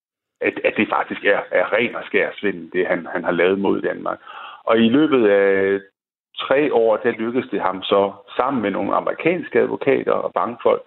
at, 0.40 0.61
at 0.64 0.75
det 0.77 0.88
faktisk 0.88 1.25
er, 1.25 1.40
er 1.51 1.72
ren 1.72 1.94
og 1.94 2.03
skær 2.07 2.31
svindel, 2.35 2.70
det 2.72 2.87
han, 2.87 3.07
han 3.12 3.25
har 3.25 3.33
lavet 3.33 3.59
mod 3.59 3.81
Danmark. 3.83 4.18
Og 4.64 4.79
i 4.79 4.88
løbet 4.88 5.29
af 5.29 5.81
tre 6.38 6.75
år, 6.75 6.96
der 6.96 7.11
lykkedes 7.11 7.51
det 7.51 7.61
ham 7.61 7.83
så 7.83 8.12
sammen 8.37 8.62
med 8.62 8.70
nogle 8.70 8.94
amerikanske 8.94 9.61
advokater 9.61 10.12
og 10.12 10.33
bankfolk 10.33 10.83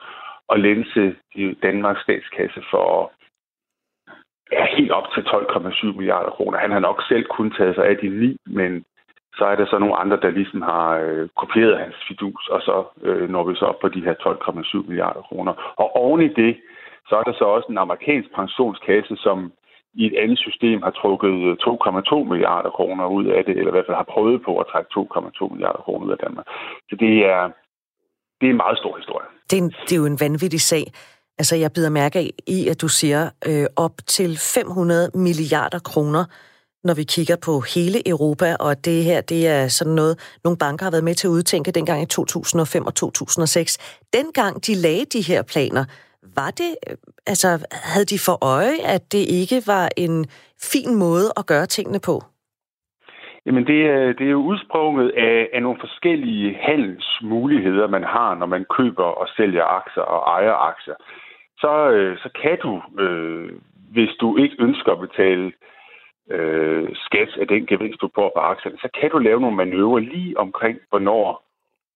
at 0.49 0.59
lænse 0.59 1.15
Danmarks 1.63 2.01
statskasse 2.01 2.61
for 2.71 3.11
ja, 4.51 4.65
helt 4.77 4.91
op 4.91 5.07
til 5.13 5.21
12,7 5.21 5.97
milliarder 5.97 6.29
kroner. 6.29 6.57
Han 6.57 6.71
har 6.71 6.79
nok 6.79 7.03
selv 7.07 7.25
kun 7.25 7.51
taget 7.51 7.75
sig 7.75 7.85
af 7.85 7.97
de 7.97 8.09
ni, 8.09 8.37
men 8.45 8.85
så 9.37 9.45
er 9.45 9.55
der 9.55 9.65
så 9.65 9.79
nogle 9.79 9.95
andre, 9.95 10.17
der 10.21 10.29
ligesom 10.29 10.61
har 10.61 10.89
øh, 10.97 11.29
kopieret 11.37 11.79
hans 11.79 11.95
fidus, 12.07 12.47
og 12.47 12.61
så 12.61 12.83
øh, 13.01 13.29
når 13.29 13.43
vi 13.43 13.55
så 13.55 13.65
op 13.65 13.79
på 13.79 13.87
de 13.87 14.03
her 14.03 14.13
12,7 14.13 14.87
milliarder 14.87 15.21
kroner. 15.21 15.73
Og 15.75 15.95
oven 15.95 16.21
i 16.21 16.27
det, 16.27 16.57
så 17.07 17.15
er 17.15 17.23
der 17.23 17.33
så 17.33 17.43
også 17.43 17.67
en 17.69 17.77
amerikansk 17.77 18.29
pensionskasse, 18.35 19.15
som 19.15 19.51
i 19.93 20.05
et 20.05 20.15
andet 20.23 20.39
system 20.39 20.81
har 20.81 20.93
trukket 21.01 21.35
øh, 21.47 21.57
2,2 21.61 22.23
milliarder 22.31 22.69
kroner 22.69 23.05
ud 23.05 23.25
af 23.25 23.41
det, 23.45 23.57
eller 23.57 23.71
i 23.71 23.75
hvert 23.75 23.87
fald 23.87 24.01
har 24.03 24.11
prøvet 24.15 24.41
på 24.47 24.51
at 24.61 24.65
trække 24.71 24.89
2,2 24.97 25.53
milliarder 25.53 25.81
kroner 25.85 26.05
ud 26.05 26.11
af 26.11 26.17
Danmark. 26.25 26.45
Så 26.89 26.95
det 27.03 27.13
er, 27.33 27.41
det 28.39 28.45
er 28.47 28.53
en 28.55 28.63
meget 28.65 28.77
stor 28.77 28.97
historie. 28.97 29.27
Det 29.49 29.57
er, 29.59 29.63
en, 29.63 29.69
det 29.69 29.91
er 29.93 30.01
jo 30.03 30.05
en 30.05 30.19
vanvittig 30.19 30.61
sag. 30.61 30.83
Altså, 31.39 31.55
jeg 31.55 31.71
bider 31.75 31.89
mærke 31.89 32.31
i, 32.47 32.67
at 32.67 32.81
du 32.81 32.87
siger 32.87 33.29
øh, 33.47 33.65
op 33.75 33.95
til 34.07 34.37
500 34.37 35.11
milliarder 35.15 35.79
kroner, 35.79 36.23
når 36.83 36.93
vi 36.93 37.03
kigger 37.03 37.35
på 37.35 37.59
hele 37.59 38.09
Europa, 38.09 38.55
og 38.59 38.85
det 38.85 39.03
her, 39.03 39.21
det 39.21 39.47
er 39.47 39.67
sådan 39.67 39.93
noget, 39.93 40.37
nogle 40.43 40.57
banker 40.57 40.85
har 40.85 40.91
været 40.91 41.03
med 41.03 41.15
til 41.15 41.27
at 41.27 41.31
udtænke 41.31 41.71
dengang 41.71 42.01
i 42.01 42.05
2005 42.05 42.85
og 42.85 42.95
2006. 42.95 43.77
Dengang 44.13 44.67
de 44.67 44.75
lagde 44.75 45.05
de 45.05 45.21
her 45.21 45.41
planer, 45.43 45.85
var 46.23 46.51
det, 46.61 46.71
øh, 46.89 46.97
altså 47.27 47.47
havde 47.93 48.05
de 48.05 48.19
for 48.27 48.37
øje, 48.55 48.77
at 48.95 49.01
det 49.11 49.23
ikke 49.41 49.59
var 49.67 49.89
en 49.97 50.25
fin 50.71 50.95
måde 50.95 51.27
at 51.37 51.47
gøre 51.47 51.65
tingene 51.65 51.99
på? 52.05 52.15
Jamen, 53.45 53.67
det 53.67 53.79
er, 53.85 54.13
det 54.13 54.25
er 54.27 54.31
jo 54.31 54.41
udsprunget 54.51 55.09
af, 55.09 55.49
af 55.53 55.61
nogle 55.61 55.79
forskellige 55.79 56.57
handelsmuligheder, 56.61 57.87
man 57.87 58.03
har, 58.03 58.35
når 58.35 58.45
man 58.45 58.65
køber 58.77 59.03
og 59.03 59.27
sælger 59.37 59.63
aktier 59.63 60.03
og 60.03 60.19
ejer 60.35 60.53
aktier. 60.53 60.95
Så, 61.57 61.89
øh, 61.89 62.17
så 62.17 62.29
kan 62.41 62.57
du, 62.63 63.01
øh, 63.03 63.51
hvis 63.91 64.09
du 64.21 64.37
ikke 64.37 64.55
ønsker 64.59 64.91
at 64.91 64.99
betale 64.99 65.51
øh, 66.31 66.89
skat 66.95 67.37
af 67.41 67.47
den 67.47 67.65
gevinst, 67.65 68.01
du 68.01 68.09
får 68.15 68.31
på 68.35 68.39
aktierne, 68.39 68.77
så 68.77 68.89
kan 68.99 69.09
du 69.09 69.17
lave 69.17 69.41
nogle 69.41 69.55
manøvrer 69.55 69.99
lige 69.99 70.37
omkring, 70.37 70.77
hvornår 70.89 71.48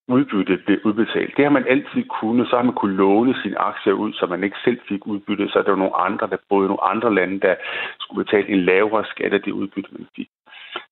udbytte 0.08 0.58
blev 0.66 0.80
udbetalt. 0.84 1.38
Det 1.38 1.46
har 1.46 1.52
man 1.52 1.68
altid 1.68 2.04
kunnet. 2.20 2.50
Så 2.50 2.56
har 2.56 2.64
man 2.64 2.74
kunne 2.74 2.96
låne 2.96 3.36
sine 3.44 3.60
aktier 3.60 3.94
ud, 3.94 4.14
så 4.14 4.26
man 4.26 4.44
ikke 4.44 4.58
selv 4.64 4.80
fik 4.90 5.08
udbytte. 5.08 5.50
Så 5.50 5.60
er 5.60 5.64
der 5.64 5.72
var 5.72 5.78
nogle 5.78 5.96
andre, 5.96 6.28
der 6.28 6.38
boede 6.50 6.66
i 6.66 6.68
nogle 6.68 6.84
andre 6.84 7.16
lande, 7.16 7.40
der 7.40 7.56
skulle 8.00 8.26
betale 8.26 8.50
en 8.50 8.66
lavere 8.66 9.06
skat 9.06 9.34
af 9.34 9.42
det 9.42 9.52
udbytte, 9.52 9.90
man 9.92 10.08
fik. 10.16 10.30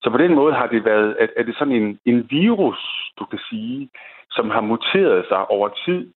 Så 0.03 0.09
på 0.09 0.17
den 0.17 0.35
måde 0.35 0.53
har 0.53 0.67
det 0.67 0.85
været, 0.85 1.15
at, 1.19 1.29
er 1.37 1.43
det 1.43 1.55
sådan 1.55 1.73
en, 1.73 1.99
en 2.05 2.27
virus, 2.29 3.11
du 3.19 3.25
kan 3.25 3.39
sige, 3.49 3.89
som 4.31 4.49
har 4.49 4.61
muteret 4.61 5.25
sig 5.27 5.49
over 5.49 5.69
tid, 5.85 6.07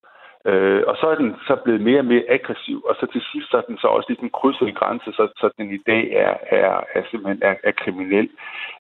Øh, 0.52 0.84
og 0.88 0.96
så 0.98 1.06
er 1.08 1.16
den 1.16 1.36
så 1.48 1.56
blevet 1.64 1.82
mere 1.82 2.00
og 2.00 2.06
mere 2.06 2.30
aggressiv, 2.30 2.86
og 2.90 2.96
så 3.00 3.06
til 3.06 3.22
sidst 3.32 3.52
så 3.52 3.58
er 3.58 3.62
den 3.62 3.78
så 3.78 3.88
også 3.88 4.10
ligesom 4.10 4.30
krydset 4.30 4.68
en 4.68 4.74
grænse, 4.74 5.12
så, 5.12 5.24
så 5.38 5.50
den 5.58 5.74
i 5.74 5.78
dag 5.78 6.04
er, 6.12 6.34
er, 6.58 6.84
er 6.96 7.04
simpelthen 7.12 7.44
er, 7.44 7.56
er 7.64 7.72
kriminel. 7.72 8.30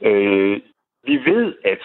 Øh, 0.01 0.59
vi 1.03 1.15
ved, 1.25 1.53
at 1.63 1.83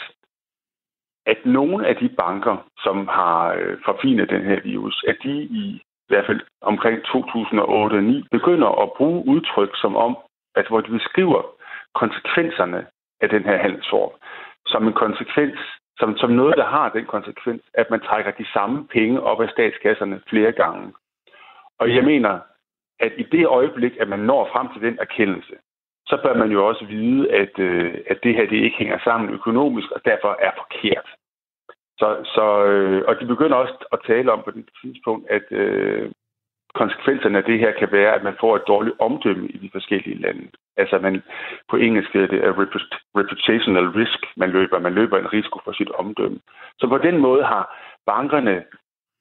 at 1.27 1.39
nogle 1.45 1.87
af 1.87 1.97
de 1.97 2.09
banker, 2.09 2.57
som 2.79 3.09
har 3.09 3.53
øh, 3.53 3.79
forfinet 3.85 4.31
den 4.31 4.43
her 4.43 4.61
virus, 4.61 5.05
at 5.09 5.17
de 5.23 5.43
i, 5.43 5.65
i 5.77 6.09
hvert 6.09 6.27
fald 6.27 6.41
omkring 6.61 6.99
2008-2009 6.99 8.29
begynder 8.31 8.83
at 8.83 8.93
bruge 8.97 9.27
udtryk 9.27 9.71
som 9.75 9.97
om, 9.97 10.17
at 10.55 10.67
hvor 10.69 10.81
de 10.81 10.91
beskriver 10.91 11.43
konsekvenserne 11.95 12.87
af 13.21 13.29
den 13.29 13.45
her 13.45 13.57
handelsform, 13.57 14.11
som 14.67 14.87
en 14.87 14.93
konsekvens, 14.93 15.59
som, 15.99 16.17
som 16.17 16.31
noget, 16.31 16.57
der 16.57 16.67
har 16.67 16.89
den 16.89 17.07
konsekvens, 17.07 17.63
at 17.75 17.91
man 17.91 18.01
trækker 18.01 18.31
de 18.31 18.47
samme 18.53 18.87
penge 18.89 19.21
op 19.21 19.41
af 19.41 19.49
statskasserne 19.49 20.21
flere 20.31 20.53
gange. 20.53 20.93
Og 21.79 21.95
jeg 21.95 22.05
mener, 22.05 22.41
at 23.01 23.13
i 23.19 23.23
det 23.23 23.47
øjeblik, 23.47 23.93
at 24.01 24.09
man 24.09 24.19
når 24.19 24.49
frem 24.53 24.69
til 24.73 24.83
den 24.83 24.99
erkendelse, 25.01 25.55
så 26.11 26.17
bør 26.23 26.35
man 26.35 26.51
jo 26.53 26.67
også 26.67 26.85
vide, 26.85 27.33
at, 27.33 27.59
øh, 27.59 27.95
at 28.07 28.19
det 28.23 28.35
her 28.35 28.47
det 28.47 28.65
ikke 28.65 28.77
hænger 28.79 28.99
sammen 29.05 29.35
økonomisk, 29.39 29.91
og 29.91 30.01
derfor 30.05 30.37
er 30.47 30.53
forkert. 30.61 31.09
Så, 31.99 32.09
så, 32.35 32.65
øh, 32.65 33.03
og 33.09 33.21
de 33.21 33.27
begynder 33.27 33.57
også 33.57 33.75
at 33.93 33.99
tale 34.07 34.33
om 34.33 34.43
på 34.45 34.51
det 34.51 34.65
tidspunkt, 34.83 35.31
at 35.31 35.47
øh, 35.51 36.11
konsekvenserne 36.75 37.39
af 37.39 37.45
det 37.45 37.59
her 37.59 37.73
kan 37.73 37.93
være, 37.93 38.15
at 38.15 38.23
man 38.23 38.37
får 38.41 38.57
et 38.57 38.69
dårligt 38.69 38.97
omdømme 38.99 39.49
i 39.49 39.59
de 39.59 39.71
forskellige 39.73 40.21
lande. 40.21 40.49
Altså 40.77 40.99
man, 40.99 41.23
på 41.71 41.77
engelsk 41.77 42.13
hedder 42.13 42.29
det 42.29 42.49
uh, 42.49 42.59
reputational 43.21 43.89
risk, 43.89 44.21
man 44.37 44.51
løber. 44.51 44.79
Man 44.79 44.95
løber 44.95 45.19
en 45.19 45.33
risiko 45.33 45.59
for 45.65 45.73
sit 45.73 45.91
omdømme. 45.91 46.41
Så 46.79 46.89
på 46.89 46.99
den 46.99 47.19
måde 47.19 47.45
har 47.45 47.65
bankerne 48.07 48.65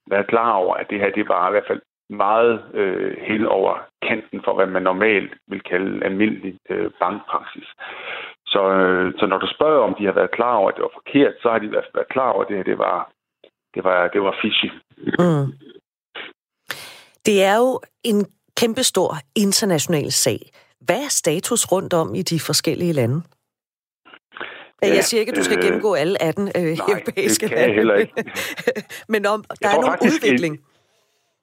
været 0.07 0.27
klar 0.27 0.51
over, 0.51 0.75
at 0.75 0.89
det 0.89 0.99
her 0.99 1.11
det 1.11 1.27
var 1.27 1.47
i 1.47 1.51
hvert 1.51 1.67
fald 1.67 1.81
meget 2.09 2.63
øh, 2.73 3.17
hen 3.27 3.45
over 3.45 3.73
kanten 4.07 4.41
for, 4.43 4.55
hvad 4.55 4.67
man 4.67 4.83
normalt 4.83 5.33
vil 5.47 5.61
kalde 5.61 6.05
almindelig 6.05 6.57
øh, 6.69 6.91
bankpraksis. 6.99 7.67
Så, 8.47 8.61
øh, 8.69 9.13
så 9.19 9.25
når 9.25 9.37
du 9.37 9.47
spørger, 9.55 9.83
om 9.87 9.95
de 9.99 10.05
har 10.05 10.11
været 10.11 10.31
klar 10.31 10.55
over, 10.55 10.69
at 10.69 10.75
det 10.75 10.83
var 10.83 10.99
forkert, 10.99 11.33
så 11.41 11.49
har 11.49 11.59
de 11.59 11.65
i 11.65 11.69
hvert 11.69 11.83
fald 11.83 11.99
været 11.99 12.13
klar 12.15 12.29
over, 12.31 12.43
at 12.43 12.49
det 12.49 12.57
her 12.57 12.63
det 12.63 12.77
var, 12.77 13.11
det 13.75 13.83
var, 13.83 14.07
det 14.07 14.21
var 14.21 14.35
fishy. 14.41 14.69
Mm. 15.19 15.47
Det 17.25 17.43
er 17.43 17.57
jo 17.57 17.79
en 18.03 18.25
kæmpestor 18.57 19.11
international 19.35 20.11
sag. 20.11 20.39
Hvad 20.79 21.03
er 21.03 21.09
status 21.09 21.71
rundt 21.71 21.93
om 21.93 22.15
i 22.15 22.21
de 22.21 22.39
forskellige 22.39 22.93
lande? 22.93 23.21
Ja, 24.81 24.87
jeg 24.95 25.03
siger 25.03 25.19
ikke, 25.19 25.31
at 25.31 25.37
du 25.37 25.43
skal 25.43 25.57
øh, 25.57 25.63
gennemgå 25.63 25.93
alle 25.93 26.21
18 26.21 26.47
øh, 26.47 26.63
nej, 26.63 26.71
europæiske 26.71 27.49
jeg 27.51 27.73
heller 27.73 27.95
ikke. 27.95 28.13
Men 29.13 29.25
om, 29.25 29.43
der 29.61 29.69
er 29.69 29.81
nogen 29.81 29.99
udvikling. 30.01 30.53
En, 30.55 30.63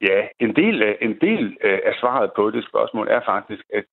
ja, 0.01 0.27
en 0.39 0.55
del, 0.55 0.83
af, 0.83 0.97
en 1.01 1.17
del 1.21 1.57
øh, 1.63 1.79
af 1.85 1.93
svaret 1.99 2.31
på 2.35 2.51
det 2.51 2.63
spørgsmål 2.67 3.07
er 3.09 3.21
faktisk, 3.25 3.63
at 3.73 3.85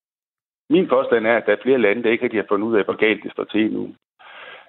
min 0.71 0.89
påstand 0.89 1.27
er, 1.27 1.37
at 1.37 1.47
der 1.47 1.53
er 1.53 1.63
flere 1.63 1.79
lande, 1.79 2.03
der 2.03 2.11
ikke 2.11 2.25
rigtig 2.25 2.41
har 2.41 2.47
fundet 2.49 2.67
ud 2.67 2.77
af, 2.77 2.85
hvor 2.85 2.97
galt 2.97 3.23
det 3.23 3.33
står 3.33 3.45
til 3.45 3.73
nu. 3.73 3.95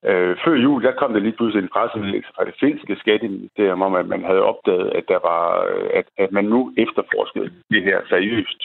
Øh, 0.09 0.37
før 0.43 0.55
jul, 0.55 0.83
der 0.83 0.91
kom 0.91 1.13
der 1.13 1.19
lige 1.19 1.37
pludselig 1.37 1.63
en 1.63 1.75
pressemeddelelse 1.75 2.31
fra 2.35 2.45
det 2.45 2.55
finske 2.59 2.95
skatteministerium 2.95 3.81
om, 3.81 3.95
at 3.95 4.07
man 4.07 4.23
havde 4.23 4.41
opdaget, 4.51 4.89
at, 4.89 5.03
der 5.07 5.19
var, 5.29 5.65
øh, 5.65 5.89
at, 5.93 6.05
at 6.17 6.31
man 6.31 6.45
nu 6.45 6.73
efterforskede 6.77 7.51
det 7.71 7.83
her 7.83 7.99
seriøst. 8.09 8.61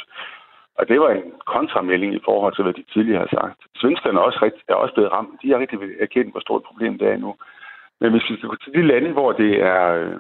Og 0.79 0.89
det 0.89 1.01
var 1.01 1.11
en 1.11 1.33
kontramelding 1.47 2.15
i 2.15 2.25
forhold 2.25 2.55
til, 2.55 2.65
hvad 2.65 2.73
de 2.73 2.85
tidligere 2.93 3.19
har 3.19 3.33
sagt. 3.41 3.59
Svenskerne 3.77 4.19
er 4.19 4.23
også, 4.23 4.39
rigtig, 4.43 4.63
er 4.69 4.75
også 4.75 4.95
blevet 4.95 5.13
ramt. 5.13 5.43
De 5.43 5.51
har 5.51 5.59
rigtig 5.59 5.79
erkendt, 6.01 6.31
hvor 6.31 6.41
stort 6.41 6.63
problem 6.63 6.99
det 6.99 7.09
er 7.09 7.17
nu. 7.17 7.35
Men 8.01 8.11
hvis 8.13 8.31
vi 8.31 8.37
skal 8.37 8.49
gå 8.49 8.57
til 8.57 8.73
de 8.73 8.83
lande, 8.87 9.11
hvor 9.13 9.33
det 9.33 9.53
er, 9.63 9.83
øh, 9.95 10.17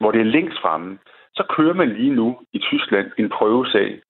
hvor 0.00 0.10
det 0.12 0.20
er 0.20 0.34
længst 0.36 0.58
fremme, 0.60 0.98
så 1.36 1.44
kører 1.56 1.74
man 1.74 1.88
lige 1.88 2.14
nu 2.14 2.38
i 2.52 2.58
Tyskland 2.58 3.10
en 3.18 3.28
prøvesag 3.28 4.00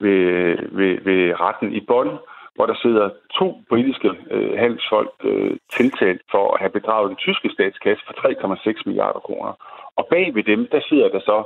ved, 0.00 0.56
ved, 0.78 1.00
ved 1.04 1.40
retten 1.40 1.72
i 1.72 1.80
Bonn, 1.80 2.18
hvor 2.54 2.66
der 2.66 2.74
sidder 2.82 3.10
to 3.34 3.62
britiske 3.68 4.10
øh, 4.30 4.58
handelsfolk 4.58 5.10
øh, 5.24 5.56
tiltalt 5.76 6.22
for 6.30 6.54
at 6.54 6.60
have 6.60 6.70
bedraget 6.70 7.08
den 7.08 7.16
tyske 7.16 7.50
statskasse 7.50 8.02
for 8.06 8.14
3,6 8.14 8.82
milliarder 8.86 9.20
kroner. 9.20 9.52
Og 9.96 10.06
bag 10.10 10.34
ved 10.34 10.42
dem, 10.42 10.68
der 10.72 10.80
sidder 10.88 11.08
der 11.08 11.20
så 11.20 11.38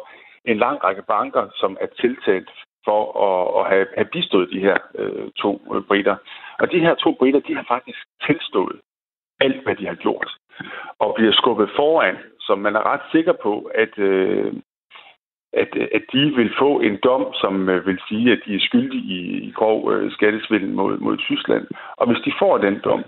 en 0.45 0.59
lang 0.59 0.85
række 0.85 1.03
banker, 1.03 1.45
som 1.61 1.77
er 1.81 1.87
tiltalt 2.01 2.51
for 2.85 3.01
at, 3.29 3.41
at 3.59 3.73
have, 3.73 3.87
have 3.97 4.11
bistået 4.13 4.49
de 4.53 4.61
her 4.61 4.79
øh, 4.95 5.31
to 5.43 5.51
øh, 5.75 5.83
britter. 5.83 6.17
Og 6.59 6.73
de 6.73 6.81
her 6.81 6.95
to 6.95 7.11
britter, 7.19 7.41
de 7.41 7.55
har 7.55 7.65
faktisk 7.69 7.99
tilstået 8.27 8.81
alt, 9.41 9.63
hvad 9.65 9.77
de 9.77 9.87
har 9.87 9.95
gjort, 9.95 10.31
og 10.99 11.15
bliver 11.17 11.33
skubbet 11.33 11.71
foran, 11.77 12.17
så 12.41 12.55
man 12.55 12.77
er 12.77 12.87
ret 12.93 13.05
sikker 13.13 13.33
på, 13.43 13.71
at, 13.75 13.99
øh, 13.99 14.53
at, 15.53 15.77
at 15.97 16.03
de 16.13 16.33
vil 16.37 16.51
få 16.59 16.81
en 16.81 16.99
dom, 17.05 17.35
som 17.35 17.69
øh, 17.69 17.87
vil 17.87 18.01
sige, 18.09 18.33
at 18.33 18.41
de 18.47 18.55
er 18.55 18.61
skyldige 18.61 19.03
i, 19.03 19.21
i 19.49 19.51
grov 19.51 19.93
øh, 19.93 20.13
skattesvindel 20.13 20.73
mod, 20.73 20.99
mod 20.99 21.17
Tyskland. 21.17 21.67
Og 21.97 22.07
hvis 22.07 22.23
de 22.25 22.33
får 22.39 22.59
den 22.59 22.81
dom, 22.85 23.05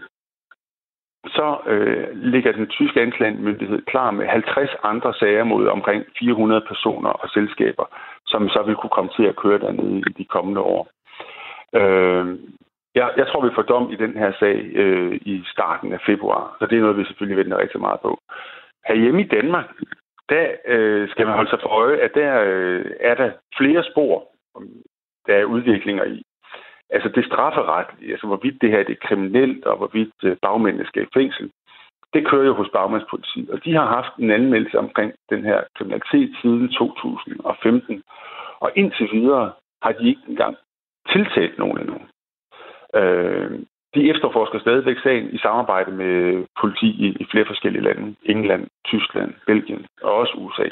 så 1.26 1.58
øh, 1.66 2.06
ligger 2.14 2.52
den 2.52 2.66
tyske 2.66 3.00
anklagemyndighed 3.00 3.82
klar 3.82 4.10
med 4.10 4.26
50 4.26 4.70
andre 4.82 5.14
sager 5.14 5.44
mod 5.44 5.66
omkring 5.66 6.04
400 6.18 6.60
personer 6.68 7.10
og 7.10 7.28
selskaber, 7.28 7.86
som 8.26 8.48
så 8.48 8.62
vil 8.66 8.76
kunne 8.76 8.96
komme 8.96 9.10
til 9.16 9.24
at 9.24 9.36
køre 9.36 9.58
dernede 9.58 9.98
i 9.98 10.12
de 10.18 10.24
kommende 10.24 10.60
år. 10.60 10.88
Øh, 11.74 12.38
jeg, 12.94 13.10
jeg 13.16 13.26
tror, 13.26 13.44
vi 13.44 13.54
får 13.54 13.62
dom 13.62 13.92
i 13.92 13.96
den 13.96 14.16
her 14.16 14.32
sag 14.38 14.56
øh, 14.82 15.14
i 15.14 15.42
starten 15.46 15.92
af 15.92 16.00
februar, 16.06 16.56
så 16.58 16.66
det 16.66 16.76
er 16.76 16.80
noget, 16.80 16.96
vi 16.96 17.04
selvfølgelig 17.04 17.38
venter 17.38 17.58
rigtig 17.58 17.80
meget 17.80 18.00
på. 18.00 18.18
Herhjemme 18.88 19.20
i 19.20 19.28
Danmark, 19.28 19.66
der 20.28 20.46
øh, 20.66 21.08
skal 21.08 21.26
man 21.26 21.34
holde 21.34 21.50
sig 21.50 21.58
for 21.62 21.68
øje, 21.68 21.96
at 21.96 22.10
der 22.14 22.42
øh, 22.46 22.90
er 23.00 23.14
der 23.14 23.30
flere 23.58 23.84
spor, 23.90 24.28
der 25.26 25.34
er 25.34 25.44
udviklinger 25.44 26.04
i. 26.04 26.22
Altså 26.90 27.08
det 27.08 27.24
strafferetlige, 27.24 28.12
altså 28.12 28.26
hvorvidt 28.26 28.62
det 28.62 28.70
her 28.70 28.82
det 28.82 28.92
er 28.92 29.06
kriminelt, 29.08 29.64
og 29.64 29.76
hvorvidt 29.76 30.14
øh, 30.24 30.36
bagmændene 30.42 30.86
skal 30.86 31.02
i 31.02 31.14
fængsel, 31.14 31.50
det 32.14 32.26
kører 32.26 32.46
jo 32.46 32.54
hos 32.54 32.68
bagmandspolitiet. 32.72 33.50
Og 33.50 33.64
de 33.64 33.72
har 33.72 33.86
haft 33.86 34.16
en 34.18 34.30
anmeldelse 34.30 34.78
omkring 34.78 35.12
den 35.30 35.44
her 35.44 35.62
kriminalitet 35.76 36.36
siden 36.42 36.68
2015. 36.68 38.02
Og 38.60 38.72
indtil 38.74 39.08
videre 39.12 39.52
har 39.82 39.92
de 39.92 40.08
ikke 40.08 40.22
engang 40.28 40.56
tiltalt 41.12 41.58
nogen 41.58 41.78
endnu. 41.80 42.00
Øh, 42.94 43.60
de 43.94 44.10
efterforsker 44.10 44.58
stadigvæk 44.58 44.98
sagen 45.02 45.26
i 45.32 45.38
samarbejde 45.38 45.90
med 45.90 46.44
politi 46.60 46.86
i, 46.86 47.08
i 47.20 47.26
flere 47.30 47.46
forskellige 47.46 47.82
lande. 47.82 48.14
England, 48.22 48.66
Tyskland, 48.84 49.34
Belgien 49.46 49.86
og 50.02 50.12
også 50.12 50.34
USA. 50.36 50.68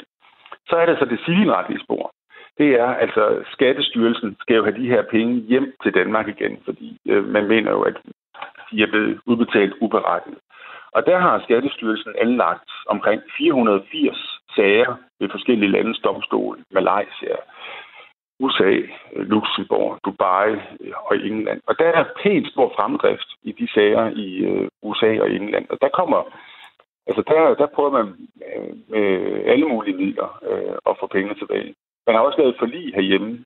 Så 0.69 0.75
er 0.75 0.85
det 0.85 0.99
så 0.99 1.05
det 1.05 1.19
civilretlige 1.25 1.83
spor. 1.83 2.11
Det 2.57 2.69
er 2.79 2.89
altså, 3.05 3.43
Skattestyrelsen 3.51 4.37
skal 4.39 4.55
jo 4.55 4.63
have 4.63 4.77
de 4.81 4.87
her 4.87 5.03
penge 5.11 5.33
hjem 5.33 5.73
til 5.83 5.93
Danmark 5.93 6.27
igen, 6.27 6.57
fordi 6.65 6.97
øh, 7.07 7.27
man 7.27 7.47
mener 7.47 7.71
jo, 7.71 7.81
at 7.81 7.97
de 8.71 8.81
er 8.83 8.87
blevet 8.87 9.19
udbetalt 9.25 9.73
uberettiget. 9.81 10.39
Og 10.91 11.05
der 11.05 11.17
har 11.19 11.43
Skattestyrelsen 11.43 12.13
anlagt 12.21 12.69
omkring 12.87 13.21
480 13.37 14.17
sager 14.55 14.95
ved 15.19 15.29
forskellige 15.29 15.71
landes 15.71 15.99
domstole, 15.99 16.57
Malaysia, 16.71 17.35
USA, 18.39 18.71
Luxembourg, 19.15 19.99
Dubai 20.05 20.51
øh, 20.81 20.93
og 21.05 21.17
England. 21.17 21.61
Og 21.67 21.79
der 21.79 21.85
er 21.85 22.05
pænt 22.23 22.47
stor 22.47 22.73
fremdrift 22.75 23.29
i 23.43 23.51
de 23.51 23.67
sager 23.73 24.11
i 24.15 24.37
øh, 24.37 24.67
USA 24.81 25.21
og 25.21 25.31
England. 25.31 25.65
Og 25.69 25.77
der 25.81 25.89
kommer, 25.89 26.21
altså 27.07 27.23
der, 27.27 27.55
der 27.55 27.67
prøver 27.75 27.91
man 27.91 28.07
øh, 28.47 28.73
med 28.89 29.05
alle 29.45 29.65
mulige 29.65 29.97
midler 29.97 30.29
at 30.89 30.97
få 30.99 31.07
penge 31.07 31.33
tilbage. 31.35 31.75
Man 32.07 32.15
har 32.15 32.21
også 32.21 32.39
lavet 32.39 32.55
forlig 32.59 32.93
herhjemme 32.95 33.43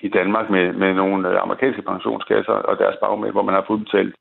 i 0.00 0.08
Danmark 0.08 0.50
med, 0.50 0.72
med 0.72 0.94
nogle 0.94 1.40
amerikanske 1.40 1.82
pensionskasser 1.82 2.52
og 2.52 2.78
deres 2.78 2.96
bagmænd, 3.02 3.32
hvor 3.32 3.42
man 3.42 3.54
har 3.54 3.64
fået 3.66 3.84
betalt 3.84 4.14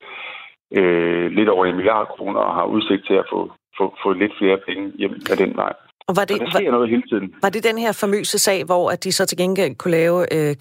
øh, 0.71 1.31
lidt 1.31 1.49
over 1.49 1.65
en 1.65 1.75
milliard 1.75 2.07
kroner 2.07 2.39
og 2.39 2.53
har 2.55 2.65
udsigt 2.65 3.05
til 3.07 3.13
at 3.13 3.25
få, 3.29 3.51
få, 3.77 3.95
få 4.03 4.13
lidt 4.13 4.33
flere 4.37 4.57
penge 4.67 4.91
hjem 4.97 5.15
af 5.31 5.37
den 5.37 5.55
vej. 5.55 5.73
Og 6.09 6.13
var 6.19 6.25
det, 6.29 6.35
og 6.39 6.45
der 6.45 6.51
sker 6.51 6.71
var, 6.71 6.77
noget 6.77 6.89
hele 6.89 7.05
tiden. 7.11 7.27
Var 7.43 7.49
det 7.49 7.63
den 7.69 7.77
her 7.83 7.91
famøse 8.01 8.37
sag, 8.47 8.59
hvor 8.69 8.83
at 8.93 9.03
de 9.03 9.11
så 9.11 9.23
til 9.25 9.37
gengæld 9.37 9.75
kunne, 9.81 9.95
lave, 10.01 10.19
øh, 10.35 10.51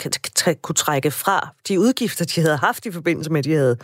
kunne 0.64 0.80
trække 0.84 1.10
fra 1.22 1.38
de 1.68 1.74
udgifter, 1.84 2.24
de 2.32 2.38
havde 2.46 2.58
haft 2.68 2.82
i 2.86 2.92
forbindelse 2.98 3.30
med, 3.32 3.38
at 3.42 3.48
de 3.50 3.54
havde 3.62 3.76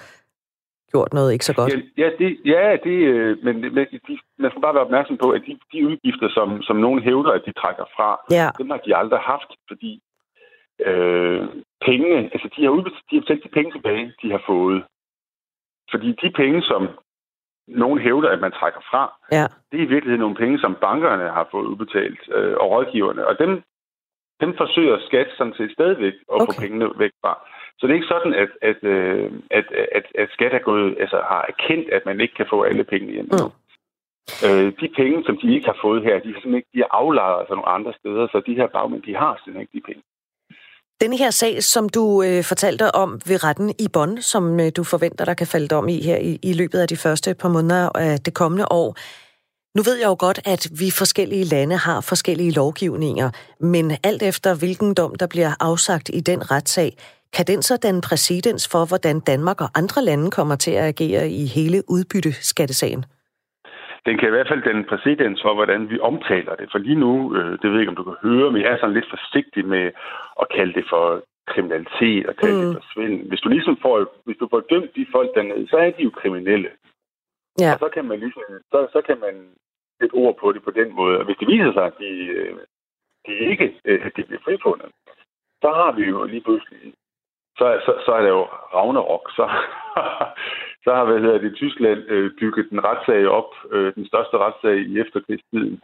gjort 0.92 1.12
noget 1.18 1.30
ikke 1.32 1.48
så 1.50 1.54
godt? 1.60 1.70
Ja, 1.72 1.78
ja 2.02 2.08
det, 2.20 2.30
ja, 2.52 2.62
det 2.86 2.96
øh, 3.12 3.32
men, 3.44 3.54
men 3.76 3.84
de, 4.08 4.14
man 4.42 4.50
skal 4.50 4.62
bare 4.66 4.76
være 4.76 4.86
opmærksom 4.88 5.16
på, 5.24 5.28
at 5.36 5.42
de, 5.46 5.52
de 5.72 5.78
udgifter, 5.88 6.28
som, 6.36 6.48
som 6.68 6.76
nogen 6.84 7.00
hævder, 7.06 7.32
at 7.38 7.42
de 7.46 7.52
trækker 7.60 7.86
fra, 7.96 8.08
ja. 8.38 8.48
dem 8.60 8.70
har 8.70 8.80
de 8.86 8.96
aldrig 9.00 9.20
haft, 9.32 9.50
fordi 9.70 9.92
øh, 10.88 11.42
pengene, 11.86 12.18
altså 12.34 12.48
de 12.54 12.60
har, 12.64 12.72
udbetalt, 12.76 13.04
de 13.10 13.16
har 13.16 13.22
betalt 13.24 13.44
de 13.46 13.56
penge 13.56 13.70
tilbage, 13.72 14.06
de 14.22 14.28
har 14.34 14.42
fået. 14.52 14.80
Fordi 15.92 16.08
de 16.22 16.30
penge, 16.40 16.62
som 16.70 16.82
nogen 17.68 17.98
hævder, 17.98 18.28
at 18.28 18.40
man 18.40 18.52
trækker 18.52 18.80
fra, 18.90 19.02
ja. 19.32 19.46
det 19.70 19.76
er 19.80 19.84
i 19.84 19.92
virkeligheden 19.94 20.20
nogle 20.20 20.36
penge, 20.36 20.58
som 20.58 20.76
bankerne 20.80 21.28
har 21.30 21.48
fået 21.50 21.66
udbetalt, 21.66 22.20
øh, 22.34 22.54
og 22.60 22.70
rådgiverne. 22.70 23.26
Og 23.26 23.38
dem, 23.38 23.62
dem 24.40 24.56
forsøger 24.56 24.98
skat 25.08 25.28
sådan 25.38 25.54
set 25.56 25.72
stadigvæk 25.72 26.14
at 26.14 26.40
okay. 26.40 26.46
få 26.46 26.60
pengene 26.60 26.86
væk 26.98 27.10
fra. 27.22 27.32
Så 27.78 27.86
det 27.86 27.92
er 27.92 28.00
ikke 28.00 28.14
sådan, 28.14 28.34
at, 28.34 28.50
at, 28.70 28.84
øh, 28.84 29.32
at, 29.50 29.66
at, 29.98 30.06
at 30.14 30.28
skat 30.32 30.54
er 30.54 30.58
gået, 30.58 30.96
altså, 31.00 31.16
har 31.30 31.42
erkendt, 31.52 31.88
at 31.90 32.02
man 32.06 32.20
ikke 32.20 32.34
kan 32.34 32.46
få 32.50 32.62
alle 32.62 32.84
pengene 32.84 33.12
hjem. 33.12 33.28
Mm. 33.32 33.52
Øh, 34.46 34.72
de 34.80 34.88
penge, 34.96 35.24
som 35.26 35.36
de 35.42 35.54
ikke 35.54 35.66
har 35.66 35.78
fået 35.82 36.02
her, 36.02 36.18
de 36.18 36.28
er 36.30 36.56
ikke 36.56 36.68
de 36.74 36.80
er 36.80 36.90
aflejret 36.90 37.38
altså 37.40 37.54
nogle 37.54 37.68
andre 37.68 37.92
steder, 38.00 38.26
så 38.32 38.42
de 38.46 38.54
her 38.54 38.66
bagmænd, 38.66 39.02
de 39.02 39.16
har 39.16 39.32
simpelthen 39.34 39.60
ikke 39.60 39.76
de 39.78 39.92
penge. 39.92 40.02
Denne 41.01 41.16
her 41.16 41.30
sag, 41.30 41.62
som 41.64 41.88
du 41.88 42.22
øh, 42.22 42.45
fortalte 42.45 42.95
om 42.95 43.20
ved 43.26 43.45
retten 43.45 43.74
i 43.78 43.88
Bonn, 43.88 44.22
som 44.22 44.61
øh, 44.61 44.72
du 44.76 44.84
forventer, 44.84 45.24
der 45.24 45.34
kan 45.34 45.47
falde 45.47 45.68
dom 45.68 45.88
i 45.88 46.03
her 46.03 46.16
i, 46.16 46.38
i 46.42 46.53
løbet 46.53 46.78
af 46.78 46.88
de 46.88 46.97
første 46.97 47.34
par 47.34 47.49
måneder 47.49 47.88
af 47.95 48.20
det 48.20 48.34
kommende 48.34 48.72
år. 48.72 48.97
Nu 49.76 49.82
ved 49.82 49.97
jeg 49.97 50.07
jo 50.07 50.16
godt, 50.18 50.40
at 50.45 50.68
vi 50.72 50.90
forskellige 50.90 51.45
lande 51.45 51.76
har 51.76 52.01
forskellige 52.01 52.51
lovgivninger, 52.51 53.30
men 53.61 53.97
alt 54.03 54.22
efter 54.22 54.55
hvilken 54.55 54.95
dom, 54.95 55.14
der 55.14 55.26
bliver 55.26 55.55
afsagt 55.61 56.11
i 56.12 56.20
den 56.20 56.51
retssag, 56.51 56.97
kan 57.32 57.47
den 57.47 57.62
så 57.62 57.76
danne 57.76 58.01
præcedens 58.01 58.68
for, 58.68 58.84
hvordan 58.84 59.20
Danmark 59.20 59.61
og 59.61 59.70
andre 59.74 60.05
lande 60.05 60.30
kommer 60.30 60.57
til 60.57 60.70
at 60.70 60.84
agere 60.84 61.30
i 61.30 61.47
hele 61.47 61.90
udbytteskattesagen? 61.90 63.05
Den 64.07 64.18
kan 64.18 64.28
i 64.28 64.34
hvert 64.34 64.48
fald 64.48 64.62
den 64.62 64.84
præcedens 64.84 65.42
for, 65.42 65.55
hvordan 65.55 65.90
vi 65.90 65.98
omtaler 66.00 66.55
det. 66.55 66.68
For 66.72 66.78
lige 66.78 67.00
nu, 67.07 67.36
øh, 67.36 67.52
det 67.61 67.64
ved 67.64 67.76
jeg 67.76 67.80
ikke, 67.80 67.94
om 67.94 68.00
du 68.00 68.09
kan 68.11 68.28
høre, 68.28 68.52
men 68.52 68.62
jeg 68.62 68.72
er 68.72 68.78
sådan 68.78 68.94
lidt 68.94 69.11
forsigtig 69.11 69.66
med 69.66 69.84
at 70.42 70.46
kalde 70.57 70.74
det 70.78 70.86
for 70.88 71.22
kriminalitet 71.46 72.26
og 72.26 72.36
kalde 72.36 72.55
mm. 72.55 72.66
det 72.66 72.76
for 72.76 72.84
svindel. 72.92 73.28
Hvis 73.28 73.40
du 73.40 73.48
ligesom 73.48 73.76
får, 73.82 73.96
hvis 74.24 74.36
du 74.40 74.48
får 74.50 74.61
dømt 74.70 74.96
de 74.96 75.07
folk 75.12 75.30
dernede, 75.34 75.68
så 75.68 75.76
er 75.76 75.90
de 75.90 76.02
jo 76.02 76.11
kriminelle. 76.11 76.70
Ja. 77.61 77.72
Og 77.72 77.78
så 77.78 77.88
kan 77.94 78.05
man 78.05 78.18
ligesom, 78.20 78.42
så, 78.72 78.78
så 78.92 79.00
kan 79.09 79.18
man 79.20 79.34
et 80.05 80.11
ord 80.12 80.36
på 80.40 80.52
det 80.52 80.62
på 80.62 80.70
den 80.70 80.94
måde. 80.94 81.18
Og 81.18 81.24
hvis 81.24 81.36
det 81.40 81.48
viser 81.48 81.72
sig, 81.72 81.84
at 81.86 81.98
de, 81.98 82.11
øh, 82.36 82.57
de 83.26 83.32
ikke 83.50 83.80
øh, 83.84 84.07
at 84.07 84.12
de 84.16 84.24
bliver 84.24 84.42
frifundet, 84.44 84.90
så 85.62 85.68
har 85.78 85.92
vi 85.92 86.02
jo 86.02 86.24
lige 86.24 86.40
pludselig 86.40 86.94
så, 87.59 87.66
så, 87.86 87.92
så 88.05 88.12
er 88.12 88.22
det 88.22 88.28
jo 88.28 88.44
Ragnarok. 88.74 89.30
Så, 89.36 89.44
så 90.85 90.91
har 90.95 91.05
hvad 91.05 91.20
hedder 91.20 91.39
det, 91.39 91.55
Tyskland 91.55 92.01
øh, 92.14 92.30
bygget 92.41 92.68
en 92.70 92.85
retssag 92.85 93.28
op, 93.39 93.51
øh, 93.72 93.95
den 93.95 94.07
største 94.07 94.37
retssag 94.39 94.76
i 94.91 95.01
efterkrigstiden, 95.01 95.80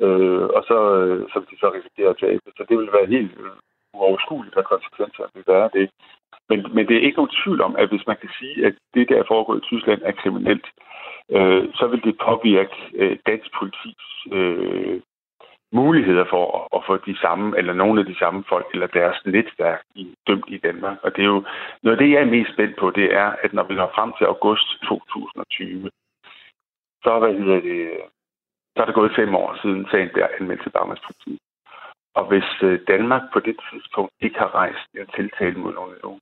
øh, 0.00 0.46
og 0.56 0.62
så, 0.70 0.78
øh, 1.00 1.20
som 1.32 1.42
de 1.50 1.56
så 1.58 1.68
risikerer 1.76 2.10
at 2.10 2.20
tabe. 2.24 2.46
Så 2.56 2.62
det 2.68 2.76
vil 2.78 2.96
være 2.96 3.12
helt 3.16 3.32
øh, 3.44 3.56
uoverskueligt, 3.94 4.54
hvad 4.54 4.66
konsekvenserne 4.72 5.32
vil 5.34 5.44
være 5.54 5.70
det. 5.78 5.86
Men, 6.48 6.58
men 6.74 6.86
det 6.88 6.96
er 6.96 7.06
ikke 7.06 7.20
nogen 7.20 7.36
tvivl 7.42 7.60
om, 7.68 7.76
at 7.76 7.88
hvis 7.88 8.06
man 8.06 8.16
kan 8.22 8.30
sige, 8.38 8.66
at 8.66 8.74
det, 8.94 9.08
der 9.08 9.16
er 9.18 9.30
foregået 9.32 9.62
i 9.62 9.68
Tyskland, 9.70 10.00
er 10.04 10.12
kriminelt, 10.22 10.66
øh, 11.36 11.64
så 11.78 11.84
vil 11.86 12.02
det 12.04 12.22
påvirke 12.28 12.76
øh, 12.94 13.16
dansk 13.26 13.48
politis 13.58 14.04
øh, 14.32 15.00
muligheder 15.74 16.24
for 16.30 16.44
at 16.76 16.82
få 16.86 16.96
de 16.96 17.16
samme, 17.18 17.58
eller 17.58 17.72
nogle 17.72 18.00
af 18.00 18.06
de 18.06 18.18
samme 18.18 18.44
folk, 18.48 18.66
eller 18.74 18.86
deres 18.86 19.18
netværk 19.24 19.82
i, 19.94 20.14
dømt 20.26 20.48
i 20.48 20.58
Danmark. 20.58 20.98
Og 21.02 21.16
det 21.16 21.22
er 21.22 21.32
jo 21.36 21.44
noget 21.82 21.96
af 21.96 22.02
det, 22.02 22.12
jeg 22.12 22.20
er 22.22 22.34
mest 22.36 22.52
spændt 22.52 22.76
på, 22.76 22.90
det 22.90 23.14
er, 23.14 23.28
at 23.42 23.52
når 23.52 23.62
vi 23.62 23.74
når 23.74 23.92
frem 23.94 24.12
til 24.18 24.24
august 24.24 24.68
2020, 24.82 25.90
så, 27.04 27.18
hvad 27.18 27.32
hedder 27.38 27.60
det, 27.60 27.88
så 28.76 28.82
er 28.82 28.86
det 28.86 28.94
gået 28.94 29.16
fem 29.16 29.34
år 29.34 29.58
siden 29.62 29.86
sagen 29.90 30.10
bliver 30.12 30.28
anmeldt 30.40 30.62
til 30.62 30.72
Danmarks 30.72 31.02
Og 32.14 32.24
hvis 32.28 32.50
øh, 32.62 32.80
Danmark 32.88 33.22
på 33.32 33.40
det 33.40 33.56
tidspunkt 33.70 34.12
ikke 34.20 34.38
har 34.38 34.54
rejst 34.54 34.88
en 34.94 35.06
tiltale 35.16 35.58
mod 35.58 35.74
nogen 35.74 36.20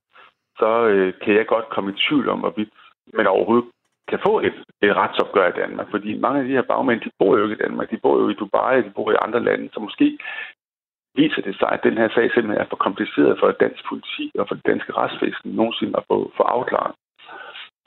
så 0.57 0.87
øh, 0.87 1.13
kan 1.23 1.35
jeg 1.35 1.47
godt 1.47 1.69
komme 1.69 1.91
i 1.91 2.01
tvivl 2.07 2.29
om, 2.29 2.39
hvorvidt 2.39 2.73
man 3.13 3.27
overhovedet 3.27 3.69
kan 4.09 4.19
få 4.25 4.39
et, 4.39 4.57
et 4.81 4.95
retsopgør 4.95 5.47
i 5.47 5.59
Danmark. 5.61 5.87
Fordi 5.91 6.17
mange 6.17 6.39
af 6.39 6.45
de 6.45 6.55
her 6.57 6.61
bagmænd, 6.61 7.01
de 7.01 7.11
bor 7.19 7.37
jo 7.37 7.43
ikke 7.43 7.55
i 7.59 7.63
Danmark. 7.65 7.91
De 7.91 7.97
bor 8.03 8.15
jo 8.21 8.29
i 8.29 8.33
Dubai, 8.33 8.81
de 8.81 8.93
bor 8.95 9.11
i 9.11 9.21
andre 9.25 9.43
lande. 9.43 9.69
Så 9.73 9.79
måske 9.79 10.17
viser 11.15 11.41
det 11.41 11.55
sig, 11.59 11.69
at 11.71 11.83
den 11.83 11.97
her 11.97 12.09
sag 12.09 12.31
simpelthen 12.31 12.61
er 12.61 12.69
for 12.69 12.75
kompliceret 12.75 13.39
for 13.39 13.51
dansk 13.51 13.81
politi 13.89 14.31
og 14.39 14.47
for 14.47 14.55
det 14.55 14.65
danske 14.65 14.91
retsvæsen 14.93 15.51
nogensinde 15.51 15.97
at 15.97 16.03
få, 16.07 16.31
få 16.37 16.43
afklaret. 16.43 16.95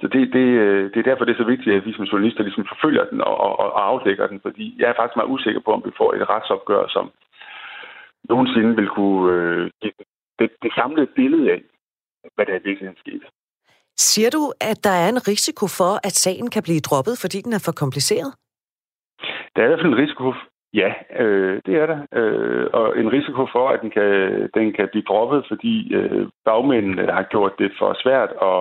Så 0.00 0.06
det, 0.08 0.32
det, 0.32 0.48
øh, 0.64 0.84
det 0.92 0.98
er 0.98 1.08
derfor, 1.10 1.24
det 1.24 1.32
er 1.32 1.42
så 1.42 1.50
vigtigt, 1.54 1.76
at 1.76 1.86
vi 1.86 1.92
som 1.92 2.04
journalister 2.04 2.42
ligesom 2.42 2.66
forfølger 2.72 3.04
den 3.04 3.20
og, 3.20 3.36
og, 3.40 3.58
og 3.58 3.86
afdækker 3.86 4.26
den, 4.26 4.40
fordi 4.40 4.76
jeg 4.78 4.88
er 4.88 4.98
faktisk 4.98 5.16
meget 5.16 5.34
usikker 5.34 5.60
på, 5.60 5.70
om 5.72 5.82
vi 5.84 5.90
får 5.96 6.12
et 6.14 6.28
retsopgør, 6.28 6.86
som 6.88 7.10
nogensinde 8.28 8.76
vil 8.76 8.88
kunne 8.88 9.32
øh, 9.32 9.70
give 9.82 9.92
det, 10.38 10.50
det 10.62 10.72
samlede 10.74 11.06
billede 11.06 11.52
af, 11.52 11.62
hvad 12.34 12.46
der 12.46 12.54
i 12.54 12.66
virkeligheden 12.68 13.02
skete. 13.04 13.26
Siger 13.98 14.30
du, 14.30 14.52
at 14.60 14.84
der 14.84 14.96
er 15.04 15.08
en 15.08 15.28
risiko 15.28 15.66
for, 15.78 15.92
at 16.08 16.14
sagen 16.24 16.50
kan 16.50 16.62
blive 16.62 16.80
droppet, 16.80 17.18
fordi 17.22 17.38
den 17.46 17.52
er 17.52 17.62
for 17.66 17.72
kompliceret? 17.72 18.30
Der 19.52 19.62
er 19.62 19.66
i 19.66 19.68
hvert 19.68 19.82
fald 19.82 19.92
en 19.92 20.02
risiko 20.04 20.26
Ja, 20.82 20.90
øh, 21.22 21.62
det 21.66 21.74
er 21.82 21.86
der. 21.86 22.00
Øh, 22.18 22.66
og 22.72 22.98
en 22.98 23.12
risiko 23.12 23.46
for, 23.54 23.68
at 23.68 23.80
den 23.82 23.90
kan, 23.90 24.10
den 24.54 24.72
kan 24.72 24.88
blive 24.92 25.08
droppet, 25.10 25.44
fordi 25.48 25.94
øh, 25.94 26.28
bagmændene 26.44 27.12
har 27.12 27.22
gjort 27.22 27.54
det 27.58 27.70
for 27.78 27.96
svært 28.02 28.30
at, 28.50 28.60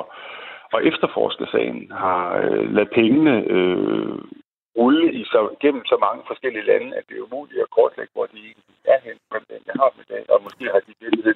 at 0.75 0.79
efterforske 0.89 1.45
sagen, 1.51 1.91
har 1.91 2.21
øh, 2.43 2.73
ladet 2.75 2.91
pengene 2.99 3.35
øh, 3.55 4.17
rulle 4.77 5.13
i 5.13 5.23
så, 5.23 5.55
gennem 5.63 5.85
så 5.85 5.97
mange 6.05 6.23
forskellige 6.27 6.65
lande, 6.71 6.95
at 6.97 7.03
det 7.09 7.15
er 7.17 7.27
umuligt 7.27 7.61
at 7.61 7.73
kortlægge, 7.77 8.11
hvor 8.15 8.25
de 8.25 8.37
egentlig 8.37 8.75
er 8.93 8.99
hen, 9.05 9.17
hvem 9.31 9.43
den 9.49 9.79
har 9.81 9.91
med 9.95 10.03
i 10.05 10.11
dag, 10.13 10.23
og 10.33 10.39
måske 10.45 10.63
har 10.73 10.81
de 10.87 10.93
virkelig 11.01 11.35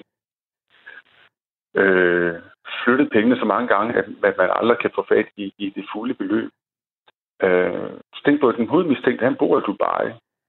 øh, 1.74 2.34
flyttet 2.84 3.10
pengene 3.10 3.36
så 3.38 3.44
mange 3.44 3.68
gange, 3.68 3.94
at, 3.94 4.04
at 4.24 4.36
man 4.38 4.50
aldrig 4.52 4.78
kan 4.78 4.90
få 4.94 5.04
fat 5.08 5.26
i, 5.36 5.54
i 5.58 5.70
det 5.70 5.84
fulde 5.92 6.14
beløb. 6.14 6.50
Øh, 7.42 7.90
tænk 8.24 8.40
på, 8.40 8.48
at 8.48 8.56
den 8.56 8.68
hovedmistænkte, 8.68 9.24
han 9.24 9.36
bor 9.36 9.58
i 9.58 9.66
Dubai. 9.66 10.04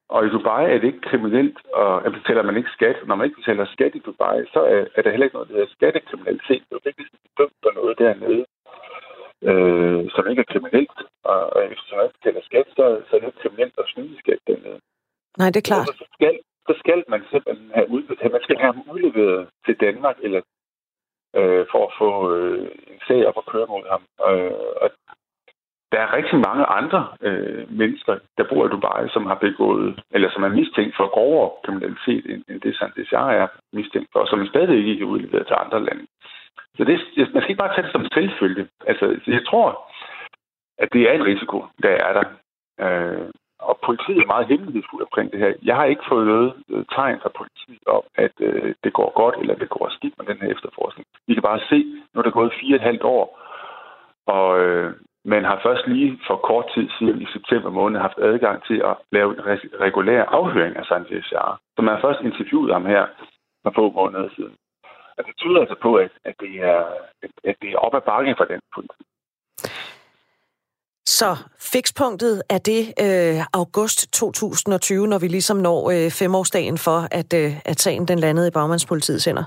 Og 0.10 0.26
i 0.26 0.30
Dubai 0.30 0.64
er 0.66 0.78
det 0.80 0.88
ikke 0.88 1.10
kriminelt, 1.10 1.58
og 1.74 2.06
at 2.06 2.12
betaler 2.12 2.44
man 2.44 2.58
ikke 2.58 2.76
skat. 2.78 2.98
Når 3.08 3.16
man 3.16 3.26
ikke 3.26 3.40
betaler 3.42 3.66
skat 3.66 3.96
i 3.96 4.06
Dubai, 4.08 4.38
så 4.54 4.60
er, 4.74 4.86
er 4.96 5.02
der 5.02 5.12
heller 5.12 5.26
ikke 5.26 5.36
noget, 5.36 5.50
der 5.50 5.56
hedder 5.56 5.76
skattekriminalitet. 5.78 6.64
Du 6.72 6.76
er 6.76 6.88
ikke 6.88 7.06
dømt 7.38 7.58
for 7.64 7.72
noget 7.80 8.00
dernede, 8.00 8.46
øh, 9.50 10.10
som 10.16 10.28
ikke 10.30 10.44
er 10.46 10.52
kriminelt. 10.54 10.98
Og, 11.24 11.40
og 11.54 11.68
hvis 11.68 11.84
man 11.92 12.06
ikke 12.06 12.20
betaler 12.20 12.42
skat, 12.50 12.68
så, 12.78 12.86
så 13.08 13.12
er 13.16 13.20
det 13.20 13.28
ikke 13.28 13.44
kriminelt 13.44 13.76
at 13.78 13.90
snyde 13.94 14.20
skat 14.20 14.40
dernede. 14.48 14.80
Nej, 15.38 15.50
det 15.54 15.60
er 15.60 15.70
klart. 15.72 15.88
Så 15.88 16.06
skal, 16.16 16.40
så 16.68 16.74
skal 16.82 17.04
man 17.08 17.22
simpelthen 17.32 17.72
have 17.78 17.90
udbetalt. 17.96 18.32
Man 18.32 18.46
skal 18.46 18.58
have 18.58 18.74
ham 18.74 18.84
udleveret 18.94 19.50
til 19.66 19.76
Danmark 19.86 20.18
eller 20.26 20.42
øh, 21.40 21.66
for 21.72 21.82
at 21.88 21.94
få 22.02 22.10
øh, 22.36 22.68
en 22.92 23.00
sag 23.08 23.28
op 23.28 23.38
at 23.38 23.50
køre 23.52 23.68
mod 23.74 23.84
ham. 23.94 24.04
Øh, 24.30 24.52
og 24.84 24.90
der 25.92 26.00
er 26.00 26.14
rigtig 26.18 26.40
mange 26.40 26.66
andre 26.66 27.02
øh, 27.22 27.72
mennesker, 27.82 28.14
der 28.38 28.44
bor 28.50 28.66
i 28.66 28.70
Dubai, 28.70 29.10
som 29.10 29.26
har 29.26 29.36
begået, 29.48 30.04
eller 30.12 30.30
som 30.32 30.44
er 30.44 30.58
mistænkt 30.60 30.96
for 30.98 31.08
grovere 31.16 31.52
kriminalitet, 31.64 32.26
end, 32.32 32.44
end 32.50 32.62
det 32.62 33.12
jeg 33.12 33.38
er 33.38 33.48
mistænkt 33.74 34.10
for, 34.14 34.26
som 34.26 34.48
stadig 34.48 34.88
ikke 34.88 35.04
er 35.04 35.12
udleveret 35.14 35.48
til 35.48 35.56
andre 35.64 35.84
lande. 35.84 36.06
Så 36.78 36.84
det, 36.84 36.98
man 37.34 37.42
skal 37.42 37.52
ikke 37.52 37.64
bare 37.64 37.74
tage 37.74 37.84
det 37.86 37.92
som 37.92 38.06
selvfølge. 38.14 38.68
Altså, 38.88 39.06
jeg 39.28 39.46
tror, 39.50 39.92
at 40.78 40.90
det 40.94 41.02
er 41.10 41.14
en 41.14 41.26
risiko, 41.26 41.66
der 41.84 41.90
er 41.90 42.14
der. 42.14 42.26
Øh, 42.86 43.30
og 43.70 43.80
politiet 43.86 44.20
er 44.22 44.34
meget 44.34 44.48
hemmelighedsfuld 44.48 45.02
omkring 45.08 45.32
det 45.32 45.40
her. 45.40 45.54
Jeg 45.64 45.76
har 45.76 45.86
ikke 45.86 46.10
fået 46.10 46.28
noget 46.28 46.54
øh, 46.70 46.86
tegn 46.96 47.20
fra 47.24 47.32
politiet 47.40 47.84
om, 47.88 48.04
at 48.16 48.36
øh, 48.40 48.76
det 48.84 48.94
går 48.94 49.10
godt, 49.22 49.36
eller 49.42 49.56
det 49.56 49.70
går 49.70 49.90
skidt 49.98 50.16
med 50.18 50.26
den 50.26 50.38
her 50.42 50.50
efterforskning. 50.56 51.06
Vi 51.28 51.34
kan 51.34 51.44
bare 51.44 51.62
se, 51.70 51.78
nu 52.12 52.20
er 52.20 52.26
der 52.26 52.40
gået 52.40 52.58
fire 52.60 52.76
og 52.76 52.80
et 52.82 52.88
halvt 52.90 53.04
år, 53.04 53.26
og 54.28 54.60
øh, 54.60 54.94
man 55.26 55.44
har 55.44 55.60
først 55.64 55.88
lige 55.88 56.20
for 56.28 56.36
kort 56.36 56.66
tid 56.76 56.90
siden 57.00 57.22
i 57.22 57.28
september 57.34 57.70
måned 57.70 58.00
haft 58.00 58.18
adgang 58.18 58.64
til 58.64 58.82
at 58.90 58.96
lave 59.12 59.30
en 59.38 59.44
regulær 59.86 60.24
afhøring 60.24 60.76
af 60.76 60.86
Sanchez 60.86 61.32
Jara. 61.32 61.58
Så 61.76 61.82
man 61.82 61.94
har 61.96 62.02
først 62.02 62.22
interviewet 62.22 62.74
ham 62.74 62.86
her 62.86 63.06
for 63.64 63.72
få 63.76 63.92
måneder 63.92 64.30
siden. 64.36 64.56
Og 65.18 65.24
det 65.28 65.36
tyder 65.38 65.60
altså 65.60 65.76
på, 65.82 65.96
at, 65.96 66.12
at, 66.26 66.36
det, 66.40 66.54
er, 66.72 66.84
at 67.44 67.56
det 67.62 67.70
er 67.72 67.78
op 67.78 67.96
ad 67.96 68.02
bakken 68.02 68.36
for 68.38 68.46
den 68.46 68.62
politik. 68.76 69.08
Så 71.20 71.30
fikspunktet 71.74 72.36
er 72.56 72.62
det 72.72 72.82
øh, 73.06 73.38
august 73.62 74.00
2020, 74.14 75.08
når 75.08 75.20
vi 75.24 75.28
ligesom 75.28 75.58
når 75.58 75.80
øh, 75.96 76.08
femårsdagen 76.22 76.78
for, 76.88 77.00
at, 77.20 77.30
øh, 77.42 77.52
at 77.72 77.78
sagen 77.86 78.04
den 78.12 78.20
landede 78.26 78.48
i 78.48 78.56
bagmandspolitiets 78.58 79.26
hænder? 79.26 79.46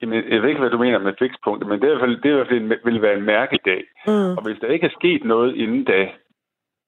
Jamen, 0.00 0.14
jeg 0.32 0.40
ved 0.42 0.48
ikke, 0.48 0.62
hvad 0.64 0.74
du 0.74 0.84
mener 0.86 0.98
med 0.98 1.14
fikspunktet, 1.22 1.68
men 1.68 1.80
det, 1.80 1.86
er 1.86 1.92
i 1.92 1.94
hvert 1.94 2.04
fald, 2.06 2.16
det 2.22 2.28
er 2.28 2.34
i 2.34 2.38
hvert 2.38 2.50
fald 2.50 2.62
en, 2.62 2.72
vil 2.88 3.02
være 3.02 3.16
en 3.20 3.26
mærkedag. 3.34 3.82
Mm. 4.06 4.36
Og 4.38 4.42
hvis 4.46 4.60
der 4.60 4.68
ikke 4.74 4.86
er 4.86 4.96
sket 5.00 5.22
noget 5.24 5.50
inden 5.62 5.84
da, 5.84 6.00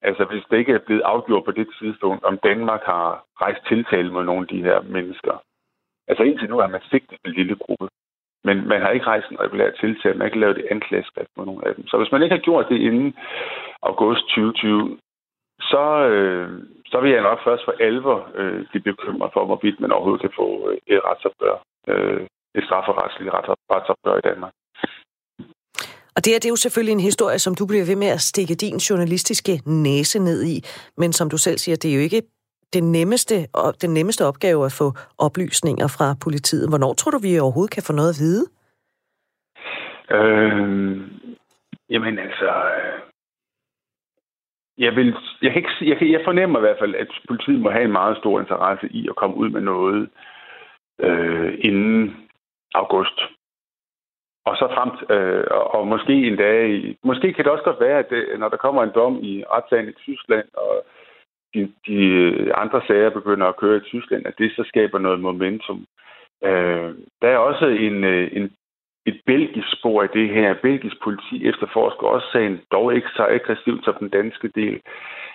altså 0.09 0.25
hvis 0.31 0.45
det 0.51 0.57
ikke 0.59 0.73
er 0.73 0.87
blevet 0.87 1.05
afgjort 1.13 1.45
på 1.45 1.53
det 1.59 1.69
tidspunkt, 1.81 2.25
om 2.25 2.39
Danmark 2.49 2.83
har 2.93 3.25
rejst 3.43 3.63
tiltale 3.69 4.13
mod 4.13 4.25
nogle 4.25 4.45
af 4.45 4.51
de 4.55 4.63
her 4.69 4.79
mennesker. 4.97 5.35
Altså 6.09 6.23
indtil 6.23 6.49
nu 6.49 6.59
har 6.59 6.69
man 6.75 6.83
sigtet 6.91 7.19
en 7.25 7.33
lille 7.33 7.57
gruppe. 7.65 7.89
Men 8.47 8.57
man 8.73 8.81
har 8.83 8.91
ikke 8.91 9.07
rejst 9.13 9.29
en 9.31 9.41
regulær 9.45 9.71
tiltale, 9.71 10.15
man 10.15 10.21
har 10.25 10.31
ikke 10.33 10.45
lavet 10.45 10.57
det 10.57 10.67
anklageskrift 10.71 11.31
på 11.37 11.45
nogle 11.45 11.63
af 11.69 11.75
dem. 11.75 11.87
Så 11.87 11.95
hvis 11.99 12.13
man 12.13 12.23
ikke 12.23 12.37
har 12.37 12.47
gjort 12.49 12.67
det 12.69 12.79
inden 12.89 13.15
august 13.83 14.25
2020, 14.29 14.99
så, 15.61 15.85
øh, 16.13 16.49
så 16.93 17.01
vil 17.01 17.11
jeg 17.13 17.23
nok 17.23 17.41
først 17.45 17.65
for 17.65 17.75
alvor 17.89 18.19
øh, 18.35 18.61
blive 18.71 18.83
bekymret 18.91 19.31
for, 19.33 19.45
hvorvidt 19.45 19.81
man 19.81 19.93
overhovedet 19.93 20.25
kan 20.25 20.37
få 20.41 20.49
øh, 20.69 20.77
et 20.87 21.01
retsopgør, 21.09 21.57
øh, 21.93 22.21
et 22.59 22.65
strafferetsligt 22.65 23.35
retsopgør 23.75 24.17
i 24.19 24.27
Danmark. 24.31 24.53
Og 26.17 26.25
det 26.25 26.33
her, 26.33 26.39
det 26.39 26.49
er 26.49 26.57
jo 26.57 26.65
selvfølgelig 26.67 26.93
en 26.93 27.09
historie, 27.11 27.39
som 27.39 27.55
du 27.55 27.67
bliver 27.67 27.87
ved 27.91 27.97
med 27.97 28.11
at 28.17 28.21
stikke 28.21 28.55
din 28.55 28.77
journalistiske 28.77 29.55
næse 29.67 30.19
ned 30.19 30.41
i. 30.55 30.57
Men 30.97 31.13
som 31.13 31.31
du 31.31 31.39
selv 31.39 31.59
siger, 31.59 31.77
det 31.77 31.91
er 31.91 31.95
jo 31.95 32.01
ikke 32.01 32.23
den 32.75 32.93
nemmeste, 32.93 33.35
den 33.83 33.95
nemmeste 33.95 34.27
opgave 34.27 34.65
at 34.65 34.73
få 34.73 34.93
oplysninger 35.19 35.89
fra 35.97 36.15
politiet. 36.25 36.69
Hvornår 36.69 36.93
tror 36.95 37.11
du, 37.11 37.19
vi 37.19 37.39
overhovedet 37.39 37.75
kan 37.75 37.83
få 37.87 37.93
noget 37.93 38.15
at 38.15 38.21
vide? 38.25 38.45
Øh, 40.11 40.51
jamen 41.91 42.19
altså... 42.19 42.51
Øh, 42.77 43.01
jeg, 44.79 44.97
vil, 44.97 45.17
jeg, 45.43 45.53
kan 45.53 45.63
ikke, 45.63 45.71
jeg, 45.81 46.13
jeg 46.13 46.21
fornemmer 46.25 46.59
i 46.59 46.61
hvert 46.61 46.79
fald, 46.79 46.95
at 46.95 47.09
politiet 47.29 47.61
må 47.61 47.71
have 47.71 47.85
en 47.85 47.93
meget 47.93 48.17
stor 48.17 48.41
interesse 48.41 48.89
i 48.91 49.09
at 49.09 49.17
komme 49.17 49.37
ud 49.37 49.49
med 49.51 49.61
noget 49.61 50.09
øh, 51.01 51.59
inden 51.61 52.17
august. 52.75 53.21
Og 54.45 54.57
så 54.57 54.67
frem 54.75 54.91
øh, 55.17 55.45
og 55.51 55.87
måske 55.87 56.13
en 56.13 56.37
dag, 56.37 56.97
måske 57.05 57.33
kan 57.33 57.45
det 57.45 57.53
også 57.53 57.65
godt 57.65 57.81
være, 57.81 57.99
at 57.99 58.11
det, 58.11 58.39
når 58.39 58.49
der 58.49 58.57
kommer 58.57 58.83
en 58.83 58.95
dom 58.95 59.19
i 59.23 59.45
retssagen 59.45 59.89
i 59.89 59.93
Tyskland, 59.93 60.49
og 60.55 60.85
de, 61.57 61.73
de 61.87 62.55
andre 62.55 62.81
sager 62.87 63.11
begynder 63.11 63.47
at 63.47 63.57
køre 63.57 63.77
i 63.77 63.89
Tyskland, 63.91 64.27
at 64.27 64.39
det 64.39 64.53
så 64.57 64.65
skaber 64.67 64.99
noget 64.99 65.21
momentum. 65.21 65.87
Øh, 66.45 66.91
der 67.23 67.29
er 67.29 67.39
også 67.39 67.67
en, 67.67 68.05
øh, 68.05 68.29
en, 68.33 68.53
et 69.07 69.21
belgisk 69.27 69.69
spor 69.79 70.03
i 70.03 70.15
det 70.19 70.29
her. 70.29 70.55
Belgisk 70.63 70.97
politi 71.05 71.49
efterforsker 71.49 72.07
også 72.07 72.27
sagen, 72.33 72.61
dog 72.73 72.95
ikke 72.95 73.09
så 73.17 73.27
aggressivt 73.29 73.85
som 73.85 73.95
den 74.01 74.09
danske 74.09 74.49
del. 74.49 74.81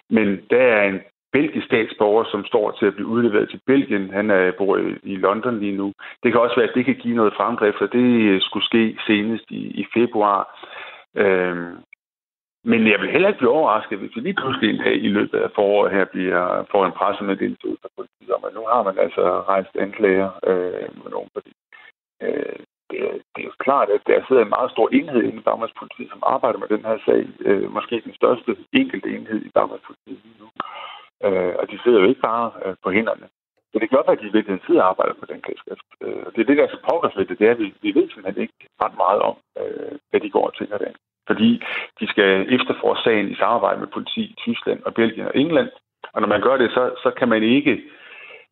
Men 0.10 0.28
der 0.50 0.62
er 0.62 0.90
en 0.90 1.00
belgisk 1.34 1.66
statsborger, 1.66 2.24
som 2.32 2.46
står 2.46 2.72
til 2.72 2.86
at 2.86 2.96
blive 2.96 3.08
udleveret 3.08 3.50
til 3.50 3.62
Belgien. 3.66 4.10
Han 4.10 4.30
er, 4.30 4.52
bor 4.58 4.78
i, 4.78 4.96
i 5.04 5.16
London 5.16 5.60
lige 5.60 5.78
nu. 5.78 5.94
Det 6.24 6.32
kan 6.32 6.42
også 6.42 6.56
være, 6.56 6.70
at 6.70 6.76
det 6.76 6.86
kan 6.86 6.96
give 6.96 7.16
noget 7.16 7.34
fremdrift, 7.38 7.82
og 7.82 7.94
det 7.94 8.44
skulle 8.44 8.66
ske 8.66 8.98
senest 9.08 9.46
i, 9.50 9.62
i 9.82 9.86
februar. 9.94 10.42
Øhm, 11.16 11.76
men 12.64 12.88
jeg 12.92 13.00
vil 13.02 13.12
heller 13.12 13.28
ikke 13.28 13.38
blive 13.38 13.58
overrasket, 13.60 14.00
hvis 14.00 14.16
vi 14.16 14.22
lige 14.22 14.40
pludselig 14.42 14.70
en 14.70 14.84
dag 14.86 14.96
i 14.96 15.08
løbet 15.18 15.40
af 15.40 15.52
foråret 15.56 15.92
her 15.92 16.06
bliver, 16.06 16.66
får 16.72 16.86
en 16.86 16.98
pressemeddelelse 17.00 17.68
ud 17.68 17.78
fra 17.82 17.90
politiet 17.98 18.32
om, 18.32 18.44
at 18.48 18.54
nu 18.54 18.64
har 18.72 18.84
man 18.84 18.98
altså 19.06 19.24
rejst 19.54 19.76
anklager 19.76 20.30
øh, 20.50 20.90
med 21.04 21.10
nogen, 21.12 21.30
fordi 21.34 21.54
øh, 22.24 22.60
det, 22.90 23.00
er, 23.08 23.14
det 23.34 23.42
er 23.42 23.50
jo 23.52 23.64
klart, 23.66 23.90
at 23.90 24.02
der 24.08 24.26
sidder 24.28 24.44
en 24.44 24.56
meget 24.58 24.72
stor 24.72 24.88
enhed 24.98 25.22
inde 25.24 25.42
i 25.42 25.48
Danmarks 25.50 25.78
politi, 25.80 26.04
som 26.12 26.24
arbejder 26.34 26.60
med 26.60 26.70
den 26.74 26.84
her 26.88 26.98
sag. 27.06 27.22
Øh, 27.48 27.68
måske 27.78 27.96
den 28.08 28.16
største 28.22 28.52
enkelte 28.74 29.10
enhed 29.16 29.40
i 29.48 29.52
Danmarks 29.60 29.86
politi 29.88 30.14
lige 30.24 30.40
nu. 30.44 30.48
Øh, 31.26 31.54
og 31.60 31.66
de 31.72 31.80
sidder 31.84 32.00
jo 32.00 32.08
ikke 32.12 32.26
bare 32.32 32.48
øh, 32.66 32.76
på 32.84 32.90
hænderne. 32.92 33.28
Så 33.70 33.76
det 33.80 33.86
kan 33.90 33.98
godt 33.98 34.08
være, 34.08 34.18
at 34.18 34.24
de 34.24 34.32
i 34.32 34.36
virkeligheden 34.36 34.68
sidder 34.68 34.84
og 34.84 34.90
arbejder 34.90 35.14
på 35.20 35.26
den 35.32 35.42
kæskrift. 35.48 35.88
Øh, 36.04 36.26
det 36.34 36.40
er 36.42 36.50
det, 36.50 36.58
der 36.58 36.64
er 36.64 36.76
så 36.76 36.82
pågræsligt, 36.90 37.40
det 37.40 37.48
er, 37.48 37.52
at 37.52 37.60
vi, 37.64 37.74
vi 37.82 37.92
ved 37.98 38.06
simpelthen 38.10 38.44
ikke 38.44 38.60
ret 38.84 38.96
meget 39.04 39.22
om, 39.30 39.36
øh, 39.62 39.94
hvad 40.10 40.20
de 40.20 40.30
går 40.36 40.46
og 40.50 40.56
tænker 40.56 40.78
derinde. 40.78 41.02
Fordi 41.28 41.64
de 42.00 42.08
skal 42.08 42.54
efterforske 42.56 43.04
sagen 43.04 43.30
i 43.30 43.36
samarbejde 43.36 43.80
med 43.80 43.88
politi 43.88 44.22
i 44.22 44.36
Tyskland 44.38 44.84
og 44.84 44.94
Belgien 44.94 45.28
og 45.28 45.36
England. 45.36 45.70
Og 46.14 46.22
når 46.22 46.28
man 46.28 46.42
gør 46.42 46.58
det, 46.58 46.72
så, 46.72 46.92
så 47.04 47.12
kan 47.18 47.30
man 47.30 47.44
ikke 47.44 47.84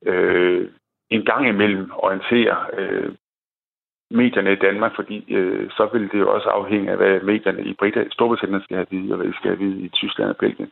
øh, 0.05 0.69
en 1.09 1.25
gang 1.25 1.47
imellem 1.47 1.91
orientere 1.95 2.57
øh, 2.77 3.11
medierne 4.11 4.53
i 4.53 4.55
Danmark, 4.55 4.95
fordi 4.95 5.33
øh, 5.33 5.71
så 5.71 5.89
vil 5.93 6.11
det 6.11 6.19
jo 6.19 6.33
også 6.33 6.49
afhænge 6.49 6.91
af, 6.91 6.97
hvad 6.97 7.21
medierne 7.21 7.63
i 7.63 7.73
Brita, 7.73 8.09
Storbritannien 8.11 8.61
skal 8.63 8.75
have 8.75 8.87
vide, 8.89 9.11
og 9.13 9.17
hvad 9.17 9.27
de 9.27 9.33
skal 9.33 9.49
have 9.49 9.59
vide 9.59 9.81
i 9.81 9.89
Tyskland 9.89 10.29
og 10.29 10.37
Belgien. 10.37 10.71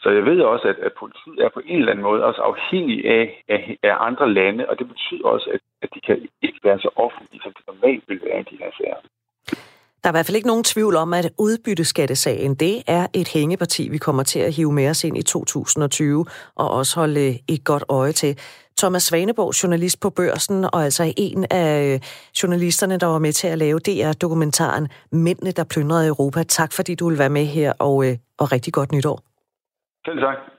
Så 0.00 0.10
jeg 0.10 0.24
ved 0.24 0.40
også, 0.40 0.68
at, 0.68 0.78
at 0.78 0.92
politiet 0.92 1.38
er 1.44 1.48
på 1.48 1.60
en 1.64 1.78
eller 1.78 1.92
anden 1.92 2.02
måde 2.02 2.24
også 2.24 2.40
afhængig 2.40 3.04
af, 3.04 3.42
af, 3.48 3.76
af 3.82 3.94
andre 3.98 4.32
lande, 4.32 4.68
og 4.68 4.78
det 4.78 4.88
betyder 4.88 5.28
også, 5.28 5.50
at, 5.54 5.60
at 5.82 5.88
de 5.94 6.00
kan 6.00 6.28
ikke 6.42 6.60
være 6.64 6.78
så 6.78 6.90
offentlige, 6.96 7.42
som 7.42 7.52
det 7.52 7.66
normalt 7.66 8.04
vil 8.08 8.20
være 8.24 8.40
i 8.40 8.48
de 8.50 8.56
her 8.62 8.70
sager. 8.78 8.96
Der 10.06 10.10
er 10.10 10.14
i 10.14 10.18
hvert 10.18 10.26
fald 10.26 10.36
ikke 10.36 10.48
nogen 10.48 10.64
tvivl 10.64 10.96
om, 10.96 11.14
at 11.14 11.30
udbytteskattesagen, 11.38 12.54
det 12.54 12.82
er 12.86 13.06
et 13.14 13.28
hængeparti, 13.28 13.88
vi 13.88 13.98
kommer 13.98 14.22
til 14.22 14.38
at 14.38 14.52
hive 14.52 14.72
med 14.72 14.90
os 14.90 15.04
ind 15.04 15.18
i 15.18 15.22
2020, 15.22 16.24
og 16.56 16.70
også 16.70 17.00
holde 17.00 17.28
øh, 17.28 17.34
et 17.48 17.64
godt 17.64 17.84
øje 17.88 18.12
til. 18.12 18.38
Thomas 18.78 19.02
Svaneborg, 19.02 19.62
journalist 19.62 20.00
på 20.00 20.10
Børsen, 20.10 20.64
og 20.64 20.84
altså 20.84 21.12
en 21.16 21.46
af 21.50 21.94
øh, 21.94 22.00
journalisterne, 22.42 22.98
der 22.98 23.06
var 23.06 23.18
med 23.18 23.32
til 23.32 23.48
at 23.48 23.58
lave 23.58 23.78
DR-dokumentaren 23.78 24.88
Mændene, 25.12 25.50
der 25.50 25.64
plyndrede 25.64 26.08
Europa. 26.08 26.42
Tak 26.42 26.72
fordi 26.72 26.94
du 26.94 27.08
vil 27.08 27.18
være 27.18 27.30
med 27.30 27.44
her, 27.44 27.72
og, 27.78 28.06
øh, 28.06 28.16
og 28.38 28.52
rigtig 28.52 28.72
godt 28.72 28.92
nytår. 28.92 29.20
Selv 30.06 30.18
tak. 30.20 30.55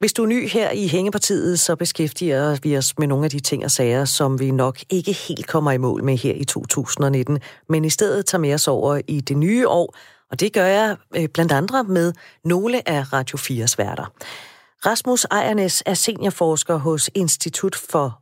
Hvis 0.00 0.12
du 0.12 0.22
er 0.22 0.26
ny 0.26 0.48
her 0.48 0.70
i 0.70 0.86
Hængepartiet, 0.86 1.60
så 1.60 1.76
beskæftiger 1.76 2.56
vi 2.62 2.76
os 2.76 2.98
med 2.98 3.06
nogle 3.06 3.24
af 3.24 3.30
de 3.30 3.40
ting 3.40 3.64
og 3.64 3.70
sager, 3.70 4.04
som 4.04 4.40
vi 4.40 4.50
nok 4.50 4.78
ikke 4.90 5.12
helt 5.12 5.46
kommer 5.46 5.72
i 5.72 5.78
mål 5.78 6.04
med 6.04 6.16
her 6.16 6.34
i 6.34 6.44
2019, 6.44 7.38
men 7.68 7.84
i 7.84 7.90
stedet 7.90 8.26
tager 8.26 8.40
med 8.40 8.54
os 8.54 8.68
over 8.68 9.00
i 9.08 9.20
det 9.20 9.36
nye 9.36 9.68
år, 9.68 9.96
og 10.30 10.40
det 10.40 10.52
gør 10.52 10.66
jeg 10.66 10.96
øh, 11.16 11.28
blandt 11.28 11.52
andre 11.52 11.84
med 11.84 12.12
nogle 12.44 12.88
af 12.88 13.12
Radio 13.12 13.38
4's 13.38 13.74
værter. 13.78 14.12
Rasmus 14.86 15.24
Ejernes 15.30 15.82
er 15.86 15.94
seniorforsker 15.94 16.76
hos 16.76 17.10
Institut 17.14 17.76
for 17.76 18.20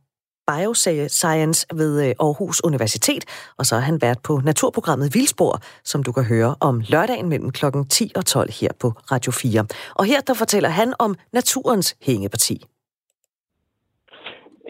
Bioscience 0.49 1.59
ved 1.81 1.91
øh, 2.05 2.11
Aarhus 2.25 2.59
Universitet, 2.69 3.23
og 3.59 3.63
så 3.65 3.73
er 3.75 3.83
han 3.89 3.97
vært 4.01 4.19
på 4.27 4.33
naturprogrammet 4.49 5.07
Vildspor, 5.15 5.53
som 5.91 6.03
du 6.03 6.11
kan 6.17 6.25
høre 6.33 6.51
om 6.69 6.75
lørdagen 6.91 7.29
mellem 7.29 7.51
kl. 7.57 7.65
10 7.89 8.11
og 8.19 8.25
12 8.25 8.49
her 8.61 8.71
på 8.81 8.87
Radio 9.13 9.31
4. 9.31 9.65
Og 9.99 10.03
her 10.11 10.19
der 10.27 10.35
fortæller 10.41 10.69
han 10.69 10.89
om 11.05 11.11
naturens 11.33 11.89
hængeparti. 12.07 12.57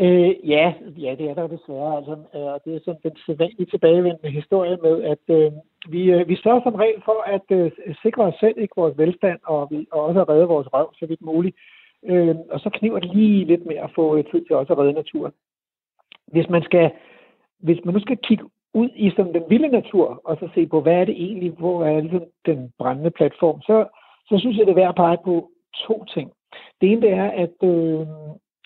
Øh, 0.05 0.32
ja, 0.53 0.65
ja, 1.05 1.11
det 1.19 1.25
er 1.30 1.36
der 1.39 1.47
desværre. 1.55 1.91
Altså, 1.97 2.15
øh, 2.36 2.53
det 2.63 2.71
er 2.75 2.82
sådan 2.86 3.01
den 3.07 3.15
sædvanlige 3.25 3.69
tilbagevendende 3.73 4.32
historie 4.39 4.77
med, 4.86 4.95
at 5.13 5.23
øh, 5.38 5.51
vi, 5.93 6.01
øh, 6.15 6.27
vi 6.30 6.36
sørger 6.43 6.61
som 6.63 6.75
regel 6.75 7.01
for 7.05 7.19
at 7.36 7.47
øh, 7.59 7.71
sikre 8.03 8.23
os 8.23 8.38
selv, 8.39 8.57
ikke 8.57 8.82
vores 8.82 8.97
velstand, 8.97 9.39
og, 9.53 9.67
vi, 9.71 9.88
og 9.91 10.01
også 10.07 10.21
at 10.21 10.30
redde 10.30 10.53
vores 10.55 10.73
røv 10.73 10.88
så 10.99 11.05
vidt 11.05 11.21
muligt. 11.21 11.55
Øh, 12.11 12.36
og 12.53 12.59
så 12.59 12.69
kniver 12.77 12.99
det 12.99 13.15
lige 13.15 13.45
lidt 13.45 13.65
med 13.65 13.75
at 13.75 13.91
få 13.95 14.21
tid 14.32 14.41
til 14.45 14.55
også 14.55 14.73
at 14.73 14.80
redde 14.80 14.93
naturen. 14.93 15.34
Hvis 16.32 16.49
man, 16.49 16.63
skal, 16.63 16.91
hvis 17.59 17.80
man 17.86 17.93
nu 17.93 17.99
skal 17.99 18.17
kigge 18.17 18.45
ud 18.73 18.89
i 18.95 19.09
sådan 19.09 19.34
den 19.34 19.43
vilde 19.49 19.67
natur, 19.67 20.21
og 20.25 20.38
så 20.39 20.49
se 20.55 20.67
på, 20.67 20.82
hvad 20.82 20.93
er 20.93 21.05
det 21.05 21.15
egentlig, 21.23 21.51
hvor 21.51 21.86
er 21.86 22.01
ligesom 22.01 22.23
den 22.45 22.73
brændende 22.80 23.11
platform, 23.11 23.61
så, 23.61 23.86
så 24.30 24.39
synes 24.39 24.57
jeg, 24.57 24.65
det 24.65 24.71
er 24.71 24.82
værd 24.82 24.89
at 24.89 24.95
pege 24.95 25.17
på 25.25 25.49
to 25.88 26.05
ting. 26.13 26.32
Det 26.82 26.91
ene 26.91 27.01
det 27.01 27.11
er, 27.11 27.30
at 27.32 27.69
øh, 27.69 28.07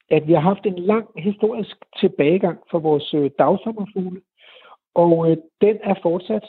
at 0.09 0.27
vi 0.27 0.33
har 0.33 0.39
haft 0.39 0.65
en 0.65 0.79
lang 0.79 1.07
historisk 1.17 1.77
tilbagegang 1.99 2.59
for 2.71 2.79
vores 2.79 3.13
øh, 3.13 3.31
dagsommerfugle, 3.39 4.21
og 4.95 5.31
øh, 5.31 5.37
den 5.61 5.77
er 5.83 5.95
fortsat. 6.01 6.45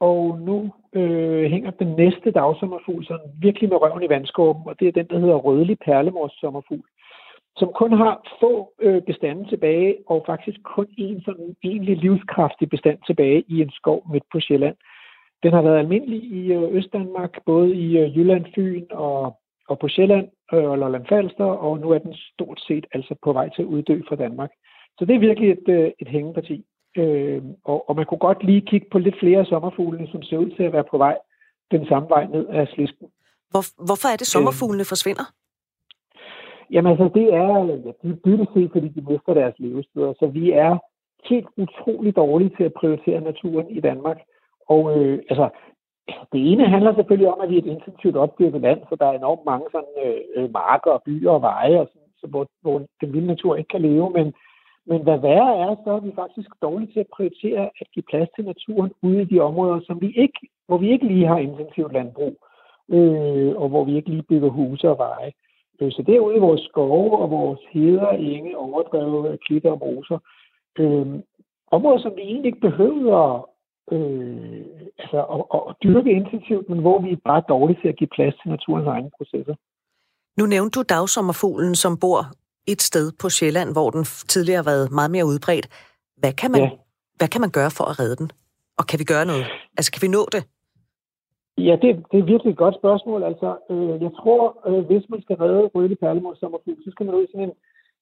Og 0.00 0.38
nu 0.40 0.72
øh, 0.92 1.50
hænger 1.50 1.70
den 1.70 1.88
næste 1.96 2.30
dagsommerfugl 2.30 3.04
sådan 3.06 3.30
virkelig 3.38 3.68
med 3.68 3.82
røven 3.82 4.02
i 4.02 4.08
vandskorben, 4.08 4.62
og 4.66 4.80
det 4.80 4.88
er 4.88 4.92
den, 4.92 5.06
der 5.06 5.18
hedder 5.18 5.34
rødlig 5.34 5.78
perlemors 5.78 6.32
sommerfugl, 6.40 6.88
som 7.60 7.70
kun 7.80 7.92
har 7.92 8.14
få 8.40 8.52
øh, 8.86 9.02
bestande 9.02 9.48
tilbage, 9.48 9.96
og 10.06 10.18
faktisk 10.26 10.58
kun 10.74 10.86
en 10.98 11.22
sådan 11.26 11.56
egentlig 11.64 11.96
livskraftig 11.96 12.70
bestand 12.70 12.98
tilbage 13.06 13.44
i 13.48 13.56
en 13.60 13.70
skov 13.70 13.98
midt 14.12 14.24
på 14.32 14.40
Sjælland. 14.40 14.76
Den 15.42 15.52
har 15.52 15.62
været 15.62 15.78
almindelig 15.78 16.22
i 16.38 16.52
øh, 16.52 16.74
Østdanmark, 16.76 17.34
både 17.46 17.68
i 17.74 17.98
øh, 17.98 18.16
Jylland, 18.16 18.44
Fyn 18.54 18.86
og 18.90 19.40
og 19.70 19.78
på 19.78 19.88
Sjælland 19.88 20.26
øh, 20.52 20.64
og 20.70 20.78
Lolland 20.78 21.06
Falster, 21.08 21.50
og 21.66 21.78
nu 21.78 21.90
er 21.90 21.98
den 21.98 22.14
stort 22.32 22.60
set 22.66 22.86
altså 22.92 23.14
på 23.24 23.32
vej 23.32 23.48
til 23.54 23.62
at 23.62 23.72
uddø 23.74 23.96
fra 24.08 24.16
Danmark. 24.16 24.50
Så 24.98 25.04
det 25.04 25.14
er 25.14 25.26
virkelig 25.28 25.50
et, 25.50 25.68
øh, 25.68 25.90
et 26.02 26.08
hængeparti. 26.08 26.64
Øh, 26.96 27.42
og, 27.64 27.88
og 27.88 27.96
man 27.96 28.06
kunne 28.06 28.24
godt 28.28 28.44
lige 28.44 28.66
kigge 28.70 28.86
på 28.92 28.98
lidt 28.98 29.18
flere 29.22 29.46
sommerfugle, 29.46 30.08
som 30.12 30.22
ser 30.22 30.38
ud 30.38 30.50
til 30.56 30.62
at 30.62 30.72
være 30.72 30.90
på 30.90 30.98
vej 30.98 31.16
den 31.70 31.86
samme 31.86 32.08
vej 32.08 32.24
ned 32.26 32.46
af 32.46 32.68
slisken. 32.74 33.06
Hvor, 33.50 33.84
hvorfor 33.86 34.08
er 34.08 34.16
det, 34.16 34.26
sommerfuglene 34.26 34.82
øh, 34.82 34.92
forsvinder? 34.92 35.26
Jamen 36.70 36.90
altså, 36.90 37.10
det 37.14 37.34
er, 37.34 37.64
ja, 37.64 37.92
det 38.02 38.24
dybest 38.24 38.52
set, 38.54 38.70
fordi 38.72 38.88
de 38.88 39.04
mister 39.10 39.34
deres 39.34 39.54
levesteder. 39.58 40.12
Så 40.12 40.26
vi 40.26 40.52
er 40.52 40.78
helt 41.28 41.48
utrolig 41.56 42.16
dårlige 42.16 42.54
til 42.56 42.64
at 42.64 42.72
prioritere 42.72 43.20
naturen 43.20 43.70
i 43.70 43.80
Danmark. 43.80 44.18
Og 44.68 44.98
øh, 44.98 45.18
altså, 45.30 45.48
det 46.32 46.52
ene 46.52 46.68
handler 46.68 46.94
selvfølgelig 46.94 47.32
om, 47.32 47.40
at 47.40 47.50
vi 47.50 47.54
er 47.54 47.62
et 47.62 47.74
intensivt 47.76 48.16
opdyrket 48.16 48.60
land, 48.60 48.80
så 48.88 48.96
der 49.00 49.06
er 49.06 49.18
enormt 49.18 49.44
mange 49.44 49.66
sådan, 49.72 49.94
øh, 50.04 50.20
øh, 50.36 50.52
marker 50.52 50.90
og 50.90 51.02
byer 51.06 51.30
og 51.30 51.42
veje, 51.42 51.80
og 51.80 51.88
sådan, 51.92 52.12
så 52.20 52.26
hvor, 52.26 52.46
hvor 52.62 52.78
den 53.00 53.12
vilde 53.12 53.26
natur 53.26 53.56
ikke 53.56 53.68
kan 53.68 53.82
leve. 53.82 54.10
Men, 54.10 54.34
men 54.86 55.02
hvad 55.02 55.18
værre 55.18 55.56
er, 55.56 55.76
så 55.84 55.90
er 55.90 56.00
vi 56.00 56.12
faktisk 56.14 56.50
dårlige 56.62 56.92
til 56.92 57.00
at 57.00 57.14
prioritere 57.16 57.70
at 57.80 57.86
give 57.94 58.08
plads 58.10 58.28
til 58.36 58.44
naturen 58.44 58.92
ude 59.02 59.22
i 59.22 59.30
de 59.32 59.40
områder, 59.40 59.80
som 59.86 60.00
vi 60.00 60.12
ikke, 60.16 60.40
hvor 60.66 60.78
vi 60.78 60.90
ikke 60.90 61.06
lige 61.06 61.26
har 61.26 61.38
intensivt 61.38 61.92
landbrug, 61.92 62.34
øh, 62.88 63.52
og 63.56 63.68
hvor 63.68 63.84
vi 63.84 63.96
ikke 63.96 64.10
lige 64.10 64.28
bygger 64.30 64.48
huse 64.48 64.88
og 64.88 64.98
veje. 64.98 65.32
Øh, 65.80 65.92
så 65.92 66.02
derude 66.06 66.36
i 66.36 66.44
vores 66.48 66.60
skove 66.60 67.18
og 67.18 67.30
vores 67.30 67.60
heder, 67.72 68.08
enge, 68.08 68.58
overdrevet, 68.58 69.40
klitter 69.46 69.70
og 69.70 69.78
moser, 69.78 70.18
øh, 70.78 71.06
områder, 71.70 71.98
som 71.98 72.12
vi 72.16 72.22
egentlig 72.22 72.46
ikke 72.46 72.68
behøver 72.68 73.48
øh, 73.92 74.64
altså, 74.98 75.18
at, 75.34 75.40
at 75.68 75.76
dyrke 75.82 76.10
intensivt, 76.10 76.68
men 76.68 76.78
hvor 76.78 76.98
vi 77.02 77.16
bare 77.16 77.36
er 77.42 77.50
dårlige 77.54 77.80
til 77.82 77.88
at 77.88 77.96
give 77.96 78.14
plads 78.16 78.34
til 78.34 78.50
naturens 78.50 78.86
egne 78.86 79.10
processer. 79.18 79.54
Nu 80.38 80.46
nævnte 80.46 80.78
du 80.78 80.82
dagsommerfuglen, 80.88 81.74
som 81.74 81.98
bor 82.00 82.20
et 82.66 82.82
sted 82.82 83.12
på 83.20 83.28
Sjælland, 83.28 83.72
hvor 83.72 83.90
den 83.90 84.04
tidligere 84.04 84.62
har 84.62 84.70
været 84.72 84.92
meget 84.92 85.10
mere 85.10 85.26
udbredt. 85.26 85.66
Hvad 86.16 86.32
kan 86.32 86.50
man, 86.50 86.60
ja. 86.60 86.70
hvad 87.16 87.28
kan 87.28 87.40
man 87.40 87.50
gøre 87.50 87.70
for 87.70 87.84
at 87.84 88.00
redde 88.00 88.16
den? 88.16 88.30
Og 88.78 88.86
kan 88.86 88.98
vi 88.98 89.04
gøre 89.04 89.26
noget? 89.26 89.46
Altså, 89.76 89.92
kan 89.92 90.02
vi 90.02 90.08
nå 90.08 90.22
det? 90.32 90.42
Ja, 91.66 91.74
det, 91.82 91.88
det 92.10 92.18
er 92.18 92.30
virkelig 92.32 92.50
et 92.50 92.62
godt 92.64 92.74
spørgsmål. 92.74 93.22
Altså, 93.22 93.56
øh, 93.70 94.02
jeg 94.02 94.12
tror, 94.20 94.42
øh, 94.68 94.84
hvis 94.86 95.04
man 95.08 95.22
skal 95.22 95.36
redde 95.36 95.70
røde 95.74 95.96
perlemors 95.96 96.38
sommerfugl, 96.38 96.84
så 96.84 96.90
skal 96.90 97.06
man 97.06 97.14
ud 97.14 97.24
i 97.24 97.30
sådan 97.32 97.48
en 97.48 97.54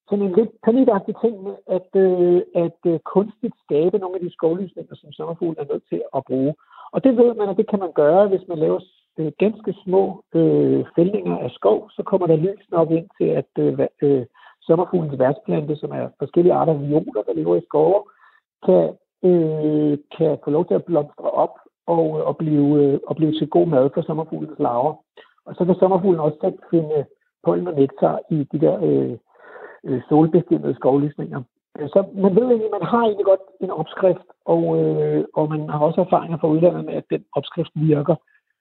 sådan 0.09 0.25
en 0.25 0.35
lidt 0.35 0.51
panikagtig 0.65 1.15
ting 1.23 1.43
med 1.43 1.55
at, 1.77 1.89
øh, 2.05 2.41
at 2.65 2.79
øh, 2.91 2.99
kunstigt 2.99 3.55
skabe 3.65 3.97
nogle 3.97 4.15
af 4.15 4.21
de 4.21 4.31
skovlysninger, 4.37 4.95
som 4.95 5.11
sommerfuglen 5.11 5.59
er 5.59 5.73
nødt 5.73 5.83
til 5.89 6.01
at 6.15 6.21
bruge. 6.27 6.53
Og 6.91 7.03
det 7.03 7.17
ved 7.17 7.33
man, 7.35 7.49
at 7.49 7.57
det 7.57 7.69
kan 7.69 7.79
man 7.79 7.91
gøre, 7.91 8.27
hvis 8.27 8.47
man 8.47 8.59
laver 8.59 8.79
øh, 9.19 9.31
ganske 9.39 9.73
små 9.83 10.23
øh, 10.33 10.85
fældninger 10.95 11.37
af 11.37 11.51
skov, 11.51 11.89
så 11.95 12.03
kommer 12.03 12.27
der 12.27 12.35
lys 12.35 12.65
nok 12.71 12.91
ind 12.91 13.07
til, 13.17 13.27
at 13.41 13.51
øh, 13.59 13.79
øh, 14.01 14.25
sommerfuglens 14.61 15.19
værtsplante, 15.19 15.75
som 15.75 15.91
er 15.91 16.07
forskellige 16.19 16.53
arter 16.53 16.73
af 16.73 16.81
violer, 16.81 17.23
der 17.27 17.33
lever 17.33 17.55
i 17.55 17.67
skove, 17.67 18.03
kan, 18.65 18.83
øh, 19.29 19.97
kan 20.17 20.37
få 20.43 20.49
lov 20.49 20.65
til 20.67 20.73
at 20.73 20.85
blomstre 20.85 21.31
op 21.31 21.55
og, 21.95 22.05
øh, 22.17 22.27
og, 22.29 22.37
blive, 22.37 22.67
øh, 22.81 22.99
og 23.07 23.15
blive 23.15 23.33
til 23.33 23.47
god 23.49 23.67
mad 23.67 23.89
for 23.93 24.01
sommerfuglens 24.01 24.59
larver. 24.59 24.93
Og 25.45 25.55
så 25.55 25.65
kan 25.65 25.75
sommerfuglen 25.75 26.25
også 26.25 26.37
selv 26.41 26.57
finde 26.71 27.05
pollen 27.45 27.67
og 27.67 27.75
nektar 27.79 28.19
i 28.31 28.37
de 28.51 28.59
der 28.65 28.75
øh, 28.87 29.17
øh, 29.87 30.01
solbestemte 30.09 30.75
skovlysninger. 30.75 31.41
Øh, 31.79 31.89
så 31.89 31.99
man 32.13 32.35
ved 32.35 32.45
egentlig, 32.47 32.77
man 32.79 32.89
har 32.93 33.01
egentlig 33.03 33.25
godt 33.25 33.45
en 33.61 33.71
opskrift, 33.71 34.27
og, 34.45 34.63
øh, 34.79 35.25
og 35.33 35.49
man 35.49 35.69
har 35.69 35.79
også 35.79 36.01
erfaringer 36.01 36.37
fra 36.37 36.51
udlandet 36.53 36.85
med, 36.85 36.93
at 36.93 37.09
den 37.09 37.23
opskrift 37.37 37.71
virker. 37.75 38.15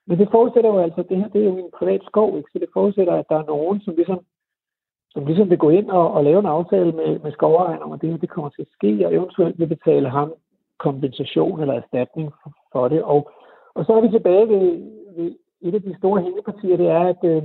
Men 0.06 0.18
det 0.18 0.28
forudsætter 0.30 0.70
jo 0.70 0.78
altså, 0.78 1.02
det 1.08 1.16
her 1.16 1.28
det 1.28 1.40
er 1.40 1.50
jo 1.50 1.56
en 1.56 1.76
privat 1.78 2.02
skov, 2.06 2.36
ikke? 2.38 2.50
så 2.52 2.58
det 2.58 2.68
forudsætter, 2.72 3.14
at 3.14 3.28
der 3.28 3.36
er 3.38 3.46
nogen, 3.54 3.80
som 3.80 3.94
ligesom, 3.94 4.20
som 5.10 5.26
ligesom 5.26 5.50
vil 5.50 5.58
gå 5.58 5.70
ind 5.70 5.90
og, 5.90 6.12
og 6.12 6.24
lave 6.24 6.38
en 6.38 6.54
aftale 6.56 6.92
med, 6.92 7.18
med 7.18 7.32
skovejeren 7.32 7.82
om, 7.82 7.92
at 7.92 8.00
det 8.00 8.10
her 8.10 8.16
det 8.16 8.30
kommer 8.30 8.50
til 8.50 8.62
at 8.62 8.74
ske, 8.76 9.06
og 9.06 9.14
eventuelt 9.14 9.58
vil 9.58 9.66
betale 9.66 10.10
ham 10.10 10.32
kompensation 10.78 11.60
eller 11.60 11.74
erstatning 11.74 12.32
for, 12.42 12.50
for 12.72 12.88
det. 12.88 13.02
Og, 13.02 13.30
og 13.74 13.84
så 13.84 13.92
er 13.92 14.00
vi 14.00 14.10
tilbage 14.10 14.48
ved, 14.48 14.64
ved 15.16 15.34
et 15.60 15.74
af 15.74 15.82
de 15.82 15.98
store 15.98 16.22
hængepartier, 16.22 16.76
det 16.76 16.88
er, 16.88 17.04
at 17.14 17.22
øh, 17.24 17.42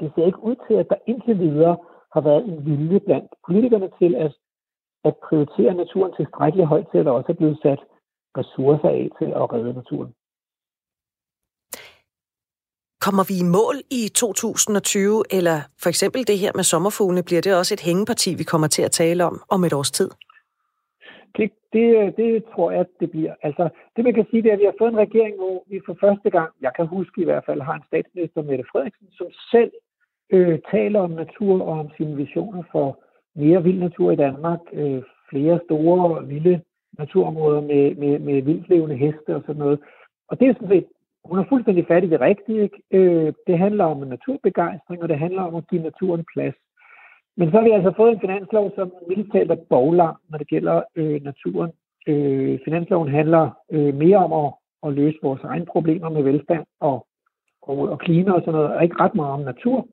det 0.00 0.12
ser 0.14 0.26
ikke 0.26 0.42
ud 0.42 0.56
til, 0.66 0.74
at 0.74 0.88
der 0.88 1.04
indtil 1.06 1.38
videre 1.38 1.76
har 2.14 2.20
været 2.20 2.44
en 2.44 2.64
vilje 2.66 3.00
blandt 3.00 3.30
politikerne 3.46 3.90
til 4.00 4.14
at, 4.14 4.32
at 5.04 5.14
prioritere 5.28 5.74
naturen 5.74 6.12
tilstrækkeligt 6.16 6.68
højt 6.68 6.86
til, 6.90 6.98
at 6.98 7.06
der 7.06 7.12
også 7.12 7.32
er 7.32 7.40
blevet 7.40 7.58
sat 7.62 7.80
ressourcer 8.38 8.88
af 8.88 9.08
til 9.18 9.30
at 9.40 9.52
redde 9.52 9.72
naturen. 9.72 10.12
Kommer 13.00 13.24
vi 13.30 13.34
i 13.44 13.50
mål 13.58 13.76
i 13.90 14.08
2020, 14.08 15.24
eller 15.30 15.58
for 15.82 15.88
eksempel 15.88 16.26
det 16.26 16.38
her 16.38 16.52
med 16.54 16.64
sommerfuglene, 16.64 17.22
bliver 17.22 17.42
det 17.42 17.56
også 17.56 17.74
et 17.74 17.80
hængeparti, 17.80 18.34
vi 18.34 18.44
kommer 18.44 18.68
til 18.68 18.82
at 18.82 18.90
tale 18.90 19.24
om 19.24 19.42
om 19.48 19.64
et 19.64 19.72
års 19.72 19.90
tid? 19.90 20.10
Det, 21.36 21.50
det, 21.72 22.16
det 22.16 22.44
tror 22.44 22.70
jeg, 22.70 22.86
det 23.00 23.10
bliver. 23.10 23.34
Altså, 23.42 23.68
det 23.96 24.04
man 24.04 24.14
kan 24.14 24.26
sige, 24.30 24.42
det 24.42 24.48
er, 24.48 24.52
at 24.52 24.58
vi 24.58 24.64
har 24.64 24.74
fået 24.78 24.92
en 24.92 25.04
regering, 25.06 25.36
hvor 25.36 25.64
vi 25.70 25.80
for 25.86 25.96
første 26.00 26.30
gang, 26.30 26.50
jeg 26.60 26.72
kan 26.76 26.86
huske 26.86 27.20
i 27.20 27.24
hvert 27.24 27.44
fald, 27.46 27.60
har 27.60 27.74
en 27.74 27.88
statsminister, 27.90 28.42
Mette 28.42 28.64
Frederiksen, 28.72 29.08
som 29.10 29.26
selv 29.50 29.72
øh, 30.30 30.58
taler 30.70 31.00
om 31.00 31.10
natur 31.10 31.62
og 31.62 31.78
om 31.78 31.88
sine 31.96 32.16
visioner 32.16 32.62
for 32.72 32.98
mere 33.34 33.62
vild 33.62 33.78
natur 33.78 34.10
i 34.10 34.16
Danmark, 34.16 34.60
øh, 34.72 35.02
flere 35.30 35.60
store 35.64 36.26
vilde 36.26 36.60
naturområder 36.98 37.60
med, 37.60 37.94
med, 37.94 38.18
med 38.18 38.42
vildlevende 38.42 38.96
heste 38.96 39.36
og 39.36 39.42
sådan 39.46 39.62
noget. 39.64 39.78
Og 40.28 40.40
det 40.40 40.48
er 40.48 40.54
sådan 40.54 40.68
set, 40.68 40.86
hun 41.24 41.38
er 41.38 41.44
fuldstændig 41.48 41.86
fat 41.86 42.04
i 42.04 42.10
det 42.10 42.20
rigtige. 42.20 42.62
Ikke? 42.62 42.82
Øh, 42.90 43.32
det 43.46 43.58
handler 43.58 43.84
om 43.84 43.98
naturbegejstring, 43.98 45.02
og 45.02 45.08
det 45.08 45.18
handler 45.18 45.42
om 45.42 45.54
at 45.54 45.68
give 45.70 45.82
naturen 45.82 46.24
plads. 46.34 46.54
Men 47.38 47.50
så 47.50 47.56
har 47.56 47.64
vi 47.64 47.70
altså 47.70 47.92
fået 47.96 48.12
en 48.12 48.20
finanslov, 48.20 48.72
som 48.74 48.92
mildt 49.08 49.32
talt 49.32 49.50
er 49.50 49.64
boglang, 49.70 50.16
når 50.28 50.38
det 50.38 50.48
gælder 50.48 50.82
øh, 50.96 51.22
naturen. 51.22 51.72
Øh, 52.08 52.58
finansloven 52.64 53.08
handler 53.08 53.50
øh, 53.70 53.94
mere 53.94 54.16
om 54.16 54.32
at, 54.44 54.52
at 54.86 54.94
løse 54.94 55.18
vores 55.22 55.44
egne 55.44 55.66
problemer 55.66 56.08
med 56.08 56.22
velstand 56.22 56.64
og, 56.80 57.06
og, 57.62 57.78
og 57.78 57.98
klima 57.98 58.32
og 58.32 58.40
sådan 58.40 58.52
noget, 58.52 58.74
og 58.76 58.82
ikke 58.82 59.00
ret 59.00 59.14
meget 59.14 59.32
om 59.32 59.40
natur. 59.40 59.86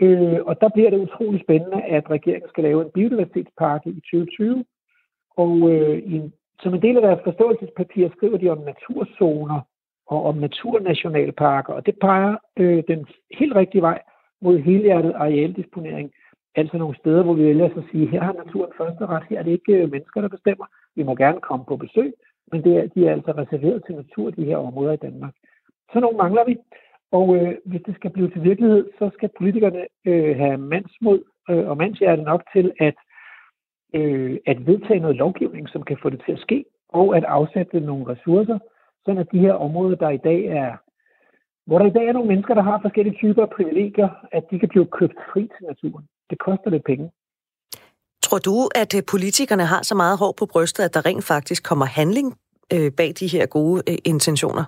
Øh, 0.00 0.38
og 0.46 0.60
der 0.60 0.68
bliver 0.68 0.90
det 0.90 0.98
utrolig 0.98 1.40
spændende, 1.40 1.82
at 1.82 2.10
regeringen 2.10 2.48
skal 2.48 2.64
lave 2.64 2.82
en 2.84 2.90
biodiversitetspakke 2.94 3.90
i 3.90 4.00
2020. 4.00 4.64
Og 5.36 5.70
øh, 5.72 5.98
i, 5.98 6.22
som 6.62 6.74
en 6.74 6.82
del 6.82 6.96
af 6.96 7.02
deres 7.02 7.20
forståelsespapir 7.24 8.08
skriver 8.16 8.38
de 8.38 8.48
om 8.48 8.58
naturzoner 8.58 9.60
og 10.06 10.24
om 10.24 10.36
naturnationalparker. 10.36 11.72
Og 11.72 11.86
det 11.86 11.94
peger 12.00 12.36
øh, 12.56 12.82
den 12.88 13.06
helt 13.38 13.54
rigtige 13.54 13.82
vej 13.82 14.02
mod 14.42 14.58
helhjertet 14.58 15.12
arealdisponering. 15.12 16.12
Altså 16.60 16.78
nogle 16.78 16.96
steder, 16.96 17.22
hvor 17.22 17.34
vi 17.34 17.44
vælger 17.44 17.64
at 17.64 17.88
sige, 17.90 18.06
her 18.06 18.22
har 18.22 18.32
naturen 18.32 18.72
første 18.78 19.06
ret, 19.06 19.24
her 19.30 19.38
er 19.38 19.42
det 19.42 19.50
ikke 19.50 19.72
øh, 19.72 19.90
mennesker, 19.90 20.20
der 20.20 20.28
bestemmer. 20.28 20.66
Vi 20.96 21.02
må 21.02 21.14
gerne 21.14 21.40
komme 21.40 21.64
på 21.64 21.76
besøg, 21.76 22.12
men 22.52 22.64
det 22.64 22.72
er, 22.76 22.86
de 22.94 23.06
er 23.06 23.12
altså 23.12 23.32
reserveret 23.32 23.82
til 23.86 23.94
natur, 23.94 24.30
de 24.30 24.44
her 24.44 24.56
områder 24.56 24.92
i 24.92 25.04
Danmark. 25.06 25.34
Så 25.92 26.00
nogle 26.00 26.16
mangler 26.16 26.44
vi. 26.44 26.56
Og 27.12 27.36
øh, 27.36 27.54
hvis 27.64 27.82
det 27.86 27.94
skal 27.94 28.10
blive 28.10 28.30
til 28.30 28.42
virkelighed, 28.42 28.90
så 28.98 29.10
skal 29.14 29.30
politikerne 29.38 29.84
øh, 30.04 30.36
have 30.36 30.58
mandsmod 30.58 31.20
øh, 31.50 31.68
og 31.68 31.76
mandshjerte 31.76 32.22
nok 32.22 32.42
til 32.54 32.72
at, 32.80 32.96
øh, 33.94 34.38
at 34.46 34.66
vedtage 34.66 35.00
noget 35.00 35.16
lovgivning, 35.16 35.68
som 35.68 35.82
kan 35.82 35.98
få 36.02 36.10
det 36.10 36.22
til 36.26 36.32
at 36.32 36.44
ske, 36.46 36.64
og 36.88 37.16
at 37.16 37.24
afsætte 37.24 37.80
nogle 37.80 38.08
ressourcer, 38.12 38.58
sådan 39.04 39.20
at 39.20 39.32
de 39.32 39.38
her 39.38 39.52
områder, 39.52 39.96
der 39.96 40.10
i 40.10 40.24
dag 40.30 40.44
er, 40.44 40.76
hvor 41.66 41.78
der 41.78 41.86
i 41.86 41.96
dag 41.98 42.06
er 42.08 42.12
nogle 42.12 42.28
mennesker, 42.28 42.54
der 42.54 42.62
har 42.62 42.78
forskellige 42.82 43.16
typer 43.16 43.42
af 43.42 43.50
privilegier, 43.50 44.08
at 44.32 44.44
de 44.50 44.58
kan 44.58 44.68
blive 44.68 44.86
købt 44.86 45.18
fri 45.32 45.40
til 45.40 45.66
naturen. 45.66 46.04
Det 46.30 46.38
koster 46.38 46.70
lidt 46.70 46.84
penge. 46.84 47.10
Tror 48.22 48.38
du, 48.38 48.54
at 48.82 48.90
øh, 48.96 49.02
politikerne 49.14 49.66
har 49.72 49.82
så 49.82 49.94
meget 49.94 50.18
hår 50.18 50.34
på 50.38 50.46
brystet, 50.52 50.82
at 50.84 50.94
der 50.94 51.06
rent 51.06 51.24
faktisk 51.24 51.68
kommer 51.70 51.86
handling 51.86 52.28
øh, 52.74 52.90
bag 52.98 53.10
de 53.20 53.26
her 53.34 53.46
gode 53.46 53.78
øh, 53.90 53.98
intentioner? 54.12 54.64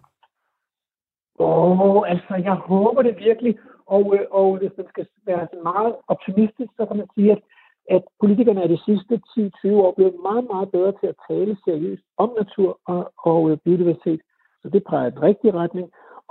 Åh, 1.39 1.81
oh, 1.81 2.11
altså, 2.13 2.35
jeg 2.49 2.55
håber 2.55 3.03
det 3.03 3.15
virkelig. 3.29 3.55
Og, 3.87 4.05
øh, 4.17 4.25
og 4.31 4.59
hvis 4.59 4.73
man 4.77 4.87
skal 4.89 5.07
være 5.27 5.47
meget 5.63 5.93
optimistisk, 6.09 6.71
så 6.79 6.87
kan 6.87 6.97
man 6.97 7.09
sige, 7.15 7.33
at, 7.33 7.41
at 7.97 8.03
politikerne 8.21 8.63
er 8.63 8.69
de 8.75 8.85
sidste 8.89 9.15
10-20 9.39 9.75
år 9.85 9.93
blevet 9.97 10.17
meget, 10.29 10.45
meget 10.53 10.69
bedre 10.77 10.93
til 11.01 11.07
at 11.13 11.21
tale 11.31 11.57
seriøst 11.65 12.03
om 12.23 12.29
natur 12.41 12.71
og, 12.87 13.13
og 13.29 13.61
biodiversitet. 13.65 14.21
Så 14.63 14.69
det 14.69 14.85
peger 14.91 15.07
i 15.07 15.11
den 15.11 15.23
rigtige 15.23 15.55
retning. 15.63 15.87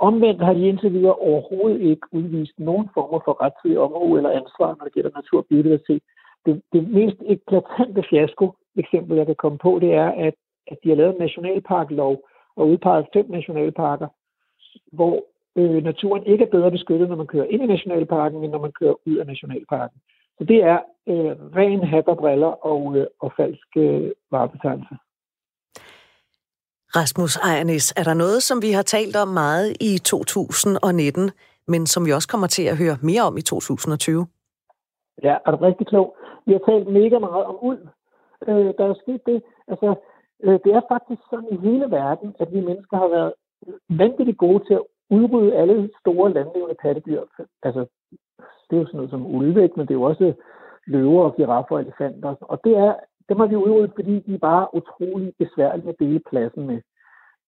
Omvendt 0.08 0.42
har 0.42 0.52
de 0.52 0.68
indtil 0.68 0.92
videre 0.92 1.14
overhovedet 1.14 1.80
ikke 1.80 2.06
udvist 2.12 2.58
nogen 2.58 2.88
former 2.94 3.20
for 3.24 3.42
rettidig 3.44 3.78
omhu 3.78 4.16
eller 4.16 4.30
ansvar, 4.30 4.68
når 4.68 4.84
det 4.84 4.94
gælder 4.94 5.10
natur 5.14 5.38
og 5.38 5.46
biodiversitet. 5.46 6.02
Det, 6.46 6.62
det 6.72 6.88
mest 6.88 7.16
eklatante 7.26 8.02
fiasko 8.10 8.52
eksempel, 8.76 9.16
jeg 9.16 9.26
kan 9.26 9.34
komme 9.34 9.58
på, 9.58 9.78
det 9.80 9.94
er, 9.94 10.08
at, 10.26 10.34
at 10.70 10.78
de 10.84 10.88
har 10.88 10.96
lavet 10.96 11.14
en 11.14 11.20
nationalparklov 11.20 12.28
og 12.56 12.68
udpeget 12.68 13.06
fem 13.12 13.26
nationalparker, 13.28 14.08
hvor 14.92 15.24
øh, 15.56 15.84
naturen 15.84 16.26
ikke 16.26 16.44
er 16.44 16.50
bedre 16.50 16.70
beskyttet, 16.70 17.08
når 17.08 17.16
man 17.16 17.26
kører 17.26 17.44
ind 17.44 17.62
i 17.62 17.66
nationalparken, 17.66 18.44
end 18.44 18.52
når 18.52 18.60
man 18.60 18.72
kører 18.72 18.94
ud 19.06 19.16
af 19.16 19.26
nationalparken. 19.26 20.00
Så 20.38 20.44
det 20.44 20.62
er 20.62 20.78
øh, 21.08 21.32
ren 21.56 21.84
hat 21.84 22.06
og 22.06 22.16
briller 22.16 22.66
og, 22.66 22.96
øh, 22.96 23.06
og 23.20 23.32
falsk 23.36 23.76
øh, 23.76 24.10
varebetegnelse. 24.30 24.94
Rasmus 26.96 27.36
Ejernes, 27.36 27.86
er 28.00 28.04
der 28.08 28.14
noget, 28.14 28.42
som 28.48 28.62
vi 28.62 28.70
har 28.78 28.82
talt 28.82 29.16
om 29.24 29.28
meget 29.28 29.68
i 29.88 29.90
2019, 29.98 31.30
men 31.72 31.86
som 31.86 32.06
vi 32.06 32.12
også 32.12 32.28
kommer 32.32 32.46
til 32.46 32.64
at 32.72 32.78
høre 32.82 32.96
mere 33.02 33.22
om 33.28 33.36
i 33.36 33.42
2020? 33.42 34.26
Ja, 35.22 35.34
er 35.46 35.50
du 35.50 35.56
rigtig 35.56 35.86
klog. 35.86 36.16
Vi 36.46 36.52
har 36.52 36.62
talt 36.68 36.88
mega 36.98 37.18
meget 37.18 37.44
om 37.50 37.56
ulv. 37.68 37.84
Øh, 38.48 38.70
der 38.78 38.84
er 38.90 38.94
sket 39.02 39.22
det. 39.26 39.42
Altså, 39.72 39.88
øh, 40.44 40.58
det 40.64 40.70
er 40.78 40.82
faktisk 40.92 41.22
sådan 41.30 41.52
i 41.54 41.58
hele 41.66 41.86
verden, 42.00 42.28
at 42.40 42.48
vi 42.54 42.60
mennesker 42.60 42.96
har 42.96 43.08
været 43.16 43.32
vanvittigt 43.88 44.38
gode 44.38 44.64
til 44.68 44.74
at 44.74 44.84
udrydde 45.10 45.56
alle 45.60 45.90
store 46.00 46.32
landlevende 46.32 46.76
pattedyr. 46.82 47.22
Altså, 47.62 47.82
det 48.66 48.74
er 48.76 48.80
jo 48.80 48.86
sådan 48.86 48.98
noget 48.98 49.10
som 49.10 49.26
ulve, 49.36 49.70
men 49.76 49.86
det 49.86 49.94
er 49.94 50.00
jo 50.02 50.10
også 50.12 50.32
løver 50.86 51.22
og 51.24 51.36
giraffer 51.36 51.74
og 51.76 51.80
elefanter. 51.80 52.34
Og 52.40 52.60
det 52.64 52.74
er, 52.76 52.94
dem 53.30 53.38
har 53.40 53.46
vi 53.46 53.56
udryddet, 53.56 53.92
fordi 53.94 54.14
de 54.18 54.34
er 54.34 54.38
bare 54.38 54.74
utrolig 54.74 55.32
besværlige 55.38 55.88
at 55.88 55.98
dele 55.98 56.20
pladsen 56.30 56.66
med. 56.66 56.80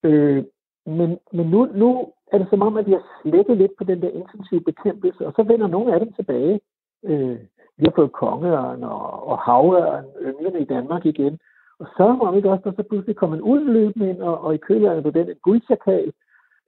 Øh, 0.04 0.44
men 0.86 1.18
men 1.32 1.46
nu, 1.50 1.68
nu 1.74 2.12
er 2.32 2.38
det 2.38 2.46
som 2.50 2.62
om, 2.62 2.76
at 2.76 2.86
vi 2.86 2.92
har 2.92 3.04
slækket 3.22 3.56
lidt 3.56 3.72
på 3.78 3.84
den 3.84 4.02
der 4.02 4.08
intensive 4.08 4.60
bekæmpelse, 4.60 5.26
og 5.26 5.32
så 5.36 5.42
vender 5.42 5.66
nogle 5.66 5.94
af 5.94 6.00
dem 6.00 6.12
tilbage. 6.12 6.60
Øh, 7.04 7.38
vi 7.76 7.84
har 7.84 7.92
fået 7.96 8.12
kongeørn 8.12 8.82
og, 8.82 9.28
og 9.28 9.38
havørn 9.38 10.04
ynglende 10.20 10.60
i 10.60 10.64
Danmark 10.74 11.06
igen. 11.06 11.38
Og 11.78 11.86
så 11.96 12.12
må 12.12 12.32
ikke 12.32 12.50
også, 12.50 12.62
der 12.64 12.72
så 12.76 12.82
pludselig 12.88 13.16
kommer 13.16 13.36
en 13.36 13.42
ulv 13.42 13.96
ind, 13.96 14.22
og, 14.22 14.40
og 14.40 14.54
i 14.54 14.58
kølerne 14.58 15.02
på 15.02 15.10
den 15.10 15.28
en 15.28 15.36
guldsjakal. 15.42 16.12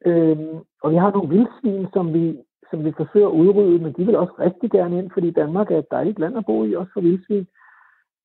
Øhm, 0.06 0.56
og 0.82 0.90
vi 0.90 0.96
har 0.96 1.10
nogle 1.10 1.28
vildsvin, 1.28 1.86
som 1.92 2.14
vi, 2.14 2.38
som 2.70 2.84
vi 2.84 2.92
forsøger 2.96 3.26
at 3.26 3.32
udrydde, 3.32 3.78
men 3.78 3.92
de 3.92 4.06
vil 4.06 4.16
også 4.16 4.34
rigtig 4.38 4.70
gerne 4.70 4.98
ind, 4.98 5.10
fordi 5.10 5.30
Danmark 5.30 5.70
er 5.70 5.78
et 5.78 5.90
dejligt 5.90 6.18
land 6.18 6.36
at 6.36 6.46
bo 6.46 6.64
i, 6.64 6.74
også 6.74 6.92
for 6.92 7.00
vildsvin. 7.00 7.46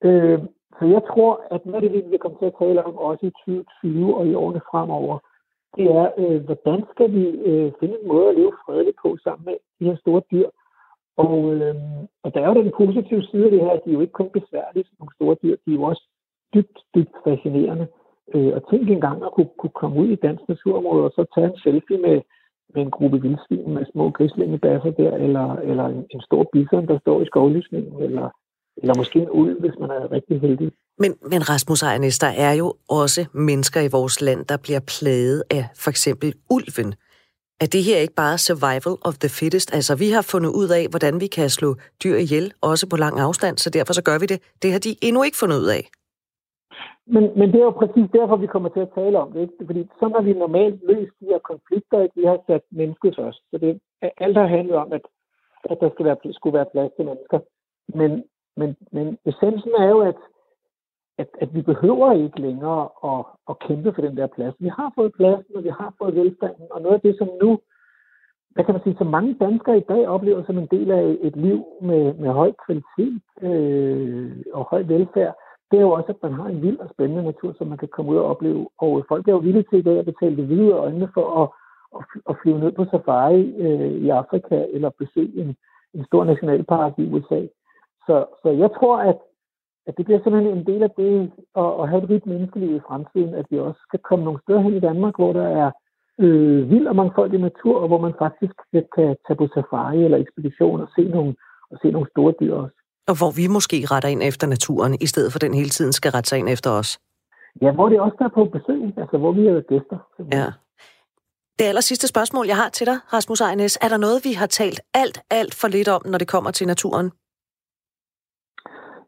Øhm, 0.03 0.47
så 0.77 0.85
jeg 0.85 1.01
tror, 1.11 1.31
at 1.51 1.65
noget 1.65 1.83
af 1.83 1.89
det, 1.89 2.11
vi 2.11 2.17
kommer 2.17 2.39
til 2.39 2.51
at 2.51 2.59
tale 2.59 2.85
om 2.85 2.97
også 2.97 3.25
i 3.25 3.31
2020 3.45 4.17
og 4.17 4.27
i 4.27 4.33
årene 4.33 4.61
fremover, 4.71 5.17
det 5.75 5.85
er, 5.99 6.07
øh, 6.17 6.39
hvordan 6.45 6.79
skal 6.91 7.11
vi 7.17 7.25
øh, 7.49 7.71
finde 7.79 7.95
en 8.01 8.07
måde 8.07 8.29
at 8.29 8.35
leve 8.35 8.53
fredeligt 8.65 8.97
på 9.01 9.17
sammen 9.23 9.45
med 9.45 9.57
de 9.79 9.85
her 9.85 9.97
store 10.03 10.21
dyr. 10.31 10.49
Og, 11.17 11.53
øh, 11.53 11.75
og 12.23 12.33
der 12.33 12.39
er 12.41 12.47
jo 12.47 12.61
den 12.61 12.71
positive 12.77 13.23
side 13.23 13.45
af 13.45 13.51
det 13.51 13.61
her, 13.61 13.71
at 13.71 13.81
de 13.85 13.89
er 13.89 13.93
jo 13.93 14.01
ikke 14.01 14.19
kun 14.19 14.29
besværlige 14.29 14.85
som 14.85 14.95
nogle 14.99 15.15
store 15.17 15.35
dyr, 15.43 15.55
de 15.65 15.71
er 15.71 15.79
jo 15.79 15.83
også 15.83 16.03
dybt, 16.53 16.77
dybt 16.95 17.15
fascinerende. 17.23 17.87
Øh, 18.33 18.51
og 18.55 18.61
tænk 18.69 18.89
engang 18.89 19.23
at 19.23 19.31
kunne, 19.35 19.49
kunne 19.59 19.77
komme 19.81 19.95
ud 20.01 20.07
i 20.07 20.23
dansk 20.25 20.43
naturområde 20.47 21.05
og 21.05 21.11
så 21.15 21.25
tage 21.35 21.47
en 21.47 21.59
selfie 21.63 21.97
med, 21.97 22.21
med 22.73 22.81
en 22.81 22.91
gruppe 22.91 23.21
vildsvin 23.21 23.73
med 23.73 23.85
små 23.91 24.09
grislingebasser 24.09 24.91
der, 24.91 25.11
eller, 25.25 25.55
eller 25.55 25.85
en, 25.85 26.05
en 26.15 26.21
stor 26.21 26.43
bison, 26.53 26.87
der 26.87 26.99
står 26.99 27.21
i 27.21 27.25
skovlysningen, 27.25 28.01
eller, 28.01 28.29
eller 28.81 28.95
måske 28.97 29.19
en 29.19 29.29
ulv, 29.29 29.59
hvis 29.59 29.75
man 29.79 29.89
er 29.89 30.11
rigtig 30.11 30.41
heldig. 30.41 30.71
Men, 30.97 31.11
men 31.31 31.49
Rasmus 31.49 31.83
Ejernes, 31.83 32.19
der 32.19 32.33
er 32.47 32.53
jo 32.53 32.73
også 32.89 33.25
mennesker 33.33 33.81
i 33.81 33.89
vores 33.91 34.21
land, 34.21 34.45
der 34.45 34.57
bliver 34.57 34.79
plaget 34.79 35.43
af 35.51 35.63
for 35.83 35.89
eksempel 35.89 36.33
ulven. 36.49 36.89
Er 37.63 37.69
det 37.73 37.83
her 37.83 37.97
ikke 37.97 38.19
bare 38.23 38.37
survival 38.37 38.95
of 39.07 39.15
the 39.23 39.31
fittest? 39.39 39.69
Altså, 39.77 39.93
vi 40.03 40.09
har 40.15 40.23
fundet 40.33 40.51
ud 40.61 40.69
af, 40.79 40.83
hvordan 40.93 41.13
vi 41.23 41.27
kan 41.27 41.49
slå 41.49 41.69
dyr 42.03 42.17
ihjel, 42.25 42.47
også 42.61 42.85
på 42.89 42.97
lang 42.97 43.19
afstand, 43.19 43.57
så 43.57 43.69
derfor 43.69 43.93
så 43.93 44.03
gør 44.03 44.17
vi 44.19 44.25
det. 44.25 44.39
Det 44.61 44.71
har 44.71 44.79
de 44.79 44.91
endnu 45.07 45.21
ikke 45.23 45.37
fundet 45.41 45.57
ud 45.63 45.69
af. 45.79 45.83
Men, 47.13 47.23
men 47.39 47.47
det 47.51 47.59
er 47.59 47.67
jo 47.69 47.79
præcis 47.81 48.07
derfor, 48.17 48.35
vi 48.35 48.53
kommer 48.53 48.69
til 48.69 48.79
at 48.79 48.93
tale 48.99 49.17
om 49.23 49.31
det. 49.31 49.41
Ikke? 49.41 49.53
Fordi 49.69 49.81
så 49.99 50.05
har 50.15 50.21
vi 50.27 50.33
normalt 50.33 50.79
løst 50.89 51.13
de 51.19 51.25
her 51.31 51.41
konflikter, 51.51 51.97
ikke? 52.01 52.15
vi 52.19 52.25
har 52.31 52.39
sat 52.47 52.63
mennesket 52.71 53.15
først. 53.19 53.39
Så 53.51 53.57
det 53.63 53.69
er 54.01 54.09
alt 54.17 54.37
har 54.37 54.47
handlet 54.57 54.75
om, 54.83 54.89
at, 54.97 55.05
at 55.71 55.77
der 55.81 55.89
skal 55.93 56.05
være, 56.05 56.17
skulle 56.37 56.57
være 56.59 56.71
plads 56.73 56.91
til 56.95 57.05
mennesker. 57.05 57.39
Men, 57.99 58.11
men, 58.59 58.75
men 58.91 59.17
essensen 59.25 59.73
er 59.83 59.89
jo, 59.89 59.99
at, 59.99 60.19
at, 61.17 61.29
at 61.41 61.49
vi 61.55 61.61
behøver 61.61 62.11
ikke 62.11 62.41
længere 62.41 62.89
at, 63.11 63.25
at 63.49 63.59
kæmpe 63.59 63.93
for 63.93 64.01
den 64.01 64.17
der 64.17 64.27
plads. 64.27 64.55
Vi 64.59 64.69
har 64.77 64.91
fået 64.95 65.13
pladsen, 65.17 65.55
og 65.55 65.63
vi 65.63 65.69
har 65.69 65.93
fået 65.97 66.15
velstanden, 66.15 66.67
og 66.71 66.81
noget 66.81 66.95
af 66.95 67.01
det, 67.01 67.15
som 67.17 67.29
nu, 67.41 67.59
hvad 68.49 68.65
kan 68.65 68.73
man 68.73 68.83
sige, 68.83 68.95
så 68.97 69.03
mange 69.03 69.33
danskere 69.33 69.77
i 69.77 69.87
dag 69.89 70.07
oplever 70.07 70.43
som 70.45 70.57
en 70.57 70.67
del 70.71 70.91
af 70.91 71.17
et 71.21 71.35
liv 71.35 71.65
med, 71.81 72.13
med 72.13 72.29
høj 72.29 72.51
kvalitet 72.65 73.21
øh, 73.41 74.31
og 74.53 74.63
høj 74.71 74.81
velfærd, 74.83 75.35
det 75.71 75.77
er 75.77 75.81
jo 75.81 75.91
også, 75.91 76.11
at 76.11 76.23
man 76.23 76.33
har 76.33 76.47
en 76.49 76.61
vild 76.61 76.79
og 76.79 76.89
spændende 76.93 77.23
natur, 77.23 77.53
som 77.57 77.67
man 77.67 77.77
kan 77.77 77.87
komme 77.87 78.11
ud 78.11 78.17
og 78.17 78.25
opleve. 78.25 78.69
Og 78.77 79.05
folk 79.07 79.27
er 79.27 79.31
jo 79.31 79.37
villige 79.37 79.65
til 79.69 79.79
i 79.79 79.81
dag 79.81 79.99
at 79.99 80.05
betale 80.05 80.37
det 80.37 80.45
hvide 80.45 80.71
øjnene 80.71 81.09
for 81.13 81.25
at, 81.41 81.49
at, 81.97 82.03
at 82.29 82.35
flyve 82.41 82.59
ned 82.59 82.71
på 82.71 82.85
safari 82.91 83.41
øh, 83.65 83.91
i 83.91 84.09
Afrika 84.09 84.65
eller 84.69 84.89
besøge 84.89 85.41
en, 85.41 85.55
en 85.93 86.05
stor 86.05 86.23
nationalpark 86.23 86.93
i 86.97 87.13
USA. 87.13 87.41
Så, 88.09 88.17
så 88.41 88.49
jeg 88.63 88.69
tror, 88.77 88.95
at, 89.09 89.19
at 89.87 89.93
det 89.97 90.05
bliver 90.05 90.19
simpelthen 90.21 90.57
en 90.57 90.65
del 90.69 90.81
af 90.83 90.91
det 91.01 91.31
at, 91.63 91.71
at 91.81 91.89
have 91.89 92.03
et 92.03 92.09
rigt 92.09 92.25
menneskeliv 92.25 92.71
i 92.75 92.85
fremtiden, 92.87 93.33
at 93.41 93.45
vi 93.49 93.57
også 93.59 93.81
skal 93.87 93.99
komme 94.09 94.25
nogle 94.25 94.41
steder 94.43 94.61
hen 94.61 94.75
i 94.77 94.85
Danmark, 94.89 95.15
hvor 95.19 95.33
der 95.33 95.47
er 95.61 95.69
øh, 96.23 96.69
vild 96.71 96.87
og 96.87 96.95
mangfoldig 96.95 97.39
natur, 97.39 97.75
og 97.81 97.87
hvor 97.87 98.01
man 98.05 98.13
faktisk 98.23 98.55
kan 98.95 99.15
tage 99.25 99.39
på 99.41 99.47
safari 99.53 100.03
eller 100.05 100.17
ekspedition 100.17 100.81
og 100.81 100.89
se 100.95 101.03
nogle, 101.15 101.35
og 101.71 101.77
se 101.81 101.91
nogle 101.91 102.09
store 102.13 102.33
dyr 102.39 102.53
også. 102.63 102.77
Og 103.09 103.15
hvor 103.19 103.31
vi 103.39 103.45
måske 103.57 103.77
retter 103.91 104.09
ind 104.09 104.23
efter 104.23 104.47
naturen, 104.47 104.93
i 105.01 105.07
stedet 105.13 105.31
for 105.31 105.39
den 105.39 105.53
hele 105.53 105.69
tiden 105.69 105.93
skal 105.93 106.11
rette 106.11 106.29
sig 106.29 106.39
ind 106.39 106.49
efter 106.49 106.69
os. 106.79 106.99
Ja, 107.61 107.71
hvor 107.71 107.89
det 107.89 107.99
også 107.99 108.17
er 108.19 108.31
på 108.37 108.45
besøg, 108.45 108.81
altså 108.97 109.17
hvor 109.17 109.31
vi 109.31 109.47
er 109.47 109.61
gæster. 109.61 109.97
Ja. 110.37 110.47
Det 111.59 111.65
aller 111.65 111.81
sidste 111.81 112.07
spørgsmål, 112.07 112.45
jeg 112.47 112.55
har 112.55 112.69
til 112.69 112.87
dig, 112.87 112.97
Rasmus 113.13 113.41
Ejnes. 113.41 113.77
Er 113.81 113.89
der 113.89 113.97
noget, 113.97 114.25
vi 114.27 114.33
har 114.33 114.47
talt 114.47 114.81
alt, 114.93 115.17
alt 115.29 115.53
for 115.61 115.67
lidt 115.67 115.87
om, 115.87 116.01
når 116.05 116.17
det 116.17 116.27
kommer 116.27 116.51
til 116.51 116.67
naturen? 116.67 117.11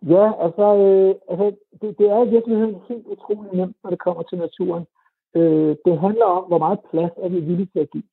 Ja, 0.07 0.43
altså, 0.45 0.67
øh, 0.85 1.15
altså 1.29 1.57
det, 1.81 1.97
det 1.99 2.09
er 2.09 2.25
i 2.25 2.29
virkeligheden 2.29 2.75
helt 2.89 3.07
utroligt 3.07 3.53
nemt, 3.53 3.75
når 3.83 3.89
det 3.89 3.99
kommer 3.99 4.23
til 4.23 4.37
naturen. 4.37 4.85
Øh, 5.35 5.75
det 5.85 5.99
handler 5.99 6.25
om, 6.25 6.43
hvor 6.43 6.57
meget 6.57 6.79
plads 6.91 7.11
er 7.17 7.29
vi 7.29 7.39
villige 7.39 7.69
til 7.73 7.79
at 7.79 7.91
give. 7.91 8.03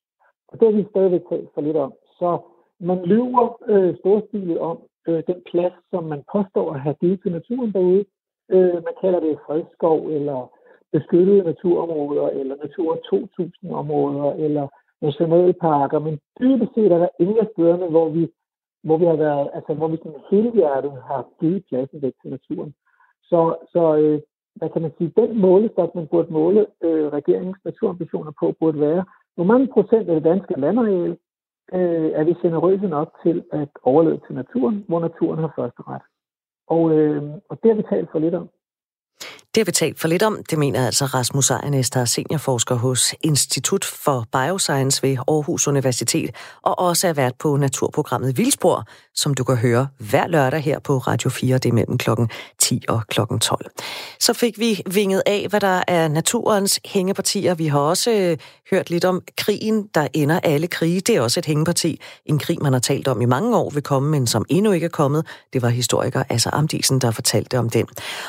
Og 0.48 0.60
det 0.60 0.68
har 0.68 0.76
vi 0.76 0.86
stadigvæk 0.90 1.22
talt 1.28 1.48
for 1.54 1.60
lidt 1.60 1.76
om. 1.76 1.92
Så 2.18 2.38
man 2.80 2.98
løber 3.04 3.58
øh, 3.68 3.96
storstilet 3.98 4.58
om, 4.58 4.78
øh, 5.08 5.22
den 5.26 5.42
plads, 5.50 5.72
som 5.90 6.04
man 6.04 6.22
påstår 6.32 6.72
at 6.72 6.80
have 6.80 6.94
givet 7.00 7.20
til 7.22 7.32
naturen 7.32 7.72
derude. 7.72 8.04
Øh, 8.48 8.74
man 8.74 8.94
kalder 9.00 9.20
det 9.20 9.38
fredskov, 9.46 10.08
eller 10.08 10.50
beskyttede 10.92 11.42
naturområder, 11.42 12.28
eller 12.28 12.56
Natur 12.64 12.98
2000-områder, 13.10 14.32
eller 14.32 14.68
nationalparker, 15.02 15.98
men 15.98 16.18
dybest 16.40 16.74
set 16.74 16.92
er 16.92 16.98
der 16.98 17.08
ingen 17.20 17.38
af 17.38 17.48
stederne, 17.52 17.86
hvor 17.86 18.08
vi, 18.08 18.28
hvor 18.82 18.96
vi 18.96 19.04
har 19.04 19.16
været, 19.16 19.50
altså 19.54 19.74
hvor 19.74 19.88
vi 19.88 19.96
sådan 19.96 20.20
hele 20.30 20.50
hjertet 20.52 20.92
har 21.08 21.26
givet 21.40 21.64
pladsen 21.68 22.02
væk 22.02 22.12
til 22.22 22.30
naturen. 22.30 22.74
Så, 23.22 23.56
så 23.72 23.96
øh, 23.96 24.20
hvad 24.54 24.68
kan 24.70 24.82
man 24.82 24.92
sige, 24.98 25.12
den 25.16 25.40
målestok, 25.40 25.94
man 25.94 26.06
burde 26.06 26.32
måle 26.32 26.66
øh, 26.82 27.06
regeringens 27.06 27.58
naturambitioner 27.64 28.32
på, 28.40 28.54
burde 28.60 28.80
være, 28.80 29.04
hvor 29.34 29.44
mange 29.44 29.68
procent 29.74 30.08
af 30.08 30.14
det 30.14 30.24
danske 30.24 30.60
landareal 30.60 31.16
øh, 31.72 32.10
er 32.18 32.24
vi 32.24 32.34
generøse 32.42 32.88
nok 32.88 33.08
til 33.22 33.44
at 33.52 33.68
overlede 33.82 34.20
til 34.26 34.34
naturen, 34.34 34.84
hvor 34.88 35.00
naturen 35.00 35.38
har 35.38 35.52
første 35.56 35.82
ret. 35.88 36.06
Og, 36.66 36.92
øh, 36.98 37.22
og 37.48 37.58
det 37.62 37.70
har 37.70 37.76
vi 37.76 37.84
talt 37.90 38.08
for 38.12 38.18
lidt 38.18 38.34
om. 38.34 38.48
Det 39.54 39.60
har 39.60 39.64
vi 39.64 39.72
talt 39.72 40.00
for 40.00 40.08
lidt 40.08 40.22
om. 40.22 40.38
Det 40.50 40.58
mener 40.58 40.86
altså 40.86 41.04
Rasmus 41.04 41.50
Ejernes, 41.50 41.90
der 41.90 42.00
er 42.00 42.04
seniorforsker 42.04 42.74
hos 42.74 43.14
Institut 43.20 43.84
for 43.84 44.26
Bioscience 44.32 45.02
ved 45.02 45.16
Aarhus 45.28 45.68
Universitet, 45.68 46.30
og 46.62 46.78
også 46.78 47.08
er 47.08 47.12
vært 47.12 47.34
på 47.38 47.56
naturprogrammet 47.56 48.38
Vildspor, 48.38 48.84
som 49.14 49.34
du 49.34 49.44
kan 49.44 49.56
høre 49.56 49.88
hver 49.98 50.26
lørdag 50.26 50.60
her 50.60 50.78
på 50.78 50.98
Radio 50.98 51.30
4, 51.30 51.58
det 51.58 51.68
er 51.68 51.72
mellem 51.72 51.98
klokken 51.98 52.30
10 52.68 52.82
og 52.88 53.02
klokken 53.08 53.38
12. 53.38 53.70
Så 54.20 54.32
fik 54.32 54.58
vi 54.58 54.82
vinget 54.92 55.22
af, 55.26 55.46
hvad 55.50 55.60
der 55.60 55.82
er 55.88 56.08
naturens 56.08 56.80
hængepartier. 56.84 57.54
Vi 57.54 57.66
har 57.66 57.78
også 57.78 58.10
øh, 58.10 58.36
hørt 58.70 58.90
lidt 58.90 59.04
om 59.04 59.22
krigen, 59.36 59.88
der 59.94 60.08
ender 60.14 60.40
alle 60.42 60.66
krige. 60.66 61.00
Det 61.00 61.16
er 61.16 61.20
også 61.20 61.40
et 61.40 61.46
hængeparti. 61.46 62.00
En 62.26 62.38
krig, 62.38 62.62
man 62.62 62.72
har 62.72 62.80
talt 62.80 63.08
om 63.08 63.20
i 63.20 63.24
mange 63.24 63.56
år, 63.56 63.70
vil 63.70 63.82
komme, 63.82 64.10
men 64.10 64.26
som 64.26 64.44
endnu 64.48 64.72
ikke 64.72 64.84
er 64.84 64.90
kommet. 64.90 65.26
Det 65.52 65.62
var 65.62 65.68
historiker 65.68 66.22
Asser 66.28 66.54
Amdisen, 66.54 66.98
der 66.98 67.10
fortalte 67.10 67.58
om 67.58 67.70
den. 67.70 67.86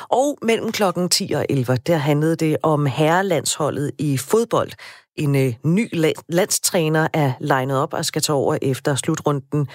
Og 0.09 0.37
mellem 0.41 0.71
klokken 0.71 1.09
10 1.09 1.31
og 1.35 1.45
11, 1.49 1.77
der 1.87 1.97
handlede 1.97 2.35
det 2.35 2.57
om 2.63 2.85
herrelandsholdet 2.85 3.91
i 3.97 4.17
fodbold. 4.17 4.71
En 5.15 5.35
øh, 5.35 5.53
ny 5.63 5.89
landstræner 6.29 7.07
er 7.13 7.31
legnet 7.39 7.77
op 7.77 7.93
og 7.93 8.05
skal 8.05 8.21
tage 8.21 8.35
over 8.35 8.57
efter 8.61 8.95
slutrunden 8.95 9.67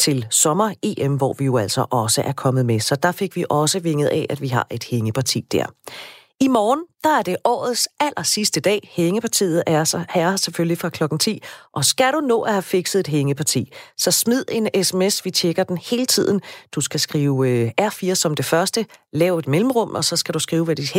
til 0.00 0.26
sommer-EM, 0.30 1.14
hvor 1.16 1.32
vi 1.38 1.44
jo 1.44 1.56
altså 1.56 1.86
også 1.90 2.22
er 2.22 2.32
kommet 2.32 2.66
med. 2.66 2.80
Så 2.80 2.96
der 2.96 3.12
fik 3.12 3.36
vi 3.36 3.44
også 3.50 3.80
vinget 3.80 4.08
af, 4.08 4.26
at 4.30 4.40
vi 4.40 4.48
har 4.48 4.66
et 4.70 4.84
hængeparti 4.84 5.40
der. 5.52 5.66
I 6.42 6.48
morgen, 6.48 6.80
der 7.04 7.18
er 7.18 7.22
det 7.22 7.36
årets 7.44 7.88
aller 8.00 8.22
sidste 8.22 8.60
dag. 8.60 8.90
Hængepartiet 8.92 9.62
er 9.66 9.84
så 9.84 10.04
her 10.10 10.36
selvfølgelig 10.36 10.78
fra 10.78 10.88
klokken 10.88 11.18
10. 11.18 11.42
Og 11.74 11.84
skal 11.84 12.12
du 12.12 12.20
nå 12.20 12.40
at 12.40 12.52
have 12.52 12.62
fikset 12.62 13.00
et 13.00 13.06
hængeparti, 13.06 13.72
så 13.98 14.10
smid 14.10 14.44
en 14.48 14.84
sms. 14.84 15.24
Vi 15.24 15.30
tjekker 15.30 15.64
den 15.64 15.78
hele 15.78 16.06
tiden. 16.06 16.40
Du 16.72 16.80
skal 16.80 17.00
skrive 17.00 17.48
øh, 17.48 17.70
R4 17.80 18.14
som 18.14 18.34
det 18.34 18.44
første, 18.44 18.86
lav 19.12 19.38
et 19.38 19.48
mellemrum, 19.48 19.90
og 19.90 20.04
så 20.04 20.16
skal 20.16 20.34
du 20.34 20.38
skrive, 20.38 20.64
hvad 20.64 20.76
dit 20.76 20.92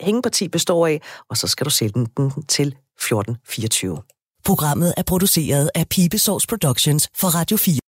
hængeparti 0.00 0.48
består 0.48 0.86
af, 0.86 1.00
og 1.30 1.36
så 1.36 1.46
skal 1.46 1.64
du 1.64 1.70
sende 1.70 2.06
den 2.16 2.30
til 2.30 2.66
1424. 2.66 3.98
Programmet 4.44 4.94
er 4.96 5.02
produceret 5.02 5.70
af 5.74 5.88
Pibesource 5.88 6.46
Productions 6.46 7.08
for 7.16 7.28
Radio 7.28 7.56
4. 7.56 7.78